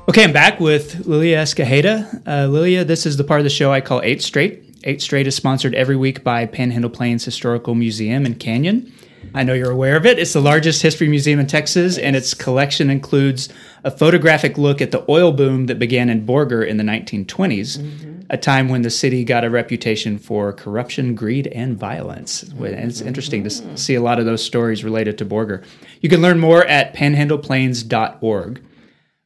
Okay, 0.10 0.24
I'm 0.24 0.32
back 0.32 0.60
with 0.60 1.06
Lilia 1.06 1.38
Escajeda. 1.44 2.26
Uh, 2.26 2.48
Lilia, 2.48 2.86
this 2.86 3.06
is 3.06 3.18
the 3.18 3.24
part 3.24 3.40
of 3.40 3.44
the 3.44 3.50
show 3.50 3.74
I 3.74 3.82
call 3.82 4.02
Eight 4.04 4.22
Straight. 4.22 4.64
Eight 4.84 5.02
Straight 5.02 5.28
is 5.28 5.36
sponsored 5.36 5.76
every 5.76 5.96
week 5.96 6.24
by 6.24 6.46
Panhandle 6.46 6.90
Plains 6.90 7.26
Historical 7.26 7.76
Museum 7.76 8.26
in 8.26 8.36
Canyon. 8.36 8.92
I 9.38 9.43
know 9.43 9.54
you're 9.54 9.71
aware 9.71 9.95
of 9.95 10.06
it. 10.06 10.17
It's 10.17 10.34
the 10.34 10.41
largest 10.41 10.82
history 10.82 11.08
museum 11.08 11.39
in 11.39 11.45
Texas, 11.45 12.00
and 12.00 12.15
its 12.15 12.33
collection 12.33 12.90
includes 12.90 13.50
a 13.83 13.92
photographic 13.92 14.58
look 14.58 14.81
at 14.81 14.90
the 14.90 15.06
oil 15.08 15.31
boom 15.31 15.67
that 15.67 15.77
began 15.77 16.10
in 16.10 16.25
Borger 16.25 16.67
in 16.67 16.77
the 16.77 16.83
1920s. 16.83 17.77
Mm-hmm 17.77 18.13
a 18.29 18.38
time 18.38 18.67
when 18.67 18.81
the 18.81 18.90
city 18.90 19.23
got 19.23 19.46
a 19.46 19.50
reputation 19.50 20.17
for 20.17 20.52
corruption, 20.52 21.15
greed, 21.15 21.48
and 21.48 21.77
violence. 21.77 22.44
And 22.44 22.65
it's 22.65 23.00
interesting 23.00 23.44
to 23.46 23.77
see 23.77 23.96
a 23.96 24.02
lot 24.02 24.19
of 24.19 24.25
those 24.25 24.44
stories 24.44 24.83
related 24.83 25.17
to 25.19 25.25
Borger. 25.25 25.63
You 26.02 26.10
can 26.10 26.21
learn 26.21 26.38
more 26.38 26.65
at 26.65 26.94
panhandleplains.org. 26.94 28.65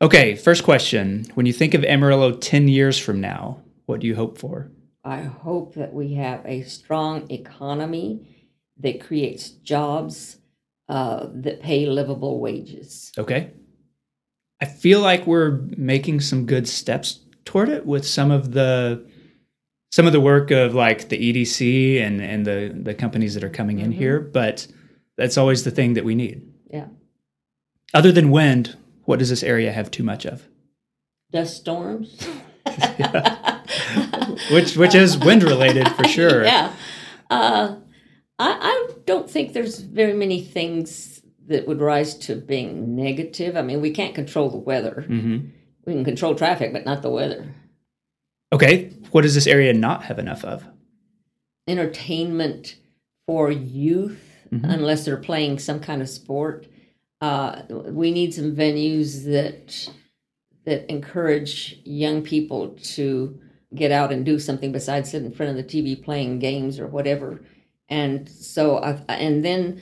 Okay, 0.01 0.36
first 0.36 0.64
question. 0.64 1.26
When 1.34 1.47
you 1.47 1.53
think 1.53 1.74
of 1.74 1.84
Amarillo 1.84 2.34
10 2.34 2.68
years 2.68 2.99
from 2.99 3.20
now, 3.20 3.62
what 3.88 4.01
do 4.01 4.07
you 4.07 4.16
hope 4.16 4.38
for? 4.38 4.70
I 5.03 5.22
hope 5.22 5.74
that 5.74 5.93
we 5.93 6.14
have 6.14 6.45
a 6.45 6.62
strong 6.62 7.30
economy 7.32 8.31
that 8.82 9.00
creates 9.02 9.50
jobs 9.50 10.38
uh, 10.90 11.28
that 11.34 11.62
pay 11.62 11.86
livable 11.86 12.40
wages. 12.40 13.12
Okay. 13.18 13.52
I 14.60 14.66
feel 14.66 15.00
like 15.02 15.26
we're 15.26 15.62
making 15.78 16.20
some 16.22 16.46
good 16.46 16.68
steps 16.68 17.20
toward 17.46 17.70
it 17.70 17.86
with 17.86 18.06
some 18.08 18.30
of 18.32 18.52
the 18.52 19.06
some 19.92 20.06
of 20.06 20.14
the 20.14 20.22
work 20.22 20.52
of 20.52 20.74
like 20.74 21.10
the 21.10 21.18
EDC 21.18 22.02
and 22.02 22.22
and 22.22 22.46
the 22.46 22.72
the 22.84 22.94
companies 22.94 23.34
that 23.34 23.44
are 23.44 23.50
coming 23.50 23.80
in 23.80 23.92
here, 23.92 24.20
but 24.20 24.68
that's 25.18 25.38
always 25.38 25.64
the 25.64 25.72
thing 25.72 25.94
that 25.96 26.06
we 26.06 26.16
need. 26.16 26.48
Yeah. 26.70 26.88
Other 27.94 28.12
than 28.12 28.32
wind, 28.32 28.78
what 29.06 29.20
does 29.20 29.30
this 29.30 29.44
area 29.44 29.72
have 29.72 29.92
too 29.92 30.04
much 30.04 30.26
of? 30.26 30.48
Dust 31.32 31.58
storms. 31.58 32.28
Which 34.52 34.78
which 34.78 34.96
is 34.96 35.18
wind 35.18 35.44
related 35.44 35.88
for 35.90 36.04
sure. 36.08 36.44
yeah. 36.44 36.74
Uh, 37.30 37.78
I, 38.42 38.58
I 38.60 38.89
don't 39.06 39.30
think 39.30 39.54
there's 39.54 39.80
very 39.80 40.14
many 40.14 40.42
things 40.42 41.22
that 41.48 41.68
would 41.68 41.80
rise 41.82 42.16
to 42.16 42.36
being 42.36 42.96
negative. 42.96 43.56
I 43.56 43.62
mean, 43.62 43.82
we 43.82 43.92
can't 43.92 44.16
control 44.16 44.50
the 44.50 44.58
weather. 44.58 45.04
hmm 45.08 45.38
We 45.86 45.94
can 45.94 46.04
control 46.06 46.36
traffic, 46.36 46.74
but 46.74 46.86
not 46.86 47.02
the 47.02 47.10
weather. 47.10 47.54
Okay, 48.54 48.89
what 49.12 49.22
does 49.22 49.36
this 49.36 49.48
area 49.48 49.74
not 49.74 50.04
have 50.06 50.20
enough 50.20 50.44
of? 50.44 50.66
Entertainment 51.68 52.76
for 53.28 53.52
youth, 53.52 54.20
Mhm. 54.52 54.74
unless 54.74 55.06
they're 55.06 55.18
playing 55.18 55.60
some 55.60 55.80
kind 55.80 56.02
of 56.02 56.10
sport. 56.10 56.68
Uh, 57.22 57.62
we 57.70 58.12
need 58.12 58.34
some 58.34 58.56
venues 58.56 59.24
that 59.26 59.89
that 60.66 60.92
encourage 60.92 61.80
young 61.86 62.22
people 62.22 62.70
to 62.96 63.39
get 63.74 63.92
out 63.92 64.12
and 64.12 64.24
do 64.24 64.38
something 64.38 64.72
besides 64.72 65.10
sit 65.10 65.24
in 65.24 65.32
front 65.32 65.50
of 65.50 65.56
the 65.58 65.64
TV 65.64 65.96
playing 65.96 66.38
games 66.38 66.80
or 66.80 66.86
whatever. 66.86 67.42
And 67.92 68.28
so, 68.28 68.78
I, 68.78 68.92
and 69.10 69.44
then 69.46 69.82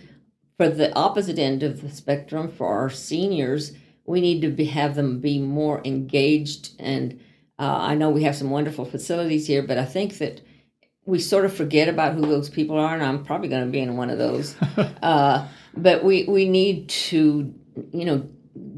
for 0.57 0.68
the 0.68 0.93
opposite 0.95 1.39
end 1.39 1.64
of 1.64 1.82
the 1.82 1.89
spectrum, 1.89 2.51
for 2.51 2.68
our 2.68 2.89
seniors, 2.89 3.72
we 4.05 4.20
need 4.20 4.41
to 4.41 4.49
be, 4.49 4.66
have 4.66 4.95
them 4.95 5.22
be 5.22 5.39
more 5.39 5.80
engaged. 5.86 6.72
And 6.80 7.22
uh, 7.60 7.78
I 7.80 7.95
know 7.95 8.10
we 8.10 8.24
have 8.24 8.36
some 8.36 8.49
wonderful 8.49 8.84
facilities 8.84 9.45
here, 9.45 9.62
but 9.62 9.78
I 9.78 9.86
think 9.86 10.18
that 10.18 10.41
we 11.05 11.20
sort 11.20 11.45
of 11.45 11.53
forget 11.53 11.88
about 11.88 12.16
who 12.16 12.22
those 12.22 12.49
people 12.49 12.78
are, 12.78 12.93
and 12.93 13.03
I'm 13.03 13.24
probably 13.24 13.47
going 13.47 13.66
to 13.66 13.72
be 13.72 13.80
in 13.80 13.95
one 13.95 14.10
of 14.10 14.18
those. 14.18 14.55
uh, 15.03 15.47
but 15.78 16.03
we 16.03 16.26
we 16.26 16.49
need 16.49 16.89
to, 16.89 17.53
you 17.91 18.05
know, 18.05 18.28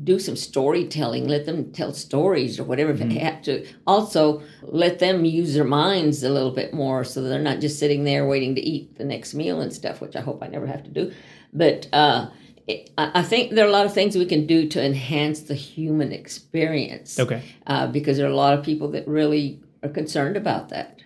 do 0.03 0.19
some 0.19 0.35
storytelling. 0.35 1.27
Let 1.27 1.45
them 1.45 1.71
tell 1.71 1.93
stories 1.93 2.59
or 2.59 2.63
whatever 2.63 2.91
if 2.91 2.99
they 2.99 3.19
have 3.19 3.41
to. 3.43 3.65
Also, 3.85 4.41
let 4.61 4.99
them 4.99 5.25
use 5.25 5.53
their 5.53 5.63
minds 5.63 6.23
a 6.23 6.29
little 6.29 6.51
bit 6.51 6.73
more, 6.73 7.03
so 7.03 7.21
they're 7.21 7.39
not 7.39 7.59
just 7.59 7.79
sitting 7.79 8.03
there 8.03 8.25
waiting 8.25 8.55
to 8.55 8.61
eat 8.61 8.97
the 8.97 9.03
next 9.03 9.33
meal 9.33 9.61
and 9.61 9.73
stuff, 9.73 10.01
which 10.01 10.15
I 10.15 10.21
hope 10.21 10.41
I 10.41 10.47
never 10.47 10.67
have 10.67 10.83
to 10.83 10.89
do. 10.89 11.11
But 11.53 11.87
uh, 11.93 12.29
it, 12.67 12.91
I 12.97 13.11
I 13.15 13.23
think 13.23 13.51
there 13.51 13.65
are 13.65 13.69
a 13.69 13.71
lot 13.71 13.85
of 13.85 13.93
things 13.93 14.15
we 14.15 14.25
can 14.25 14.45
do 14.47 14.67
to 14.69 14.83
enhance 14.83 15.41
the 15.41 15.55
human 15.55 16.11
experience. 16.11 17.19
Okay. 17.19 17.43
Uh, 17.67 17.87
because 17.87 18.17
there 18.17 18.27
are 18.27 18.31
a 18.31 18.35
lot 18.35 18.57
of 18.57 18.65
people 18.65 18.89
that 18.91 19.07
really 19.07 19.61
are 19.83 19.89
concerned 19.89 20.37
about 20.37 20.69
that. 20.69 21.01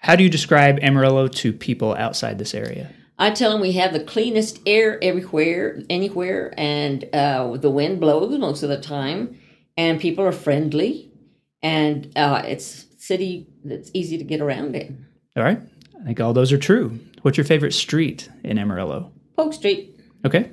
How 0.00 0.16
do 0.16 0.24
you 0.24 0.30
describe 0.30 0.80
Amarillo 0.82 1.28
to 1.28 1.52
people 1.52 1.94
outside 1.94 2.38
this 2.38 2.54
area? 2.54 2.90
I 3.18 3.30
tell 3.30 3.52
them 3.52 3.60
we 3.60 3.72
have 3.72 3.92
the 3.92 4.02
cleanest 4.02 4.60
air 4.66 4.98
everywhere, 5.02 5.82
anywhere, 5.88 6.54
and 6.56 7.04
uh, 7.14 7.56
the 7.56 7.70
wind 7.70 8.00
blows 8.00 8.36
most 8.38 8.62
of 8.62 8.68
the 8.68 8.80
time, 8.80 9.38
and 9.76 10.00
people 10.00 10.24
are 10.24 10.32
friendly, 10.32 11.12
and 11.62 12.10
uh, 12.16 12.42
it's 12.44 12.86
city 12.98 13.46
that's 13.64 13.90
easy 13.94 14.18
to 14.18 14.24
get 14.24 14.40
around 14.40 14.74
in. 14.74 15.06
All 15.36 15.42
right. 15.42 15.60
I 16.00 16.04
think 16.04 16.20
all 16.20 16.32
those 16.32 16.52
are 16.52 16.58
true. 16.58 16.98
What's 17.22 17.36
your 17.36 17.44
favorite 17.44 17.72
street 17.72 18.28
in 18.42 18.58
Amarillo? 18.58 19.12
Polk 19.36 19.52
Street. 19.52 19.98
Okay. 20.24 20.50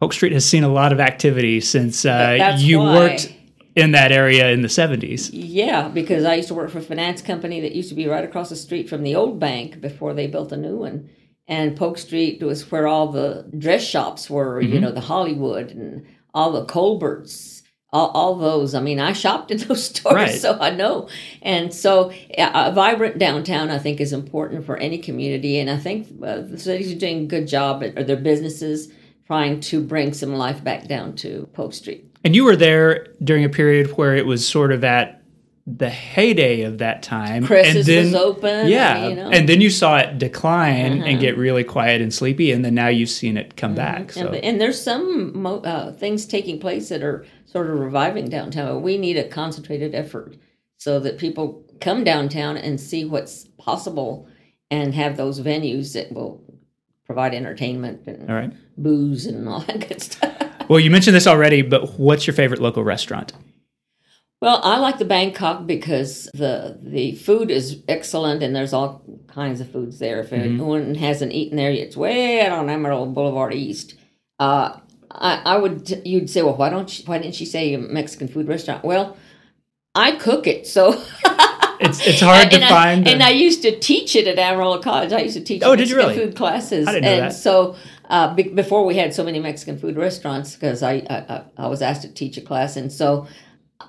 Polk 0.00 0.12
Street 0.12 0.32
has 0.32 0.44
seen 0.44 0.64
a 0.64 0.68
lot 0.68 0.92
of 0.92 1.00
activity 1.00 1.60
since 1.60 2.04
uh, 2.04 2.56
you 2.58 2.78
why. 2.78 2.94
worked 2.94 3.32
in 3.74 3.92
that 3.92 4.12
area 4.12 4.50
in 4.50 4.62
the 4.62 4.68
70s. 4.68 5.30
Yeah, 5.32 5.88
because 5.88 6.24
I 6.24 6.34
used 6.34 6.48
to 6.48 6.54
work 6.54 6.70
for 6.70 6.78
a 6.78 6.82
finance 6.82 7.22
company 7.22 7.60
that 7.60 7.72
used 7.72 7.88
to 7.88 7.94
be 7.94 8.06
right 8.06 8.24
across 8.24 8.50
the 8.50 8.56
street 8.56 8.88
from 8.88 9.02
the 9.02 9.14
old 9.14 9.40
bank 9.40 9.80
before 9.80 10.12
they 10.12 10.26
built 10.26 10.52
a 10.52 10.56
new 10.56 10.76
one. 10.76 11.08
And 11.48 11.76
Polk 11.76 11.98
Street 11.98 12.42
was 12.42 12.70
where 12.70 12.86
all 12.86 13.08
the 13.08 13.44
dress 13.58 13.82
shops 13.84 14.30
were, 14.30 14.60
you 14.60 14.80
know, 14.80 14.92
the 14.92 15.00
Hollywood 15.00 15.70
and 15.70 16.06
all 16.32 16.52
the 16.52 16.64
Colberts, 16.64 17.62
all, 17.92 18.08
all 18.10 18.36
those. 18.36 18.74
I 18.74 18.80
mean, 18.80 19.00
I 19.00 19.12
shopped 19.12 19.50
in 19.50 19.58
those 19.68 19.84
stores, 19.84 20.14
Right. 20.14 20.40
so 20.40 20.56
I 20.60 20.70
know. 20.70 21.08
And 21.42 21.74
so 21.74 22.10
a 22.38 22.68
a 22.68 22.72
vibrant 22.72 23.18
downtown, 23.18 23.70
I 23.70 23.78
think, 23.78 24.00
is 24.00 24.12
important 24.12 24.64
for 24.64 24.76
any 24.76 24.98
community. 24.98 25.58
And 25.58 25.68
I 25.68 25.76
think 25.78 26.06
uh, 26.22 26.40
the 26.42 26.58
cities 26.58 26.92
are 26.92 26.98
doing 26.98 27.24
a 27.24 27.26
good 27.26 27.48
job, 27.48 27.82
at, 27.82 27.98
or 27.98 28.04
their 28.04 28.16
businesses, 28.16 28.92
trying 29.26 29.60
to 29.60 29.82
bring 29.82 30.12
some 30.12 30.34
life 30.34 30.62
back 30.62 30.86
down 30.88 31.16
to 31.16 31.48
Polk 31.54 31.74
Street. 31.74 32.06
And 32.24 32.36
you 32.36 32.44
were 32.44 32.56
there 32.56 33.08
during 33.24 33.44
a 33.44 33.48
period 33.48 33.88
where 33.98 34.14
it 34.14 34.26
was 34.26 34.46
sort 34.46 34.70
of 34.72 34.84
at 34.84 35.21
the 35.66 35.88
heyday 35.90 36.62
of 36.62 36.78
that 36.78 37.02
time. 37.04 37.44
Chris's 37.46 37.76
and 37.76 37.86
then, 37.86 38.04
was 38.06 38.14
open. 38.14 38.68
Yeah. 38.68 39.06
you 39.08 39.14
know. 39.14 39.30
And 39.30 39.48
then 39.48 39.60
you 39.60 39.70
saw 39.70 39.98
it 39.98 40.18
decline 40.18 40.98
Uh-huh. 41.00 41.04
and 41.08 41.20
get 41.20 41.36
really 41.38 41.62
quiet 41.62 42.00
and 42.00 42.12
sleepy. 42.12 42.50
And 42.50 42.64
then 42.64 42.74
now 42.74 42.88
you've 42.88 43.10
seen 43.10 43.36
it 43.36 43.56
come 43.56 43.74
back. 43.74 44.12
So, 44.12 44.26
And, 44.26 44.36
and 44.44 44.60
there's 44.60 44.80
some 44.82 45.40
mo- 45.40 45.60
uh, 45.60 45.92
things 45.92 46.26
taking 46.26 46.58
place 46.58 46.88
that 46.88 47.02
are 47.02 47.24
sort 47.46 47.70
of 47.70 47.78
reviving 47.78 48.28
downtown. 48.28 48.82
We 48.82 48.98
need 48.98 49.16
a 49.16 49.28
concentrated 49.28 49.94
effort 49.94 50.36
so 50.78 50.98
that 50.98 51.18
people 51.18 51.64
come 51.80 52.02
downtown 52.02 52.56
and 52.56 52.80
see 52.80 53.04
what's 53.04 53.44
possible 53.56 54.26
and 54.70 54.94
have 54.94 55.16
those 55.16 55.40
venues 55.40 55.92
that 55.94 56.10
will 56.12 56.42
provide 57.06 57.34
entertainment 57.34 58.04
and 58.06 58.28
right. 58.28 58.52
booze 58.76 59.26
and 59.26 59.48
all 59.48 59.60
that 59.60 59.86
good 59.88 60.02
stuff. 60.02 60.34
Well, 60.68 60.80
you 60.80 60.90
mentioned 60.90 61.14
this 61.14 61.26
already, 61.28 61.62
but 61.62 62.00
what's 62.00 62.26
your 62.26 62.34
favorite 62.34 62.60
local 62.60 62.82
restaurant? 62.82 63.32
Well, 64.42 64.60
I 64.64 64.78
like 64.78 64.98
the 64.98 65.04
Bangkok 65.04 65.66
because 65.68 66.28
the 66.34 66.76
the 66.82 67.12
food 67.14 67.48
is 67.48 67.80
excellent 67.88 68.42
and 68.42 68.54
there's 68.56 68.72
all 68.72 69.02
kinds 69.28 69.60
of 69.60 69.70
foods 69.70 70.00
there. 70.00 70.18
If 70.20 70.32
anyone 70.32 70.96
hasn't 70.96 71.30
eaten 71.32 71.56
there, 71.56 71.70
yet, 71.70 71.86
it's 71.86 71.96
way 71.96 72.40
out 72.44 72.50
on 72.58 72.68
Amarillo 72.68 73.06
Boulevard 73.06 73.54
East. 73.54 73.94
Uh, 74.40 74.80
I, 75.12 75.42
I 75.44 75.56
would 75.58 76.02
you'd 76.04 76.28
say, 76.28 76.42
well, 76.42 76.56
why 76.56 76.70
don't 76.70 76.98
you, 76.98 77.04
why 77.04 77.18
didn't 77.18 77.36
she 77.36 77.44
say 77.46 77.72
a 77.74 77.78
Mexican 77.78 78.26
food 78.26 78.48
restaurant? 78.48 78.82
Well, 78.84 79.16
I 79.94 80.12
cook 80.16 80.48
it, 80.48 80.66
so 80.66 80.90
It's 81.84 82.04
it's 82.06 82.20
hard 82.20 82.50
to 82.50 82.56
and 82.56 82.64
I, 82.64 82.68
find. 82.68 83.06
and 83.08 83.22
I 83.22 83.30
used 83.30 83.62
to 83.62 83.78
teach 83.78 84.16
it 84.16 84.26
at 84.26 84.38
Amarillo 84.40 84.80
College. 84.80 85.12
I 85.12 85.20
used 85.20 85.36
to 85.36 85.44
teach 85.44 85.62
Oh, 85.64 85.76
did 85.76 85.88
you 85.88 85.96
Mexican 85.96 86.16
really? 86.18 86.26
food 86.30 86.36
classes. 86.36 86.88
I 86.88 86.92
didn't 86.92 87.04
know 87.04 87.10
and 87.12 87.22
that. 87.30 87.34
so 87.34 87.76
uh, 88.10 88.34
be- 88.34 88.44
before 88.62 88.84
we 88.84 88.96
had 88.96 89.14
so 89.14 89.22
many 89.22 89.38
Mexican 89.38 89.78
food 89.78 89.96
restaurants, 89.96 90.54
because 90.54 90.82
I, 90.82 90.94
I 91.10 91.16
I- 91.28 91.44
I 91.58 91.66
was 91.68 91.80
asked 91.82 92.02
to 92.02 92.08
teach 92.12 92.36
a 92.38 92.40
class, 92.40 92.76
and 92.76 92.90
so 92.92 93.26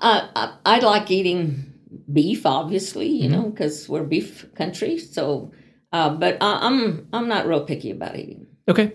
I 0.00 0.28
I, 0.36 0.76
I 0.76 0.78
like 0.80 1.10
eating 1.10 1.72
beef, 2.12 2.44
obviously, 2.46 3.08
you 3.08 3.28
Mm-hmm. 3.28 3.32
know, 3.42 3.50
because 3.50 3.88
we're 3.88 4.04
beef 4.04 4.46
country. 4.54 4.98
So, 4.98 5.52
uh, 5.92 6.10
but 6.10 6.38
I, 6.40 6.58
I'm 6.66 7.06
I'm 7.12 7.28
not 7.28 7.46
real 7.46 7.64
picky 7.64 7.90
about 7.90 8.16
eating. 8.16 8.46
okay. 8.68 8.92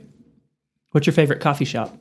What's 0.92 1.06
your 1.06 1.14
favorite 1.14 1.40
coffee 1.40 1.66
shop? 1.66 1.96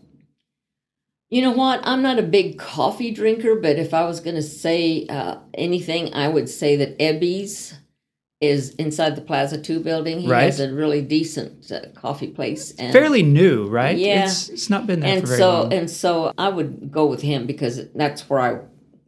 You 1.30 1.42
know 1.42 1.50
what? 1.52 1.80
I'm 1.84 2.00
not 2.00 2.18
a 2.18 2.22
big 2.22 2.58
coffee 2.58 3.10
drinker, 3.10 3.54
but 3.56 3.76
if 3.78 3.92
I 3.92 4.04
was 4.04 4.20
going 4.20 4.36
to 4.36 4.42
say 4.42 5.04
uh, 5.10 5.36
anything, 5.52 6.14
I 6.14 6.26
would 6.28 6.48
say 6.48 6.76
that 6.76 6.98
Ebby's 6.98 7.74
is 8.40 8.70
inside 8.76 9.14
the 9.14 9.20
Plaza 9.20 9.60
2 9.60 9.80
building. 9.80 10.20
He 10.20 10.30
Right. 10.30 10.44
has 10.44 10.58
a 10.58 10.72
really 10.72 11.02
decent 11.02 11.70
uh, 11.70 11.80
coffee 11.94 12.28
place. 12.28 12.72
And, 12.78 12.94
Fairly 12.94 13.22
new, 13.22 13.66
right? 13.68 13.98
Yeah. 13.98 14.24
It's, 14.24 14.48
it's 14.48 14.70
not 14.70 14.86
been 14.86 15.00
there 15.00 15.10
and 15.12 15.20
for 15.20 15.26
very 15.26 15.38
so 15.38 15.50
long. 15.64 15.72
and 15.74 15.90
so 15.90 16.32
I 16.38 16.48
would 16.48 16.90
go 16.90 17.04
with 17.04 17.20
him 17.20 17.46
because 17.46 17.90
that's 17.94 18.30
where 18.30 18.40
I 18.40 18.60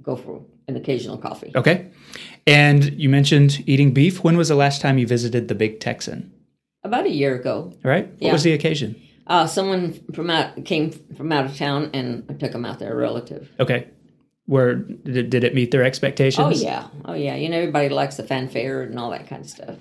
go 0.02 0.16
for 0.16 0.42
an 0.68 0.76
occasional 0.76 1.18
coffee. 1.18 1.52
Okay. 1.54 1.90
And 2.46 2.84
you 3.00 3.08
mentioned 3.08 3.62
eating 3.66 3.92
beef. 3.92 4.22
When 4.24 4.36
was 4.36 4.48
the 4.48 4.54
last 4.54 4.80
time 4.80 4.98
you 4.98 5.06
visited 5.06 5.48
the 5.48 5.54
Big 5.54 5.80
Texan? 5.80 6.32
About 6.82 7.04
a 7.06 7.10
year 7.10 7.34
ago, 7.34 7.72
All 7.84 7.90
right. 7.90 8.08
What 8.08 8.22
Yeah. 8.22 8.32
was 8.32 8.42
the 8.42 8.52
occasion? 8.52 8.96
uh, 9.26 9.46
someone 9.46 9.92
from 10.14 10.30
out 10.30 10.64
came 10.64 10.90
from 11.16 11.30
out 11.30 11.44
of 11.44 11.56
town, 11.56 11.90
and 11.92 12.24
I 12.28 12.32
took 12.34 12.52
him 12.52 12.64
out 12.64 12.78
there, 12.78 12.92
a 12.92 12.96
relative. 12.96 13.48
Okay. 13.60 13.86
Where 14.46 14.74
did, 14.74 15.30
did 15.30 15.44
it 15.44 15.54
meet 15.54 15.70
their 15.70 15.84
expectations? 15.84 16.60
Oh 16.62 16.64
yeah, 16.66 16.88
oh 17.04 17.12
yeah. 17.12 17.36
You 17.36 17.48
know, 17.48 17.58
everybody 17.58 17.88
likes 17.90 18.16
the 18.16 18.24
fanfare 18.24 18.82
and 18.82 18.98
all 18.98 19.10
that 19.10 19.28
kind 19.28 19.44
of 19.44 19.50
stuff. 19.50 19.76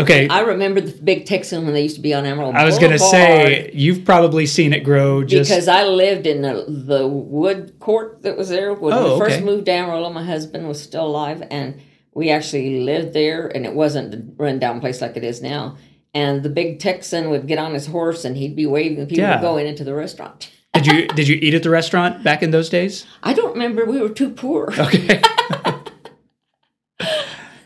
Okay. 0.00 0.28
I, 0.28 0.40
remember 0.42 0.80
the 0.80 0.92
big 1.02 1.26
Texan 1.26 1.64
when 1.64 1.74
they 1.74 1.82
used 1.82 1.96
to 1.96 2.00
be 2.00 2.14
on 2.14 2.24
Emerald. 2.24 2.54
I 2.54 2.64
was 2.64 2.78
going 2.78 2.92
to 2.92 3.00
say 3.00 3.70
you've 3.74 4.04
probably 4.04 4.46
seen 4.46 4.72
it 4.72 4.84
grow 4.84 5.24
just 5.24 5.50
because 5.50 5.66
I 5.66 5.84
lived 5.84 6.26
in 6.26 6.42
the, 6.42 6.64
the 6.68 7.08
wood 7.08 7.74
court 7.80 8.22
that 8.22 8.36
was 8.36 8.48
there 8.48 8.72
when 8.74 8.92
Oh, 8.92 9.14
we 9.14 9.18
first 9.18 9.42
moved 9.42 9.66
to 9.66 9.72
Amarillo. 9.72 10.10
My 10.10 10.24
husband 10.24 10.68
was 10.68 10.80
still 10.80 11.04
alive, 11.06 11.42
and 11.50 11.80
we 12.14 12.30
actually 12.30 12.84
lived 12.84 13.12
there, 13.12 13.48
and 13.48 13.66
it 13.66 13.74
wasn't 13.74 14.14
a 14.14 14.22
rundown 14.36 14.80
place 14.80 15.00
like 15.00 15.16
it 15.16 15.24
is 15.24 15.42
now. 15.42 15.76
And 16.14 16.44
the 16.44 16.48
big 16.48 16.78
Texan 16.78 17.28
would 17.30 17.48
get 17.48 17.58
on 17.58 17.74
his 17.74 17.86
horse, 17.86 18.24
and 18.24 18.36
he'd 18.36 18.54
be 18.54 18.66
waving 18.66 19.06
people 19.08 19.24
Yeah. 19.24 19.36
to 19.36 19.42
go 19.42 19.56
into 19.56 19.82
the 19.82 19.94
restaurant. 19.94 20.48
did 20.74 20.86
you 20.86 21.08
did 21.18 21.26
you 21.26 21.38
eat 21.42 21.54
at 21.54 21.64
the 21.64 21.70
restaurant 21.70 22.22
back 22.22 22.44
in 22.44 22.52
those 22.52 22.68
days? 22.68 23.04
I 23.24 23.32
don't 23.34 23.52
remember; 23.54 23.84
we 23.84 24.00
were 24.00 24.08
too 24.10 24.30
poor. 24.30 24.72
Okay. 24.78 25.20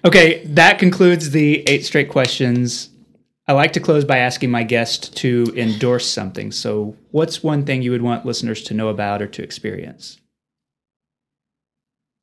okay, 0.04 0.44
that 0.46 0.78
concludes 0.78 1.30
the 1.30 1.66
eight 1.68 1.84
straight 1.84 2.08
questions. 2.08 2.90
I 3.48 3.52
like 3.52 3.72
to 3.72 3.80
close 3.80 4.04
by 4.04 4.18
asking 4.18 4.50
my 4.50 4.62
guest 4.62 5.16
to 5.18 5.52
endorse 5.56 6.06
something. 6.06 6.52
So, 6.52 6.96
what's 7.10 7.42
one 7.42 7.64
thing 7.64 7.82
you 7.82 7.90
would 7.90 8.02
want 8.02 8.24
listeners 8.24 8.62
to 8.64 8.74
know 8.74 8.88
about 8.88 9.20
or 9.20 9.26
to 9.26 9.42
experience? 9.42 10.20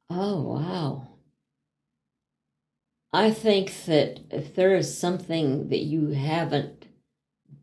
Oh 0.10 0.42
wow! 0.42 1.08
I 3.12 3.32
think 3.32 3.86
that 3.86 4.20
if 4.32 4.56
there 4.56 4.76
is 4.76 4.98
something 4.98 5.70
that 5.70 5.80
you 5.80 6.10
haven't 6.10 6.86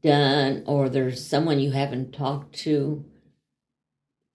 done 0.03 0.63
or 0.67 0.89
there's 0.89 1.25
someone 1.25 1.61
you 1.61 1.71
haven't 1.71 2.13
talked 2.13 2.55
to, 2.61 3.05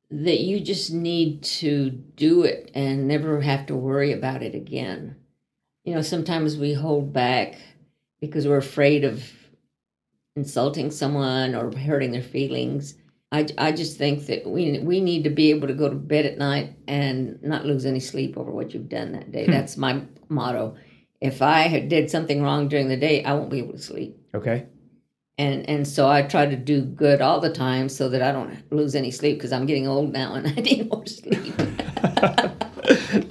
that 0.10 0.40
you 0.40 0.60
just 0.60 0.92
need 0.92 1.44
to 1.44 1.90
do 1.90 2.44
it 2.44 2.72
and 2.74 3.08
never 3.08 3.42
have 3.42 3.66
to 3.68 3.76
worry 3.76 4.12
about 4.12 4.44
it 4.44 4.56
again. 4.56 5.16
You 5.84 5.96
know, 5.96 6.02
sometimes 6.02 6.58
we 6.58 6.74
hold 6.74 7.12
back 7.12 7.56
because 8.20 8.48
we're 8.48 8.58
afraid 8.58 9.04
of 9.04 9.24
insulting 10.36 10.92
someone 10.92 11.56
or 11.56 11.76
hurting 11.76 12.12
their 12.12 12.22
feelings. 12.22 12.96
I, 13.32 13.48
I 13.58 13.72
just 13.72 13.98
think 13.98 14.26
that 14.28 14.46
we 14.46 14.80
we 14.80 15.00
need 15.00 15.24
to 15.24 15.30
be 15.30 15.52
able 15.52 15.68
to 15.68 15.74
go 15.74 15.90
to 15.90 15.96
bed 15.96 16.26
at 16.26 16.38
night 16.38 16.76
and 16.88 17.42
not 17.42 17.66
lose 17.66 17.86
any 17.86 18.00
sleep 18.00 18.38
over 18.38 18.52
what 18.52 18.74
you've 18.74 18.90
done 18.90 19.14
that 19.14 19.32
day. 19.32 19.46
Hmm. 19.46 19.52
That's 19.52 19.78
my 19.78 20.02
motto. 20.30 20.76
If 21.22 21.42
I 21.42 21.80
did 21.80 22.10
something 22.10 22.42
wrong 22.42 22.68
during 22.68 22.90
the 22.90 22.98
day, 22.98 23.24
I 23.24 23.34
won't 23.34 23.50
be 23.50 23.60
able 23.60 23.74
to 23.74 23.80
sleep. 23.80 24.18
Okay. 24.36 24.66
And 25.38 25.68
and 25.70 25.88
so 25.88 26.10
I 26.10 26.24
try 26.24 26.46
to 26.46 26.58
do 26.58 26.82
good 26.82 27.22
all 27.22 27.40
the 27.40 27.54
time 27.54 27.88
so 27.90 28.10
that 28.10 28.22
I 28.22 28.32
don't 28.32 28.72
lose 28.72 28.96
any 28.96 29.12
sleep 29.12 29.38
because 29.38 29.54
I'm 29.54 29.66
getting 29.66 29.88
old 29.88 30.12
now 30.12 30.34
and 30.36 30.48
I 30.58 30.62
need 30.62 30.90
more 30.92 31.06
sleep. 31.08 31.54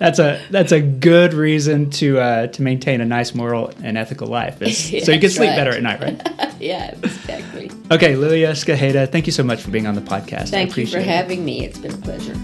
that's 0.01 0.19
a 0.19 0.41
that's 0.49 0.73
a 0.73 0.81
good 0.81 1.35
reason 1.35 1.91
to 1.91 2.19
uh, 2.19 2.47
to 2.49 2.63
maintain 2.63 3.03
a 3.03 3.05
nice 3.05 3.35
moral 3.35 3.71
and 3.83 3.99
ethical 3.99 4.27
life. 4.29 4.61
Is, 4.63 4.79
so 5.05 5.13
you 5.13 5.21
can 5.21 5.29
sleep 5.29 5.51
right. 5.51 5.57
better 5.57 5.73
at 5.73 5.83
night, 5.83 6.01
right? 6.01 6.55
yeah, 6.61 6.95
exactly. 7.03 7.71
Okay, 7.91 8.17
Lilia 8.17 8.51
Escajeda, 8.51 9.13
thank 9.13 9.27
you 9.27 9.33
so 9.33 9.43
much 9.43 9.61
for 9.61 9.71
being 9.71 9.87
on 9.87 9.95
the 9.95 10.01
podcast. 10.01 10.49
Thank 10.49 10.77
you 10.79 10.87
for 10.87 11.01
having 11.01 11.45
me. 11.45 11.67
It's 11.67 11.79
been 11.79 11.93
a 11.93 11.99
pleasure. 11.99 12.35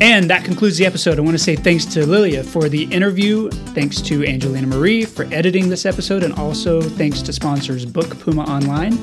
And 0.00 0.28
that 0.30 0.42
concludes 0.42 0.78
the 0.78 0.86
episode. 0.86 1.18
I 1.18 1.20
want 1.20 1.36
to 1.36 1.42
say 1.42 1.54
thanks 1.54 1.84
to 1.84 2.04
Lilia 2.06 2.42
for 2.42 2.68
the 2.68 2.84
interview. 2.84 3.50
Thanks 3.50 4.00
to 4.00 4.26
Angelina 4.26 4.66
Marie 4.66 5.04
for 5.04 5.26
editing 5.32 5.68
this 5.68 5.86
episode. 5.86 6.24
And 6.24 6.34
also 6.34 6.80
thanks 6.80 7.22
to 7.22 7.32
sponsors 7.32 7.84
Book 7.84 8.18
Puma 8.18 8.42
Online, 8.44 8.94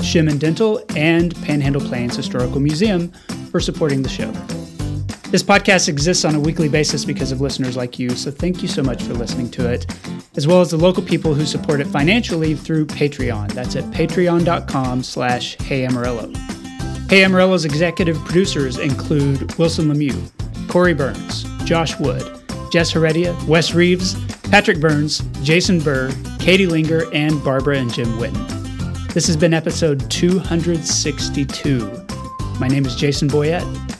Shemen 0.00 0.40
Dental, 0.40 0.82
and 0.96 1.36
Panhandle 1.42 1.82
Plains 1.82 2.16
Historical 2.16 2.58
Museum 2.58 3.12
for 3.52 3.60
supporting 3.60 4.02
the 4.02 4.08
show. 4.08 4.32
This 5.30 5.44
podcast 5.44 5.88
exists 5.88 6.24
on 6.24 6.34
a 6.34 6.40
weekly 6.40 6.68
basis 6.68 7.04
because 7.04 7.30
of 7.30 7.40
listeners 7.40 7.76
like 7.76 8.00
you, 8.00 8.10
so 8.10 8.32
thank 8.32 8.62
you 8.62 8.68
so 8.68 8.82
much 8.82 9.00
for 9.04 9.14
listening 9.14 9.48
to 9.52 9.70
it, 9.70 9.86
as 10.34 10.48
well 10.48 10.60
as 10.60 10.72
the 10.72 10.76
local 10.76 11.04
people 11.04 11.34
who 11.34 11.46
support 11.46 11.78
it 11.80 11.86
financially 11.86 12.56
through 12.56 12.86
Patreon. 12.86 13.52
That's 13.52 13.76
at 13.76 13.84
patreon.com 13.92 15.04
slash 15.04 15.56
heyamarillo. 15.58 16.36
Hey 17.08 17.22
Amarillo's 17.22 17.64
executive 17.64 18.16
producers 18.24 18.78
include 18.78 19.56
Wilson 19.56 19.86
Lemieux, 19.86 20.32
Corey 20.68 20.94
Burns, 20.94 21.44
Josh 21.64 21.96
Wood, 22.00 22.42
Jess 22.72 22.90
Heredia, 22.90 23.38
Wes 23.46 23.72
Reeves, 23.72 24.16
Patrick 24.50 24.80
Burns, 24.80 25.20
Jason 25.44 25.78
Burr, 25.78 26.12
Katie 26.40 26.66
Linger, 26.66 27.04
and 27.14 27.40
Barbara 27.44 27.76
and 27.78 27.94
Jim 27.94 28.08
Witten. 28.18 29.14
This 29.14 29.28
has 29.28 29.36
been 29.36 29.54
episode 29.54 30.10
262. 30.10 32.04
My 32.58 32.66
name 32.66 32.84
is 32.84 32.96
Jason 32.96 33.28
Boyett 33.28 33.99